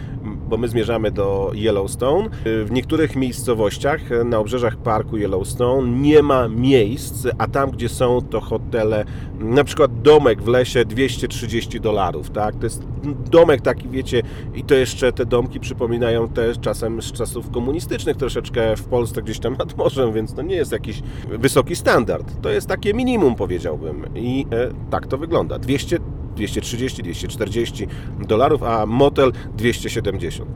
bo 0.50 0.58
my 0.58 0.68
zmierzamy 0.68 1.12
do 1.12 1.52
Yellowstone. 1.56 2.30
W 2.46 2.72
niektórych 2.72 3.16
miejscowościach 3.16 4.02
na 4.26 4.40
obrzeżach 4.40 4.78
parku 4.78 5.18
Yellowstone 5.18 6.02
nie 6.02 6.24
ma 6.24 6.48
miejsc, 6.48 7.28
a 7.38 7.48
tam, 7.48 7.72
gdzie 7.72 7.90
są, 7.90 8.22
to 8.22 8.42
hotele, 8.42 9.06
na 9.40 9.64
przykład 9.64 10.02
domek 10.02 10.42
w 10.42 10.48
lesie 10.48 10.86
230 10.86 11.80
dolarów, 11.80 12.30
tak? 12.30 12.56
To 12.56 12.64
jest 12.64 12.84
domek 13.32 13.62
taki, 13.62 13.90
wiecie, 13.90 14.22
i 14.56 14.64
to 14.68 14.76
jeszcze 14.76 15.11
te 15.11 15.26
domki 15.26 15.59
przypominają 15.59 16.28
te 16.28 16.55
czasem 16.55 17.01
z 17.01 17.11
czasów 17.11 17.51
komunistycznych 17.51 18.18
troszeczkę 18.18 18.76
w 18.76 18.84
Polsce 18.84 19.22
gdzieś 19.22 19.39
tam 19.39 19.57
nad 19.57 19.78
morzem, 19.78 20.13
więc 20.13 20.34
to 20.34 20.41
nie 20.41 20.55
jest 20.55 20.72
jakiś 20.72 21.01
wysoki 21.30 21.76
standard. 21.76 22.41
To 22.41 22.49
jest 22.49 22.68
takie 22.68 22.93
minimum 22.93 23.36
powiedziałbym 23.36 24.05
i 24.15 24.45
e, 24.51 24.89
tak 24.89 25.07
to 25.07 25.18
wygląda. 25.18 25.59
200, 25.59 25.99
230, 26.36 27.03
240 27.03 27.88
dolarów, 28.20 28.63
a 28.63 28.86
motel 28.86 29.32
270. 29.57 30.49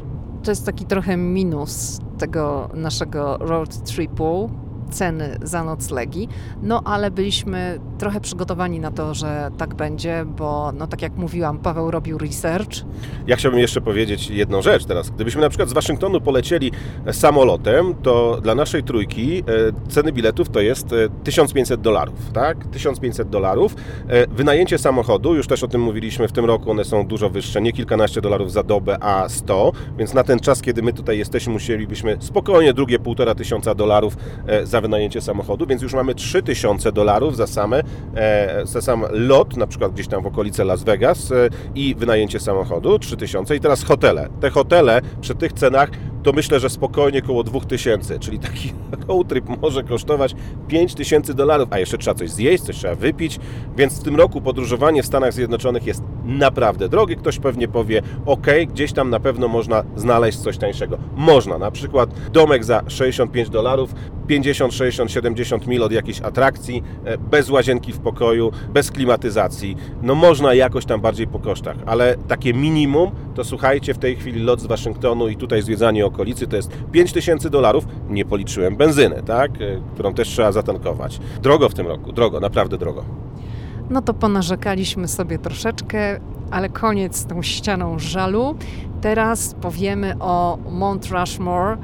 To 0.44 0.52
jest 0.52 0.66
taki 0.66 0.86
trochę 0.86 1.18
minus 1.18 2.00
tego 2.18 2.70
naszego 2.74 3.38
road 3.38 3.84
tripu, 3.84 4.50
ceny 4.92 5.38
za 5.44 5.64
noclegi, 5.64 6.28
no 6.62 6.82
ale 6.86 7.12
byliśmy 7.12 7.80
trochę 7.98 8.22
przygotowani 8.22 8.80
na 8.80 8.92
to, 8.92 9.14
że 9.14 9.52
tak 9.58 9.76
będzie, 9.76 10.26
bo 10.26 10.72
no 10.72 10.88
tak 10.88 11.02
jak 11.02 11.16
mówiłam, 11.16 11.60
Paweł 11.60 11.92
robił 11.92 12.18
research. 12.18 12.72
Ja 13.28 13.36
chciałbym 13.36 13.60
jeszcze 13.60 13.82
powiedzieć 13.82 14.30
jedną 14.30 14.62
rzecz 14.62 14.86
teraz. 14.86 15.10
Gdybyśmy 15.10 15.42
na 15.42 15.50
przykład 15.50 15.70
z 15.70 15.74
Waszyngtonu 15.74 16.22
polecieli 16.22 16.72
samolotem, 17.12 17.96
to 18.04 18.42
dla 18.42 18.56
naszej 18.56 18.84
trójki 18.84 19.40
e, 19.40 19.44
ceny 19.90 20.12
biletów 20.12 20.50
to 20.50 20.62
jest 20.62 20.88
1500 21.24 21.82
dolarów, 21.82 22.32
tak? 22.34 22.68
1500 22.68 23.30
dolarów. 23.30 23.76
Wynajęcie 24.30 24.78
samochodu, 24.78 25.36
już 25.36 25.48
też 25.48 25.64
o 25.64 25.68
tym 25.68 25.82
mówiliśmy 25.82 26.28
w 26.28 26.32
tym 26.32 26.46
roku, 26.46 26.72
one 26.72 26.86
są 26.86 27.08
dużo 27.08 27.30
wyższe, 27.30 27.62
nie 27.62 27.72
kilkanaście 27.72 28.22
dolarów 28.22 28.52
za 28.52 28.64
dobę, 28.64 28.98
a 29.04 29.30
100, 29.30 29.72
więc 29.98 30.14
na 30.14 30.24
ten 30.24 30.40
czas, 30.40 30.62
kiedy 30.62 30.82
my 30.82 30.94
tutaj 30.94 31.18
jesteśmy, 31.18 31.54
musielibyśmy 31.54 32.18
spokojnie 32.20 32.74
drugie 32.74 33.00
półtora 33.00 33.36
tysiąca 33.36 33.76
dolarów 33.76 34.18
e, 34.48 34.66
wynajęcie 34.82 35.22
samochodu, 35.22 35.68
więc 35.68 35.82
już 35.82 35.94
mamy 35.94 36.16
3000 36.16 36.92
dolarów 36.92 37.38
za 37.38 37.48
same, 37.48 37.84
e, 38.16 38.62
za 38.66 38.82
sam 38.82 39.06
lot, 39.12 39.58
na 39.58 39.68
przykład 39.68 39.92
gdzieś 39.92 40.08
tam 40.08 40.24
w 40.24 40.26
okolice 40.26 40.66
Las 40.66 40.84
Vegas 40.84 41.32
e, 41.32 41.50
i 41.76 41.96
wynajęcie 41.96 42.40
samochodu 42.40 43.00
3000 43.00 43.56
i 43.56 43.60
teraz 43.60 43.84
hotele. 43.84 44.30
Te 44.40 44.50
hotele 44.50 45.02
przy 45.22 45.36
tych 45.36 45.54
cenach 45.54 45.90
to 46.24 46.34
myślę, 46.34 46.60
że 46.60 46.70
spokojnie 46.70 47.20
około 47.24 47.44
2000, 47.44 48.20
czyli 48.20 48.40
taki 48.40 48.74
road 49.08 49.28
trip 49.28 49.46
może 49.62 49.84
kosztować 49.84 50.36
5000 50.68 51.34
dolarów, 51.34 51.68
a 51.72 51.80
jeszcze 51.80 51.98
trzeba 51.98 52.16
coś 52.16 52.30
zjeść, 52.30 52.64
coś 52.64 52.76
trzeba 52.76 52.96
wypić, 52.96 53.40
więc 53.78 54.00
w 54.00 54.04
tym 54.04 54.16
roku 54.16 54.42
podróżowanie 54.42 55.04
w 55.04 55.06
Stanach 55.06 55.34
Zjednoczonych 55.34 55.86
jest 55.86 56.04
naprawdę 56.24 56.90
drogie. 56.90 57.16
Ktoś 57.16 57.40
pewnie 57.40 57.68
powie, 57.68 58.02
ok, 58.26 58.48
gdzieś 58.68 58.94
tam 58.94 59.10
na 59.10 59.20
pewno 59.20 59.48
można 59.48 59.84
znaleźć 59.96 60.38
coś 60.38 60.58
tańszego. 60.58 60.98
Można, 61.16 61.58
na 61.58 61.72
przykład 61.72 62.10
domek 62.32 62.64
za 62.64 62.84
65 62.88 63.50
dolarów, 63.50 63.94
50, 64.28 64.71
60, 64.72 65.12
70 65.12 65.68
mil 65.68 65.84
od 65.84 65.92
jakiejś 65.92 66.22
atrakcji, 66.22 66.84
e, 67.06 67.18
bez 67.18 67.50
łazienki 67.50 67.94
w 67.94 68.00
pokoju, 68.00 68.52
bez 68.74 68.92
klimatyzacji. 68.92 69.78
No 70.02 70.16
można 70.16 70.54
jakoś 70.54 70.86
tam 70.86 71.02
bardziej 71.02 71.28
po 71.28 71.40
kosztach, 71.40 71.78
ale 71.86 72.16
takie 72.28 72.54
minimum 72.54 73.12
to 73.36 73.44
słuchajcie, 73.44 73.94
w 73.94 73.98
tej 73.98 74.16
chwili 74.16 74.40
lot 74.44 74.62
z 74.62 74.66
Waszyngtonu 74.66 75.28
i 75.28 75.36
tutaj 75.36 75.62
zwiedzanie 75.62 76.06
okolicy 76.06 76.48
to 76.48 76.56
jest 76.56 76.72
5000 76.92 77.50
dolarów. 77.50 77.86
Nie 78.10 78.26
policzyłem 78.26 78.76
benzyny, 78.76 79.24
tak? 79.26 79.52
E, 79.52 79.82
którą 79.94 80.14
też 80.14 80.28
trzeba 80.28 80.52
zatankować. 80.52 81.20
Drogo 81.42 81.70
w 81.70 81.74
tym 81.74 81.88
roku, 81.88 82.12
drogo, 82.12 82.40
naprawdę 82.40 82.78
drogo. 82.78 83.06
No 83.90 84.02
to 84.02 84.14
ponarzekaliśmy 84.14 85.08
sobie 85.08 85.40
troszeczkę, 85.40 86.20
ale 86.52 86.70
koniec 86.70 87.16
z 87.16 87.26
tą 87.26 87.42
ścianą 87.42 88.00
żalu. 88.00 88.56
Teraz 89.02 89.56
powiemy 89.62 90.16
o 90.20 90.58
Mount 90.70 91.08
Rushmore, 91.12 91.78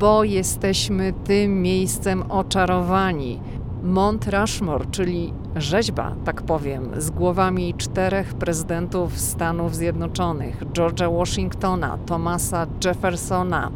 bo 0.00 0.24
jesteśmy 0.24 1.12
tym 1.12 1.62
miejscem 1.62 2.22
oczarowani. 2.30 3.40
Mount 3.82 4.28
Rushmore, 4.28 4.84
czyli 4.90 5.32
rzeźba, 5.56 6.14
tak 6.24 6.42
powiem, 6.42 6.90
z 6.96 7.10
głowami 7.10 7.74
czterech 7.74 8.34
prezydentów 8.34 9.18
Stanów 9.18 9.76
Zjednoczonych: 9.76 10.64
George'a 10.72 11.18
Washingtona, 11.18 11.98
Thomasa 12.06 12.66
Jeffersona, 12.84 13.70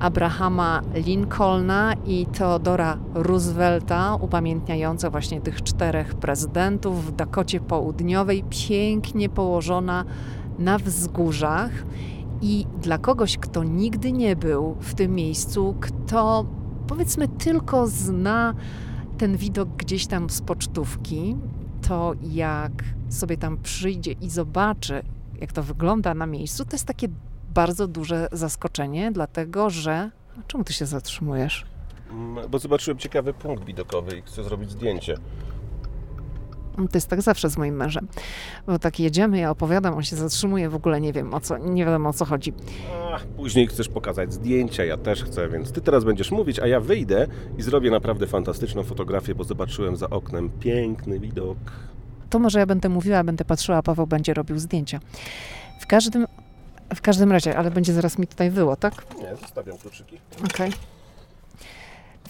Abrahama 0.00 0.82
Lincolna 0.94 1.94
i 2.06 2.26
Theodora 2.26 2.98
Roosevelta, 3.14 4.14
upamiętniająca 4.14 5.10
właśnie 5.10 5.40
tych 5.40 5.62
czterech 5.62 6.14
prezydentów 6.14 7.06
w 7.06 7.12
Dakocie 7.12 7.60
Południowej, 7.60 8.44
pięknie 8.68 9.28
położona 9.28 10.04
na 10.58 10.78
wzgórzach. 10.78 11.70
I 12.42 12.66
dla 12.82 12.98
kogoś, 12.98 13.38
kto 13.38 13.64
nigdy 13.64 14.12
nie 14.12 14.36
był 14.36 14.76
w 14.80 14.94
tym 14.94 15.14
miejscu, 15.14 15.76
kto 15.80 16.46
powiedzmy 16.86 17.28
tylko 17.28 17.86
zna 17.86 18.54
ten 19.18 19.36
widok 19.36 19.68
gdzieś 19.68 20.06
tam 20.06 20.30
z 20.30 20.40
pocztówki, 20.40 21.36
to 21.88 22.14
jak 22.22 22.72
sobie 23.08 23.36
tam 23.36 23.58
przyjdzie 23.58 24.12
i 24.12 24.30
zobaczy, 24.30 25.02
jak 25.40 25.52
to 25.52 25.62
wygląda 25.62 26.14
na 26.14 26.26
miejscu, 26.26 26.64
to 26.64 26.72
jest 26.72 26.84
takie 26.84 27.08
bardzo 27.54 27.88
duże 27.88 28.28
zaskoczenie, 28.32 29.12
dlatego 29.12 29.70
że. 29.70 30.10
Czemu 30.46 30.64
ty 30.64 30.72
się 30.72 30.86
zatrzymujesz? 30.86 31.66
Mm, 32.10 32.50
bo 32.50 32.58
zobaczyłem 32.58 32.98
ciekawy 32.98 33.34
punkt 33.34 33.64
widokowy 33.64 34.18
i 34.18 34.22
chcę 34.22 34.44
zrobić 34.44 34.70
zdjęcie. 34.70 35.14
To 36.76 36.88
jest 36.94 37.08
tak 37.08 37.22
zawsze 37.22 37.50
z 37.50 37.56
moim 37.56 37.76
mężem. 37.76 38.08
Bo 38.66 38.78
tak 38.78 39.00
jedziemy, 39.00 39.38
ja 39.38 39.50
opowiadam, 39.50 39.94
on 39.94 40.02
się 40.02 40.16
zatrzymuje, 40.16 40.68
w 40.68 40.74
ogóle 40.74 41.00
nie 41.00 41.12
wiem 41.12 41.34
o 41.34 41.40
co, 41.40 41.58
nie 41.58 41.84
wiadomo 41.84 42.08
o 42.08 42.12
co 42.12 42.24
chodzi. 42.24 42.52
Ach, 43.12 43.26
później 43.26 43.66
chcesz 43.66 43.88
pokazać 43.88 44.32
zdjęcia, 44.32 44.84
ja 44.84 44.96
też 44.96 45.24
chcę, 45.24 45.48
więc 45.48 45.72
ty 45.72 45.80
teraz 45.80 46.04
będziesz 46.04 46.30
mówić, 46.30 46.58
a 46.58 46.66
ja 46.66 46.80
wyjdę 46.80 47.26
i 47.58 47.62
zrobię 47.62 47.90
naprawdę 47.90 48.26
fantastyczną 48.26 48.82
fotografię, 48.82 49.34
bo 49.34 49.44
zobaczyłem 49.44 49.96
za 49.96 50.10
oknem 50.10 50.50
piękny 50.50 51.20
widok. 51.20 51.58
To 52.30 52.38
może 52.38 52.58
ja 52.58 52.66
będę 52.66 52.88
mówiła, 52.88 53.24
będę 53.24 53.44
patrzyła, 53.44 53.78
a 53.78 53.82
Paweł 53.82 54.06
będzie 54.06 54.34
robił 54.34 54.58
zdjęcia. 54.58 55.00
W 55.80 55.86
każdym 55.86 56.26
w 56.94 57.00
każdym 57.00 57.32
razie, 57.32 57.58
ale 57.58 57.70
będzie 57.70 57.92
zaraz 57.92 58.18
mi 58.18 58.26
tutaj 58.26 58.50
wyło, 58.50 58.76
tak? 58.76 58.94
Nie, 59.18 59.36
zostawiam 59.36 59.78
kluczyki. 59.78 60.18
Okej. 60.44 60.68
Okay. 60.68 60.99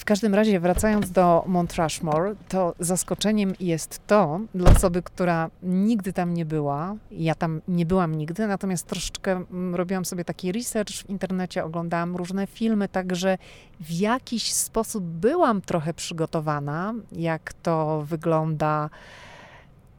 W 0.00 0.04
każdym 0.04 0.34
razie, 0.34 0.60
wracając 0.60 1.10
do 1.10 1.44
Mount 1.46 1.74
Rushmore, 1.74 2.34
to 2.48 2.74
zaskoczeniem 2.78 3.52
jest 3.60 4.06
to, 4.06 4.40
dla 4.54 4.70
osoby, 4.70 5.02
która 5.02 5.50
nigdy 5.62 6.12
tam 6.12 6.34
nie 6.34 6.44
była, 6.44 6.94
ja 7.10 7.34
tam 7.34 7.60
nie 7.68 7.86
byłam 7.86 8.14
nigdy, 8.14 8.46
natomiast 8.46 8.86
troszeczkę 8.86 9.32
mm, 9.32 9.74
robiłam 9.74 10.04
sobie 10.04 10.24
taki 10.24 10.52
research 10.52 10.92
w 10.92 11.10
internecie, 11.10 11.64
oglądałam 11.64 12.16
różne 12.16 12.46
filmy, 12.46 12.88
także 12.88 13.38
w 13.80 13.90
jakiś 13.90 14.52
sposób 14.52 15.04
byłam 15.04 15.60
trochę 15.60 15.94
przygotowana, 15.94 16.94
jak 17.12 17.52
to 17.52 18.02
wygląda, 18.06 18.90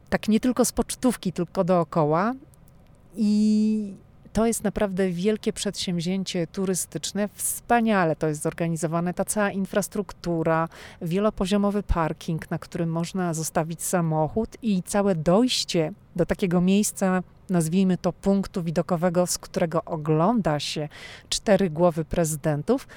tak 0.10 0.28
nie 0.28 0.40
tylko 0.40 0.66
z 0.66 0.72
pocztówki, 0.72 1.34
tylko 1.34 1.64
dookoła. 1.64 2.34
I 3.16 3.94
to 4.34 4.46
jest 4.46 4.64
naprawdę 4.64 5.10
wielkie 5.10 5.54
przedsięwzięcie 5.54 6.48
turystyczne. 6.48 7.30
Wspaniale 7.34 8.16
to 8.16 8.28
jest 8.28 8.42
zorganizowane, 8.42 9.14
ta 9.14 9.26
cała 9.26 9.52
infrastruktura, 9.52 10.70
wielopoziomowy 11.02 11.84
parking, 11.84 12.52
na 12.52 12.60
którym 12.60 12.90
można 12.90 13.34
zostawić 13.34 13.84
samochód 13.84 14.58
i 14.62 14.84
całe 14.84 15.16
dojście 15.16 15.94
do 16.16 16.26
takiego 16.26 16.62
miejsca, 16.62 17.24
nazwijmy 17.50 17.98
to 17.98 18.14
punktu 18.14 18.64
widokowego, 18.64 19.28
z 19.28 19.38
którego 19.38 19.84
ogląda 19.84 20.60
się 20.60 20.90
cztery 21.30 21.70
głowy 21.70 22.06
prezydentów, 22.06 22.88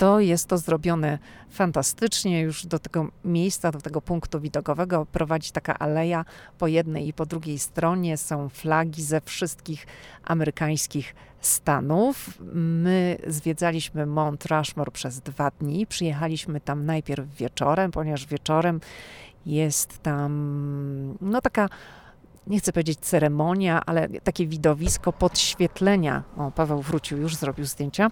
to 0.00 0.20
jest 0.20 0.46
to 0.46 0.58
zrobione 0.58 1.18
fantastycznie. 1.50 2.40
Już 2.40 2.66
do 2.66 2.78
tego 2.78 3.08
miejsca, 3.24 3.70
do 3.70 3.80
tego 3.80 4.00
punktu 4.00 4.40
widokowego 4.40 5.06
prowadzi 5.06 5.52
taka 5.52 5.78
aleja. 5.78 6.24
Po 6.58 6.66
jednej 6.66 7.08
i 7.08 7.12
po 7.12 7.26
drugiej 7.26 7.58
stronie 7.58 8.16
są 8.16 8.48
flagi 8.48 9.02
ze 9.02 9.20
wszystkich 9.20 9.86
amerykańskich 10.24 11.14
stanów. 11.40 12.38
My 12.54 13.18
zwiedzaliśmy 13.26 14.06
Mount 14.06 14.46
Rushmore 14.46 14.90
przez 14.90 15.20
dwa 15.20 15.50
dni. 15.50 15.86
Przyjechaliśmy 15.86 16.60
tam 16.60 16.86
najpierw 16.86 17.36
wieczorem, 17.36 17.90
ponieważ 17.90 18.26
wieczorem 18.26 18.80
jest 19.46 19.98
tam 20.02 21.16
no 21.20 21.40
taka 21.40 21.68
nie 22.46 22.58
chcę 22.58 22.72
powiedzieć 22.72 22.98
ceremonia, 22.98 23.82
ale 23.86 24.08
takie 24.08 24.46
widowisko 24.46 25.12
podświetlenia. 25.12 26.22
O, 26.36 26.50
Paweł 26.50 26.82
wrócił, 26.82 27.18
już 27.18 27.36
zrobił 27.36 27.64
zdjęcia. 27.64 28.10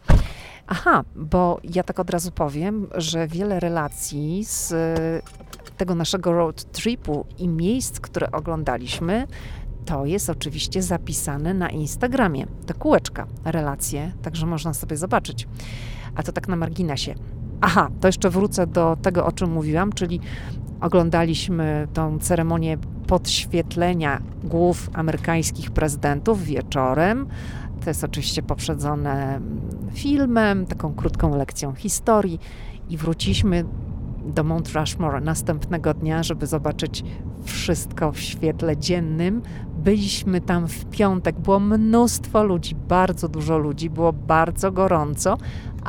Aha, 0.66 1.04
bo 1.16 1.60
ja 1.64 1.82
tak 1.82 1.98
od 1.98 2.10
razu 2.10 2.32
powiem, 2.32 2.86
że 2.94 3.26
wiele 3.26 3.60
relacji 3.60 4.44
z 4.44 4.74
tego 5.76 5.94
naszego 5.94 6.32
road 6.32 6.72
tripu 6.72 7.26
i 7.38 7.48
miejsc, 7.48 8.00
które 8.00 8.30
oglądaliśmy, 8.32 9.26
to 9.84 10.06
jest 10.06 10.30
oczywiście 10.30 10.82
zapisane 10.82 11.54
na 11.54 11.70
Instagramie. 11.70 12.46
Te 12.66 12.74
kółeczka, 12.74 13.26
relacje, 13.44 14.12
także 14.22 14.46
można 14.46 14.74
sobie 14.74 14.96
zobaczyć. 14.96 15.48
A 16.14 16.22
to 16.22 16.32
tak 16.32 16.48
na 16.48 16.56
marginesie. 16.56 17.14
Aha, 17.60 17.88
to 18.00 18.08
jeszcze 18.08 18.30
wrócę 18.30 18.66
do 18.66 18.96
tego, 19.02 19.26
o 19.26 19.32
czym 19.32 19.50
mówiłam, 19.50 19.92
czyli 19.92 20.20
oglądaliśmy 20.80 21.88
tą 21.92 22.18
ceremonię 22.18 22.78
podświetlenia 23.06 24.22
głów 24.44 24.90
amerykańskich 24.92 25.70
prezydentów 25.70 26.44
wieczorem. 26.44 27.26
To 27.84 27.90
jest 27.90 28.04
oczywiście 28.04 28.42
poprzedzone 28.42 29.40
filmem, 29.92 30.66
taką 30.66 30.94
krótką 30.94 31.36
lekcją 31.36 31.74
historii 31.74 32.40
i 32.90 32.96
wróciliśmy 32.96 33.64
do 34.26 34.44
Mount 34.44 34.72
Rushmore 34.72 35.20
następnego 35.20 35.94
dnia, 35.94 36.22
żeby 36.22 36.46
zobaczyć 36.46 37.04
wszystko 37.44 38.12
w 38.12 38.20
świetle 38.20 38.76
dziennym. 38.76 39.42
Byliśmy 39.84 40.40
tam 40.40 40.68
w 40.68 40.84
piątek, 40.84 41.40
było 41.40 41.60
mnóstwo 41.60 42.44
ludzi, 42.44 42.74
bardzo 42.74 43.28
dużo 43.28 43.58
ludzi, 43.58 43.90
było 43.90 44.12
bardzo 44.12 44.72
gorąco, 44.72 45.38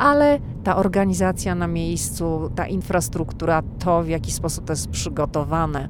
ale 0.00 0.38
ta 0.64 0.76
organizacja 0.76 1.54
na 1.54 1.66
miejscu, 1.66 2.50
ta 2.54 2.66
infrastruktura, 2.66 3.62
to 3.78 4.02
w 4.02 4.08
jaki 4.08 4.32
sposób 4.32 4.64
to 4.64 4.72
jest 4.72 4.88
przygotowane, 4.90 5.88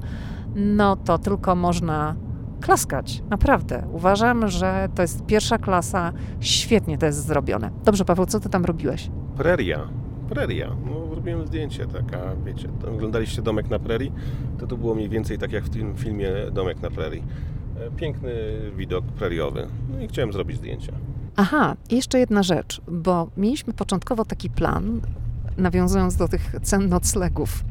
no 0.55 0.95
to 0.95 1.17
tylko 1.17 1.55
można 1.55 2.15
klaskać. 2.61 3.23
Naprawdę. 3.29 3.87
Uważam, 3.91 4.47
że 4.47 4.89
to 4.95 5.01
jest 5.01 5.25
pierwsza 5.25 5.57
klasa. 5.57 6.13
Świetnie 6.39 6.97
to 6.97 7.05
jest 7.05 7.25
zrobione. 7.25 7.71
Dobrze, 7.85 8.05
Paweł, 8.05 8.25
co 8.25 8.39
ty 8.39 8.49
tam 8.49 8.65
robiłeś? 8.65 9.09
Preria. 9.37 9.79
preria. 10.29 10.67
No, 10.85 11.15
robiłem 11.15 11.47
zdjęcie, 11.47 11.87
taka, 11.87 12.19
wiecie, 12.45 12.69
oglądaliście 12.95 13.41
Domek 13.41 13.69
na 13.69 13.79
prerii? 13.79 14.11
To 14.59 14.67
to 14.67 14.77
było 14.77 14.95
mniej 14.95 15.09
więcej 15.09 15.37
tak 15.37 15.51
jak 15.51 15.63
w 15.63 15.69
tym 15.69 15.95
filmie 15.95 16.31
Domek 16.51 16.81
na 16.81 16.89
prerii. 16.89 17.23
E, 17.79 17.91
piękny 17.91 18.31
widok 18.77 19.05
preriowy. 19.05 19.67
No 19.93 20.01
i 20.01 20.07
chciałem 20.07 20.33
zrobić 20.33 20.57
zdjęcia. 20.57 20.93
Aha, 21.35 21.75
jeszcze 21.91 22.19
jedna 22.19 22.43
rzecz, 22.43 22.81
bo 22.87 23.29
mieliśmy 23.37 23.73
początkowo 23.73 24.25
taki 24.25 24.49
plan, 24.49 25.01
nawiązując 25.57 26.15
do 26.15 26.27
tych 26.27 26.55
cen 26.63 26.89
noclegów, 26.89 27.63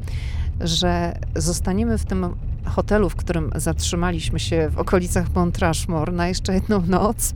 że 0.59 1.19
zostaniemy 1.35 1.97
w 1.97 2.05
tym 2.05 2.35
hotelu, 2.65 3.09
w 3.09 3.15
którym 3.15 3.51
zatrzymaliśmy 3.55 4.39
się 4.39 4.69
w 4.69 4.77
okolicach 4.77 5.35
Mount 5.35 5.59
Rushmore 5.59 6.13
na 6.13 6.27
jeszcze 6.27 6.53
jedną 6.53 6.81
noc. 6.87 7.33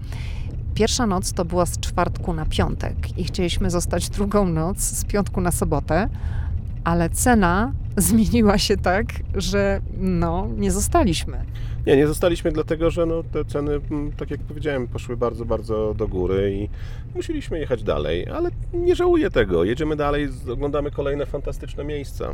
Pierwsza 0.73 1.07
noc 1.07 1.33
to 1.33 1.45
była 1.45 1.65
z 1.65 1.79
czwartku 1.79 2.33
na 2.33 2.45
piątek 2.45 3.17
i 3.17 3.23
chcieliśmy 3.23 3.69
zostać 3.69 4.09
drugą 4.09 4.47
noc 4.47 4.79
z 4.79 5.05
piątku 5.05 5.41
na 5.41 5.51
sobotę, 5.51 6.09
ale 6.83 7.09
cena 7.09 7.71
zmieniła 7.97 8.57
się 8.57 8.77
tak, 8.77 9.05
że 9.35 9.81
no, 9.97 10.47
nie 10.57 10.71
zostaliśmy. 10.71 11.37
Nie, 11.85 11.97
nie 11.97 12.07
zostaliśmy 12.07 12.51
dlatego, 12.51 12.91
że 12.91 13.05
no, 13.05 13.23
te 13.23 13.45
ceny, 13.45 13.81
mm, 13.91 14.11
tak 14.11 14.31
jak 14.31 14.39
powiedziałem, 14.39 14.87
poszły 14.87 15.17
bardzo, 15.17 15.45
bardzo 15.45 15.93
do 15.93 16.07
góry 16.07 16.53
i 16.55 16.69
musieliśmy 17.15 17.59
jechać 17.59 17.83
dalej, 17.83 18.29
ale 18.29 18.49
nie 18.73 18.95
żałuję 18.95 19.29
tego. 19.29 19.63
Jedziemy 19.63 19.95
dalej, 19.95 20.29
oglądamy 20.51 20.91
kolejne 20.91 21.25
fantastyczne 21.25 21.83
miejsca. 21.83 22.33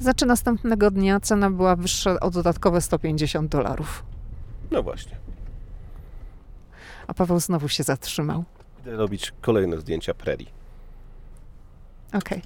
Znaczy 0.00 0.26
następnego 0.26 0.90
dnia 0.90 1.20
cena 1.20 1.50
była 1.50 1.76
wyższa 1.76 2.20
o 2.20 2.30
dodatkowe 2.30 2.80
150 2.80 3.50
dolarów. 3.50 4.04
No 4.70 4.82
właśnie. 4.82 5.16
A 7.06 7.14
Paweł 7.14 7.40
znowu 7.40 7.68
się 7.68 7.82
zatrzymał. 7.82 8.44
Idę 8.80 8.96
robić 8.96 9.32
kolejne 9.40 9.78
zdjęcia 9.78 10.14
prerii. 10.14 10.48
Okej. 12.08 12.38
Okay. 12.38 12.42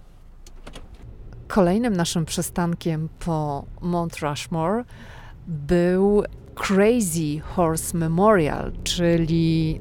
Kolejnym 1.49 1.97
naszym 1.97 2.24
przystankiem 2.24 3.09
po 3.18 3.64
Mount 3.81 4.18
Rushmore 4.18 4.85
był 5.47 6.22
Crazy 6.55 7.40
Horse 7.40 7.99
Memorial, 7.99 8.72
czyli, 8.84 9.80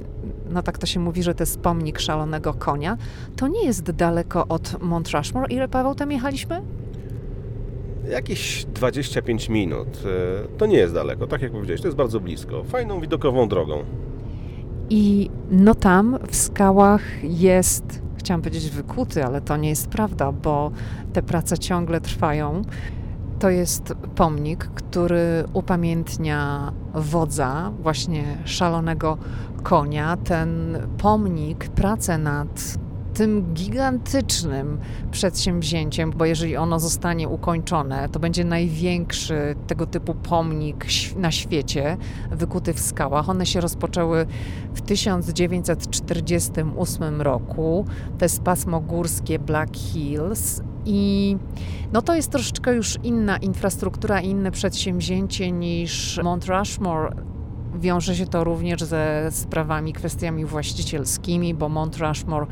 no 0.49 0.63
tak 0.63 0.77
to 0.77 0.85
się 0.85 0.99
mówi, 0.99 1.23
że 1.23 1.35
to 1.35 1.43
jest 1.43 1.59
pomnik 1.59 1.99
szalonego 1.99 2.53
konia. 2.53 2.97
To 3.35 3.47
nie 3.47 3.65
jest 3.65 3.91
daleko 3.91 4.47
od 4.47 4.81
Mount 4.81 5.09
Rushmore. 5.09 5.47
Ile, 5.53 5.67
Paweł, 5.67 5.95
tam 5.95 6.11
jechaliśmy? 6.11 6.61
Jakieś 8.09 8.65
25 8.65 9.49
minut. 9.49 9.87
E, 10.05 10.57
to 10.57 10.65
nie 10.65 10.77
jest 10.77 10.93
daleko, 10.93 11.27
tak 11.27 11.41
jak 11.41 11.51
powiedziałeś, 11.51 11.81
to 11.81 11.87
jest 11.87 11.97
bardzo 11.97 12.19
blisko. 12.19 12.63
Fajną, 12.63 12.99
widokową 13.01 13.47
drogą. 13.47 13.83
I 14.89 15.29
no 15.51 15.75
tam 15.75 16.17
w 16.27 16.35
skałach 16.35 17.01
jest, 17.23 18.01
chciałam 18.17 18.41
powiedzieć 18.41 18.69
wykuty, 18.69 19.25
ale 19.25 19.41
to 19.41 19.57
nie 19.57 19.69
jest 19.69 19.87
prawda, 19.87 20.31
bo 20.31 20.71
te 21.13 21.21
prace 21.21 21.57
ciągle 21.57 22.01
trwają. 22.01 22.61
To 23.39 23.49
jest 23.49 23.93
pomnik, 24.15 24.65
który 24.65 25.43
upamiętnia 25.53 26.71
wodza, 26.93 27.71
właśnie 27.79 28.23
szalonego 28.45 29.17
konia. 29.63 30.17
Ten 30.17 30.77
pomnik, 30.97 31.69
pracę 31.69 32.17
nad 32.17 32.77
tym 33.15 33.53
gigantycznym 33.53 34.77
przedsięwzięciem, 35.11 36.11
bo 36.11 36.25
jeżeli 36.25 36.57
ono 36.57 36.79
zostanie 36.79 37.29
ukończone, 37.29 38.09
to 38.09 38.19
będzie 38.19 38.45
największy 38.45 39.55
tego 39.67 39.87
typu 39.87 40.15
pomnik 40.15 40.85
na 41.15 41.31
świecie, 41.31 41.97
wykuty 42.31 42.73
w 42.73 42.79
skałach. 42.79 43.29
One 43.29 43.45
się 43.45 43.61
rozpoczęły 43.61 44.25
w 44.73 44.81
1948 44.81 47.21
roku. 47.21 47.85
To 48.17 48.25
jest 48.25 48.41
pasmo 48.41 48.81
górskie 48.81 49.39
Black 49.39 49.77
Hills 49.77 50.61
i 50.85 51.37
no 51.93 52.01
to 52.01 52.15
jest 52.15 52.31
troszeczkę 52.31 52.75
już 52.75 52.97
inna 53.03 53.37
infrastruktura, 53.37 54.21
inne 54.21 54.51
przedsięwzięcie 54.51 55.51
niż 55.51 56.19
Mount 56.23 56.45
Rushmore. 56.45 57.15
Wiąże 57.79 58.15
się 58.15 58.27
to 58.27 58.43
również 58.43 58.83
ze 58.83 59.27
sprawami, 59.31 59.93
kwestiami 59.93 60.45
właścicielskimi, 60.45 61.53
bo 61.53 61.69
Mount 61.69 61.97
Rushmore 61.97 62.47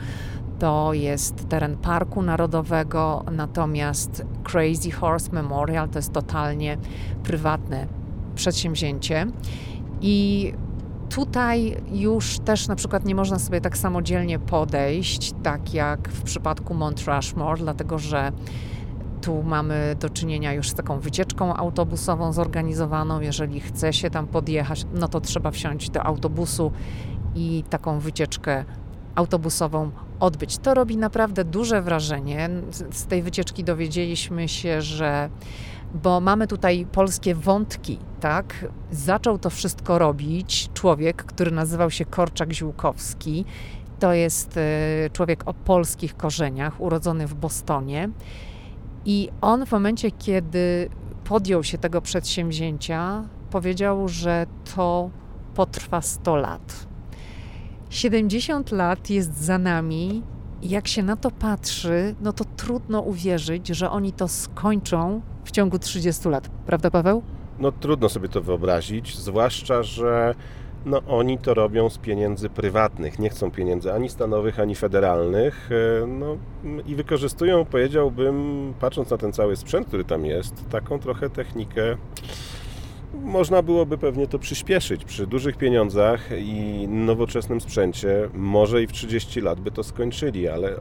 to 0.63 0.93
jest 0.93 1.49
teren 1.49 1.77
Parku 1.77 2.21
Narodowego, 2.21 3.23
natomiast 3.31 4.25
Crazy 4.43 4.91
Horse 4.91 5.31
Memorial 5.31 5.89
to 5.89 5.99
jest 5.99 6.13
totalnie 6.13 6.77
prywatne 7.23 7.87
przedsięwzięcie. 8.35 9.27
I 10.01 10.53
tutaj 11.09 11.77
już 11.91 12.39
też 12.39 12.67
na 12.67 12.75
przykład 12.75 13.05
nie 13.05 13.15
można 13.15 13.39
sobie 13.39 13.61
tak 13.61 13.77
samodzielnie 13.77 14.39
podejść, 14.39 15.33
tak 15.43 15.73
jak 15.73 16.09
w 16.09 16.21
przypadku 16.21 16.73
Mount 16.73 17.07
Rushmore, 17.07 17.57
dlatego 17.57 17.99
że 17.99 18.31
tu 19.21 19.43
mamy 19.43 19.95
do 19.99 20.09
czynienia 20.09 20.53
już 20.53 20.69
z 20.69 20.73
taką 20.73 20.99
wycieczką 20.99 21.55
autobusową 21.55 22.33
zorganizowaną. 22.33 23.21
Jeżeli 23.21 23.59
chce 23.59 23.93
się 23.93 24.09
tam 24.09 24.27
podjechać, 24.27 24.85
no 24.93 25.07
to 25.07 25.21
trzeba 25.21 25.51
wsiąść 25.51 25.89
do 25.89 26.03
autobusu 26.03 26.71
i 27.35 27.63
taką 27.69 27.99
wycieczkę 27.99 28.65
autobusową 29.15 29.91
odbyć. 30.19 30.57
To 30.57 30.73
robi 30.73 30.97
naprawdę 30.97 31.43
duże 31.43 31.81
wrażenie. 31.81 32.49
Z 32.91 33.05
tej 33.05 33.21
wycieczki 33.21 33.63
dowiedzieliśmy 33.63 34.47
się, 34.47 34.81
że 34.81 35.29
bo 35.93 36.19
mamy 36.19 36.47
tutaj 36.47 36.87
polskie 36.91 37.35
wątki, 37.35 37.99
tak? 38.19 38.65
Zaczął 38.91 39.39
to 39.39 39.49
wszystko 39.49 39.99
robić 39.99 40.69
człowiek, 40.73 41.23
który 41.23 41.51
nazywał 41.51 41.91
się 41.91 42.05
Korczak 42.05 42.53
Ziółkowski. 42.53 43.45
To 43.99 44.13
jest 44.13 44.57
e, 44.57 45.09
człowiek 45.09 45.43
o 45.45 45.53
polskich 45.53 46.17
korzeniach, 46.17 46.81
urodzony 46.81 47.27
w 47.27 47.33
Bostonie. 47.33 48.09
I 49.05 49.29
on 49.41 49.65
w 49.65 49.71
momencie, 49.71 50.11
kiedy 50.11 50.89
podjął 51.23 51.63
się 51.63 51.77
tego 51.77 52.01
przedsięwzięcia, 52.01 53.23
powiedział, 53.51 54.07
że 54.07 54.45
to 54.75 55.09
potrwa 55.55 56.01
100 56.01 56.35
lat. 56.35 56.92
70 57.93 58.71
lat 58.71 59.09
jest 59.09 59.37
za 59.37 59.57
nami. 59.57 60.23
Jak 60.61 60.87
się 60.87 61.03
na 61.03 61.15
to 61.15 61.31
patrzy, 61.31 62.15
no 62.21 62.33
to 62.33 62.45
trudno 62.57 63.01
uwierzyć, 63.01 63.67
że 63.67 63.91
oni 63.91 64.13
to 64.13 64.27
skończą 64.27 65.21
w 65.43 65.51
ciągu 65.51 65.79
30 65.79 66.29
lat. 66.29 66.49
Prawda, 66.65 66.91
Paweł? 66.91 67.23
No 67.59 67.71
trudno 67.71 68.09
sobie 68.09 68.29
to 68.29 68.41
wyobrazić, 68.41 69.17
zwłaszcza, 69.17 69.83
że 69.83 70.35
no, 70.85 71.01
oni 71.07 71.37
to 71.37 71.53
robią 71.53 71.89
z 71.89 71.97
pieniędzy 71.97 72.49
prywatnych, 72.49 73.19
nie 73.19 73.29
chcą 73.29 73.51
pieniędzy 73.51 73.93
ani 73.93 74.09
stanowych, 74.09 74.59
ani 74.59 74.75
federalnych 74.75 75.69
e, 75.71 76.07
no, 76.07 76.37
i 76.85 76.95
wykorzystują, 76.95 77.65
powiedziałbym, 77.65 78.73
patrząc 78.79 79.09
na 79.09 79.17
ten 79.17 79.33
cały 79.33 79.55
sprzęt, 79.55 79.87
który 79.87 80.03
tam 80.03 80.25
jest, 80.25 80.69
taką 80.69 80.99
trochę 80.99 81.29
technikę 81.29 81.97
można 83.13 83.61
byłoby 83.61 83.97
pewnie 83.97 84.27
to 84.27 84.39
przyspieszyć 84.39 85.05
przy 85.05 85.27
dużych 85.27 85.57
pieniądzach 85.57 86.29
i 86.37 86.87
nowoczesnym 86.87 87.61
sprzęcie. 87.61 88.29
Może 88.33 88.83
i 88.83 88.87
w 88.87 88.91
30 88.91 89.41
lat 89.41 89.59
by 89.59 89.71
to 89.71 89.83
skończyli, 89.83 90.47
ale 90.47 90.75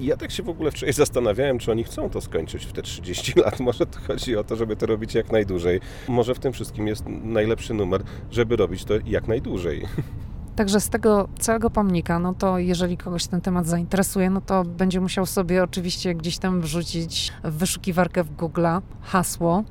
ja 0.00 0.16
tak 0.16 0.30
się 0.30 0.42
w 0.42 0.48
ogóle 0.48 0.70
wczoraj 0.70 0.92
zastanawiałem, 1.04 1.58
czy 1.58 1.70
oni 1.70 1.84
chcą 1.84 2.10
to 2.10 2.20
skończyć 2.20 2.66
w 2.66 2.72
te 2.72 2.82
30 2.82 3.32
lat. 3.44 3.60
Może 3.60 3.86
to 3.86 3.98
chodzi 4.06 4.36
o 4.36 4.44
to, 4.44 4.56
żeby 4.56 4.76
to 4.76 4.86
robić 4.86 5.14
jak 5.14 5.32
najdłużej. 5.32 5.80
Może 6.08 6.34
w 6.34 6.38
tym 6.38 6.52
wszystkim 6.52 6.86
jest 6.86 7.04
najlepszy 7.24 7.74
numer, 7.74 8.02
żeby 8.30 8.56
robić 8.56 8.84
to 8.84 8.94
jak 9.06 9.28
najdłużej. 9.28 9.82
Także 10.56 10.80
z 10.80 10.88
tego 10.88 11.28
całego 11.38 11.70
pomnika, 11.70 12.18
no 12.18 12.34
to 12.34 12.58
jeżeli 12.58 12.96
kogoś 12.96 13.26
ten 13.26 13.40
temat 13.40 13.66
zainteresuje, 13.66 14.30
no 14.30 14.40
to 14.40 14.64
będzie 14.64 15.00
musiał 15.00 15.26
sobie 15.26 15.62
oczywiście 15.62 16.14
gdzieś 16.14 16.38
tam 16.38 16.60
wrzucić 16.60 17.32
w 17.44 17.52
wyszukiwarkę 17.52 18.24
w 18.24 18.36
Google 18.36 18.66
hasło 19.02 19.64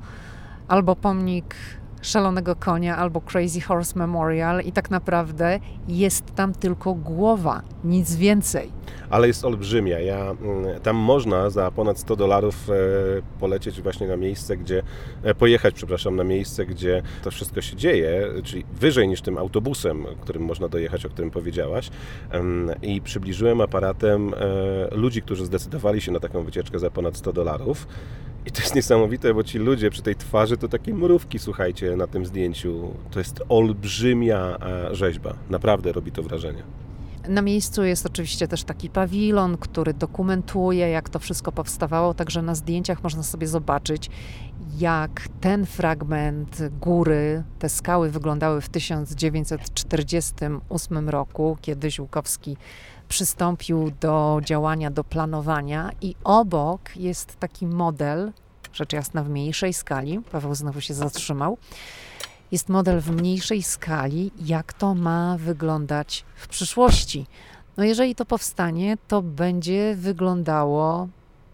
albo 0.68 0.96
pomnik 0.96 1.54
Szalonego 2.04 2.56
Konia 2.56 2.96
albo 2.96 3.20
Crazy 3.20 3.60
Horse 3.60 3.98
Memorial 3.98 4.60
i 4.60 4.72
tak 4.72 4.90
naprawdę 4.90 5.60
jest 5.88 6.34
tam 6.34 6.54
tylko 6.54 6.94
głowa, 6.94 7.62
nic 7.84 8.16
więcej. 8.16 8.70
Ale 9.10 9.26
jest 9.26 9.44
olbrzymia. 9.44 10.00
Ja, 10.00 10.30
mm, 10.30 10.80
tam 10.82 10.96
można 10.96 11.50
za 11.50 11.70
ponad 11.70 11.98
100 11.98 12.16
dolarów 12.16 12.70
e, 12.70 12.72
polecieć 13.40 13.80
właśnie 13.80 14.06
na 14.06 14.16
miejsce, 14.16 14.56
gdzie, 14.56 14.82
e, 15.22 15.34
pojechać, 15.34 15.74
przepraszam, 15.74 16.16
na 16.16 16.24
miejsce, 16.24 16.66
gdzie 16.66 17.02
to 17.22 17.30
wszystko 17.30 17.60
się 17.60 17.76
dzieje, 17.76 18.28
czyli 18.44 18.64
wyżej 18.72 19.08
niż 19.08 19.22
tym 19.22 19.38
autobusem, 19.38 20.06
którym 20.20 20.42
można 20.42 20.68
dojechać, 20.68 21.06
o 21.06 21.08
którym 21.08 21.30
powiedziałaś. 21.30 21.90
I 22.82 23.00
przybliżyłem 23.00 23.60
aparatem 23.60 24.34
e, 24.34 24.96
ludzi, 24.96 25.22
którzy 25.22 25.46
zdecydowali 25.46 26.00
się 26.00 26.12
na 26.12 26.20
taką 26.20 26.44
wycieczkę 26.44 26.78
za 26.78 26.90
ponad 26.90 27.16
100 27.16 27.32
dolarów. 27.32 27.86
I 28.46 28.50
to 28.50 28.60
jest 28.60 28.74
niesamowite, 28.74 29.34
bo 29.34 29.44
ci 29.44 29.58
ludzie 29.58 29.90
przy 29.90 30.02
tej 30.02 30.16
twarzy 30.16 30.56
to 30.56 30.68
takie 30.68 30.94
mrówki, 30.94 31.38
słuchajcie, 31.38 31.96
na 31.96 32.06
tym 32.06 32.26
zdjęciu. 32.26 32.94
To 33.10 33.18
jest 33.18 33.42
olbrzymia 33.48 34.58
rzeźba. 34.92 35.34
Naprawdę 35.50 35.92
robi 35.92 36.12
to 36.12 36.22
wrażenie. 36.22 36.83
Na 37.28 37.42
miejscu 37.42 37.84
jest 37.84 38.06
oczywiście 38.06 38.48
też 38.48 38.64
taki 38.64 38.90
pawilon, 38.90 39.56
który 39.56 39.94
dokumentuje, 39.94 40.88
jak 40.88 41.08
to 41.08 41.18
wszystko 41.18 41.52
powstawało, 41.52 42.14
także 42.14 42.42
na 42.42 42.54
zdjęciach 42.54 43.02
można 43.02 43.22
sobie 43.22 43.46
zobaczyć, 43.46 44.10
jak 44.78 45.28
ten 45.40 45.66
fragment 45.66 46.58
góry, 46.80 47.42
te 47.58 47.68
skały 47.68 48.10
wyglądały 48.10 48.60
w 48.60 48.68
1948 48.68 51.08
roku, 51.08 51.58
kiedy 51.60 51.90
Ziłkowski 51.90 52.56
przystąpił 53.08 53.92
do 54.00 54.40
działania, 54.44 54.90
do 54.90 55.04
planowania 55.04 55.90
i 56.00 56.14
obok 56.24 56.96
jest 56.96 57.36
taki 57.36 57.66
model, 57.66 58.32
rzecz 58.72 58.92
jasna 58.92 59.22
w 59.22 59.28
mniejszej 59.28 59.72
skali, 59.72 60.20
Paweł 60.32 60.54
znowu 60.54 60.80
się 60.80 60.94
zatrzymał, 60.94 61.58
jest 62.54 62.68
model 62.68 63.00
w 63.00 63.10
mniejszej 63.10 63.62
skali, 63.62 64.30
jak 64.44 64.72
to 64.72 64.94
ma 64.94 65.36
wyglądać 65.38 66.24
w 66.36 66.48
przyszłości. 66.48 67.26
No 67.76 67.84
jeżeli 67.84 68.14
to 68.14 68.24
powstanie, 68.24 68.96
to 69.08 69.22
będzie 69.22 69.94
wyglądało 69.96 71.08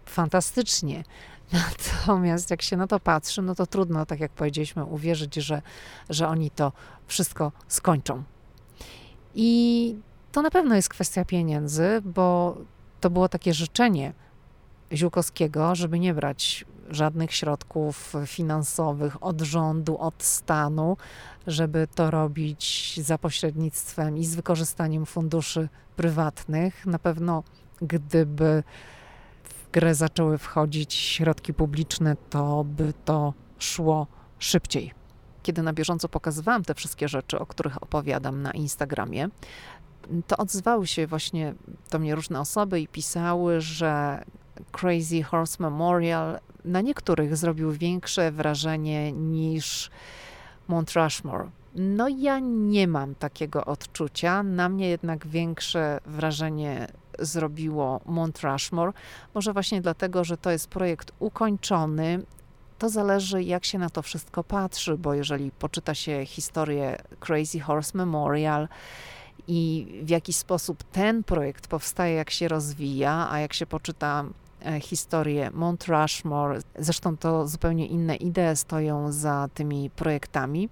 fantastycznie. 0.05 1.03
Natomiast 1.53 2.51
jak 2.51 2.61
się 2.61 2.77
na 2.77 2.87
to 2.87 2.99
patrzy, 2.99 3.41
no 3.41 3.55
to 3.55 3.65
trudno, 3.65 4.05
tak 4.05 4.19
jak 4.19 4.31
powiedzieliśmy, 4.31 4.85
uwierzyć, 4.85 5.35
że, 5.35 5.61
że 6.09 6.27
oni 6.27 6.51
to 6.51 6.71
wszystko 7.07 7.51
skończą. 7.67 8.23
I 9.35 9.95
to 10.31 10.41
na 10.41 10.51
pewno 10.51 10.75
jest 10.75 10.89
kwestia 10.89 11.25
pieniędzy, 11.25 12.01
bo 12.05 12.57
to 12.99 13.09
było 13.09 13.29
takie 13.29 13.53
życzenie 13.53 14.13
Ziółkowskiego, 14.93 15.75
żeby 15.75 15.99
nie 15.99 16.13
brać 16.13 16.65
żadnych 16.89 17.33
środków 17.33 18.13
finansowych 18.25 19.23
od 19.23 19.41
rządu, 19.41 19.97
od 19.97 20.23
stanu, 20.23 20.97
żeby 21.47 21.87
to 21.95 22.11
robić 22.11 22.93
za 23.03 23.17
pośrednictwem 23.17 24.17
i 24.17 24.25
z 24.25 24.35
wykorzystaniem 24.35 25.05
funduszy 25.05 25.69
prywatnych. 25.95 26.85
Na 26.85 26.99
pewno, 26.99 27.43
gdyby 27.81 28.63
w 29.43 29.71
grę 29.71 29.95
zaczęły 29.95 30.37
wchodzić 30.37 30.93
środki 30.93 31.53
publiczne, 31.53 32.15
to 32.29 32.63
by 32.63 32.93
to 33.05 33.33
szło 33.59 34.07
szybciej. 34.39 34.93
Kiedy 35.43 35.63
na 35.63 35.73
bieżąco 35.73 36.09
pokazywałam 36.09 36.63
te 36.63 36.73
wszystkie 36.73 37.07
rzeczy, 37.07 37.39
o 37.39 37.45
których 37.45 37.83
opowiadam 37.83 38.41
na 38.41 38.51
Instagramie, 38.51 39.29
to 40.27 40.37
odzywały 40.37 40.87
się 40.87 41.07
właśnie 41.07 41.53
do 41.91 41.99
mnie 41.99 42.15
różne 42.15 42.39
osoby 42.39 42.81
i 42.81 42.87
pisały, 42.87 43.61
że 43.61 44.23
Crazy 44.71 45.23
Horse 45.23 45.57
Memorial 45.59 46.39
na 46.65 46.81
niektórych 46.81 47.37
zrobił 47.37 47.71
większe 47.71 48.31
wrażenie 48.31 49.11
niż 49.11 49.89
Mount 50.67 50.91
Rushmore. 50.91 51.49
No 51.75 52.07
ja 52.07 52.39
nie 52.39 52.87
mam 52.87 53.15
takiego 53.15 53.65
odczucia. 53.65 54.43
Na 54.43 54.69
mnie 54.69 54.89
jednak 54.89 55.27
większe 55.27 55.99
wrażenie 56.05 56.87
zrobiło 57.19 58.01
Mount 58.05 58.39
Rushmore. 58.39 58.93
Może 59.33 59.53
właśnie 59.53 59.81
dlatego, 59.81 60.23
że 60.23 60.37
to 60.37 60.51
jest 60.51 60.67
projekt 60.67 61.11
ukończony. 61.19 62.25
To 62.79 62.89
zależy, 62.89 63.43
jak 63.43 63.65
się 63.65 63.79
na 63.79 63.89
to 63.89 64.01
wszystko 64.01 64.43
patrzy, 64.43 64.97
bo 64.97 65.13
jeżeli 65.13 65.51
poczyta 65.51 65.95
się 65.95 66.25
historię 66.25 66.97
Crazy 67.19 67.59
Horse 67.59 67.97
Memorial, 67.97 68.67
i 69.47 69.87
w 70.03 70.09
jaki 70.09 70.33
sposób 70.33 70.83
ten 70.83 71.23
projekt 71.23 71.67
powstaje, 71.67 72.15
jak 72.15 72.29
się 72.29 72.47
rozwija, 72.47 73.27
a 73.31 73.39
jak 73.39 73.53
się 73.53 73.65
poczyta 73.65 74.23
historię 74.81 75.51
Mount 75.53 75.85
Rushmore, 75.87 76.59
zresztą 76.79 77.17
to 77.17 77.47
zupełnie 77.47 77.87
inne 77.87 78.15
idee 78.15 78.55
stoją 78.55 79.11
za 79.11 79.49
tymi 79.53 79.89
projektami. 79.89 80.69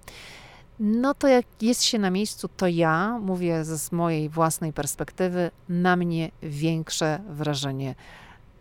No 0.79 1.13
to 1.13 1.27
jak 1.27 1.45
jest 1.61 1.83
się 1.83 1.99
na 1.99 2.09
miejscu, 2.09 2.47
to 2.57 2.67
ja, 2.67 3.19
mówię 3.21 3.65
z 3.65 3.91
mojej 3.91 4.29
własnej 4.29 4.73
perspektywy, 4.73 5.51
na 5.69 5.95
mnie 5.95 6.31
większe 6.43 7.19
wrażenie 7.29 7.95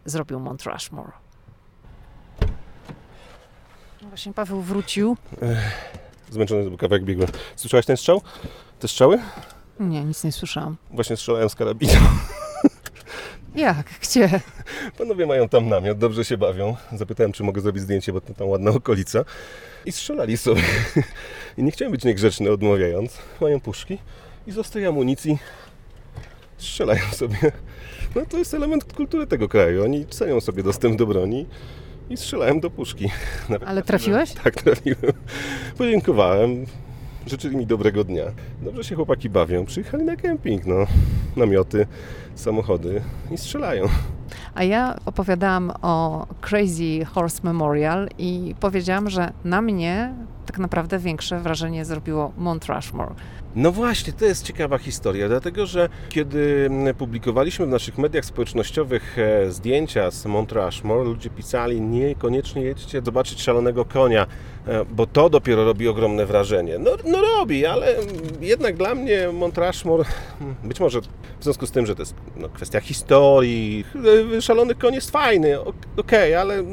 zrobił 0.05 0.41
Mount 0.41 0.62
Rushmore. 0.62 1.12
No 4.03 4.09
właśnie 4.09 4.33
Paweł 4.33 4.61
wrócił. 4.61 5.16
Zmęczony 6.31 6.62
był 6.62 6.76
kawałek 6.76 7.05
biegły. 7.05 7.26
Słyszałaś 7.57 7.87
ten 7.87 7.97
strzał? 7.97 8.22
Te 8.79 8.89
strzały? 8.89 9.18
Nie, 9.81 10.05
nic 10.05 10.24
nie 10.24 10.33
słyszałam. 10.33 10.76
Właśnie 10.91 11.16
strzelałem 11.16 11.49
z 11.49 11.55
karabinu. 11.55 11.93
Jak? 13.59 13.87
Gdzie? 14.03 14.41
Panowie 14.99 15.27
mają 15.27 15.49
tam 15.49 15.69
namiot, 15.69 15.99
dobrze 15.99 16.25
się 16.25 16.37
bawią. 16.37 16.77
Zapytałem, 16.93 17.33
czy 17.33 17.43
mogę 17.43 17.61
zrobić 17.61 17.83
zdjęcie, 17.83 18.13
bo 18.13 18.21
to 18.21 18.35
tam 18.35 18.49
ładna 18.49 18.71
okolica. 18.71 19.25
I 19.87 19.93
strzelali 19.93 20.37
sobie. 20.37 20.63
I 21.59 21.63
nie 21.63 21.71
chciałem 21.71 21.93
być 21.93 22.05
niegrzeczny, 22.05 22.51
odmawiając. 22.51 23.19
Mają 23.41 23.61
puszki 23.61 23.99
i 24.47 24.53
zostaje 24.53 24.89
amunicji. 24.89 25.39
Strzelają 26.59 27.05
sobie. 27.13 27.37
No 28.15 28.23
to 28.27 28.39
jest 28.39 28.55
element 28.55 28.93
kultury 28.93 29.27
tego 29.27 29.49
kraju. 29.49 29.85
Oni 29.85 30.07
cenią 30.07 30.41
sobie 30.41 30.63
dostęp 30.63 30.99
do 30.99 31.07
broni 31.07 31.47
i 32.11 32.17
strzelałem 32.17 32.61
do 32.61 32.71
puszki. 32.71 33.11
Nawet 33.49 33.69
Ale 33.69 33.83
trafiłeś? 33.83 34.33
Tak, 34.33 34.55
trafiłem. 34.55 35.13
Podziękowałem 35.79 36.67
życzyli 37.29 37.57
mi 37.57 37.66
dobrego 37.66 38.05
dnia. 38.05 38.24
Dobrze 38.62 38.85
się 38.85 38.97
chłopaki 38.97 39.31
bawią. 39.31 39.64
Przyjechali 39.64 40.05
na 40.05 40.16
kemping, 40.16 40.66
no. 40.66 40.74
Namioty, 41.37 41.87
samochody 42.35 43.03
i 43.31 43.39
strzelają. 43.39 43.89
A 44.55 44.64
ja 44.64 44.95
opowiadałam 45.07 45.72
o 45.83 46.26
Crazy 46.41 47.05
Horse 47.05 47.41
Memorial 47.43 48.09
i 48.18 48.55
powiedziałam, 48.61 49.11
że 49.11 49.33
na 49.45 49.62
mnie 49.62 50.14
tak 50.47 50.59
naprawdę 50.59 50.99
większe 50.99 51.41
wrażenie 51.41 51.85
zrobiło 51.85 52.33
Mount 52.39 52.66
Rushmore. 52.66 53.14
No 53.59 53.73
właśnie, 53.73 54.13
to 54.13 54.25
jest 54.25 54.45
ciekawa 54.45 54.79
historia, 54.79 55.29
dlatego 55.29 55.67
że 55.67 55.89
kiedy 56.09 56.67
mm, 56.71 56.95
publikowaliśmy 56.95 57.67
w 57.67 57.69
naszych 57.69 57.99
mediach 57.99 58.25
społecznościowych 58.25 59.19
e, 59.19 59.51
zdjęcia 59.51 60.11
z 60.11 60.27
Mount 60.27 60.53
Rushmore, 60.53 61.05
ludzie 61.05 61.31
pisali, 61.31 61.81
niekoniecznie 61.81 62.63
jedźcie 62.63 63.03
zobaczyć 63.05 63.43
szalonego 63.43 63.85
konia, 63.85 64.27
e, 64.67 64.85
bo 64.85 65.07
to 65.07 65.31
dopiero 65.31 65.65
robi 65.65 65.89
ogromne 65.89 66.27
wrażenie. 66.27 66.79
No, 66.79 66.91
no 67.05 67.21
robi, 67.21 67.67
ale 67.67 67.95
jednak 68.41 68.77
dla 68.77 68.95
mnie 68.95 69.29
Mount 69.33 69.59
Rushmore, 69.59 70.05
hmm, 70.39 70.57
być 70.65 70.81
może 70.81 71.01
w 71.41 71.45
związku 71.45 71.67
z 71.67 71.71
tym, 71.71 71.87
że 71.87 71.95
to 71.95 72.03
jest 72.03 72.15
no, 72.37 72.49
kwestia 72.49 72.81
historii, 72.81 73.85
e, 74.37 74.43
szalony 74.43 74.75
koń 74.75 74.95
jest 74.95 75.11
fajny, 75.11 75.61
okej, 75.61 75.75
okay, 75.97 76.39
ale 76.39 76.65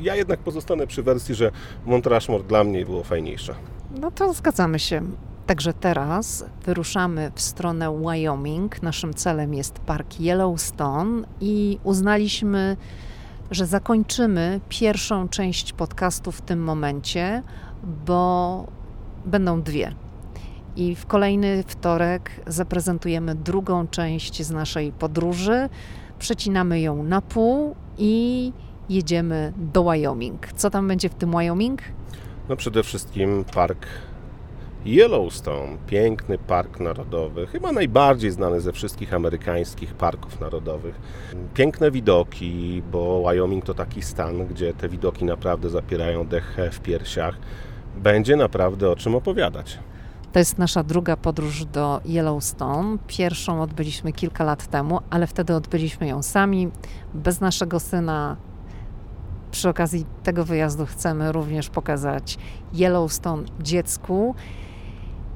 ja 0.00 0.16
jednak 0.16 0.40
pozostanę 0.40 0.86
przy 0.86 1.02
wersji, 1.02 1.34
że 1.34 1.50
Mount 1.86 2.06
Rushmore 2.06 2.44
dla 2.44 2.64
mnie 2.64 2.84
było 2.84 3.02
fajniejsze. 3.02 3.54
No 4.00 4.10
to 4.10 4.32
zgadzamy 4.32 4.78
się. 4.78 5.02
Także 5.50 5.72
teraz 5.72 6.44
wyruszamy 6.64 7.32
w 7.34 7.40
stronę 7.40 7.98
Wyoming. 7.98 8.82
Naszym 8.82 9.14
celem 9.14 9.54
jest 9.54 9.78
park 9.78 10.20
Yellowstone 10.20 11.22
i 11.40 11.78
uznaliśmy, 11.84 12.76
że 13.50 13.66
zakończymy 13.66 14.60
pierwszą 14.68 15.28
część 15.28 15.72
podcastu 15.72 16.32
w 16.32 16.40
tym 16.40 16.62
momencie, 16.64 17.42
bo 18.06 18.66
będą 19.26 19.62
dwie. 19.62 19.94
I 20.76 20.94
w 20.94 21.06
kolejny 21.06 21.64
wtorek 21.66 22.30
zaprezentujemy 22.46 23.34
drugą 23.34 23.88
część 23.88 24.42
z 24.42 24.50
naszej 24.50 24.92
podróży. 24.92 25.68
Przecinamy 26.18 26.80
ją 26.80 27.02
na 27.02 27.20
pół 27.20 27.74
i 27.98 28.52
jedziemy 28.88 29.52
do 29.56 29.84
Wyoming. 29.84 30.52
Co 30.52 30.70
tam 30.70 30.88
będzie 30.88 31.08
w 31.08 31.14
tym 31.14 31.30
Wyoming? 31.30 31.82
No 32.48 32.56
przede 32.56 32.82
wszystkim 32.82 33.44
park 33.54 33.86
Yellowstone, 34.86 35.76
piękny 35.86 36.38
park 36.38 36.80
narodowy, 36.80 37.46
chyba 37.46 37.72
najbardziej 37.72 38.30
znany 38.30 38.60
ze 38.60 38.72
wszystkich 38.72 39.14
amerykańskich 39.14 39.94
parków 39.94 40.40
narodowych. 40.40 41.00
Piękne 41.54 41.90
widoki, 41.90 42.82
bo 42.92 43.22
Wyoming 43.22 43.64
to 43.64 43.74
taki 43.74 44.02
stan, 44.02 44.46
gdzie 44.46 44.74
te 44.74 44.88
widoki 44.88 45.24
naprawdę 45.24 45.70
zapierają 45.70 46.26
dech 46.26 46.56
w 46.72 46.80
piersiach. 46.80 47.38
Będzie 47.96 48.36
naprawdę 48.36 48.90
o 48.90 48.96
czym 48.96 49.14
opowiadać. 49.14 49.78
To 50.32 50.38
jest 50.38 50.58
nasza 50.58 50.82
druga 50.82 51.16
podróż 51.16 51.64
do 51.64 52.00
Yellowstone. 52.04 52.98
Pierwszą 53.06 53.62
odbyliśmy 53.62 54.12
kilka 54.12 54.44
lat 54.44 54.66
temu, 54.66 55.00
ale 55.10 55.26
wtedy 55.26 55.54
odbyliśmy 55.54 56.06
ją 56.06 56.22
sami, 56.22 56.70
bez 57.14 57.40
naszego 57.40 57.80
syna, 57.80 58.36
przy 59.50 59.68
okazji 59.68 60.06
tego 60.22 60.44
wyjazdu 60.44 60.86
chcemy 60.86 61.32
również 61.32 61.70
pokazać 61.70 62.38
Yellowstone 62.74 63.44
dziecku. 63.60 64.34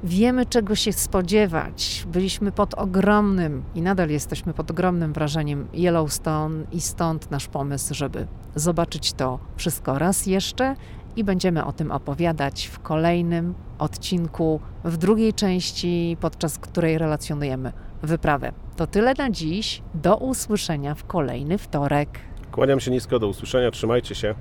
Wiemy, 0.03 0.45
czego 0.45 0.75
się 0.75 0.93
spodziewać. 0.93 2.05
Byliśmy 2.07 2.51
pod 2.51 2.73
ogromnym 2.73 3.63
i 3.75 3.81
nadal 3.81 4.09
jesteśmy 4.09 4.53
pod 4.53 4.71
ogromnym 4.71 5.13
wrażeniem 5.13 5.67
Yellowstone, 5.73 6.63
i 6.71 6.81
stąd 6.81 7.31
nasz 7.31 7.47
pomysł, 7.47 7.93
żeby 7.93 8.27
zobaczyć 8.55 9.13
to 9.13 9.39
wszystko 9.55 9.99
raz 9.99 10.25
jeszcze 10.25 10.75
i 11.15 11.23
będziemy 11.23 11.65
o 11.65 11.73
tym 11.73 11.91
opowiadać 11.91 12.65
w 12.65 12.79
kolejnym 12.79 13.53
odcinku, 13.79 14.59
w 14.83 14.97
drugiej 14.97 15.33
części, 15.33 16.17
podczas 16.19 16.57
której 16.59 16.97
relacjonujemy 16.97 17.73
wyprawę. 18.03 18.51
To 18.75 18.87
tyle 18.87 19.13
na 19.17 19.29
dziś. 19.29 19.81
Do 19.93 20.17
usłyszenia 20.17 20.95
w 20.95 21.05
kolejny 21.05 21.57
wtorek. 21.57 22.09
Kłaniam 22.51 22.79
się 22.79 22.91
nisko, 22.91 23.19
do 23.19 23.27
usłyszenia, 23.27 23.71
trzymajcie 23.71 24.15
się. 24.15 24.35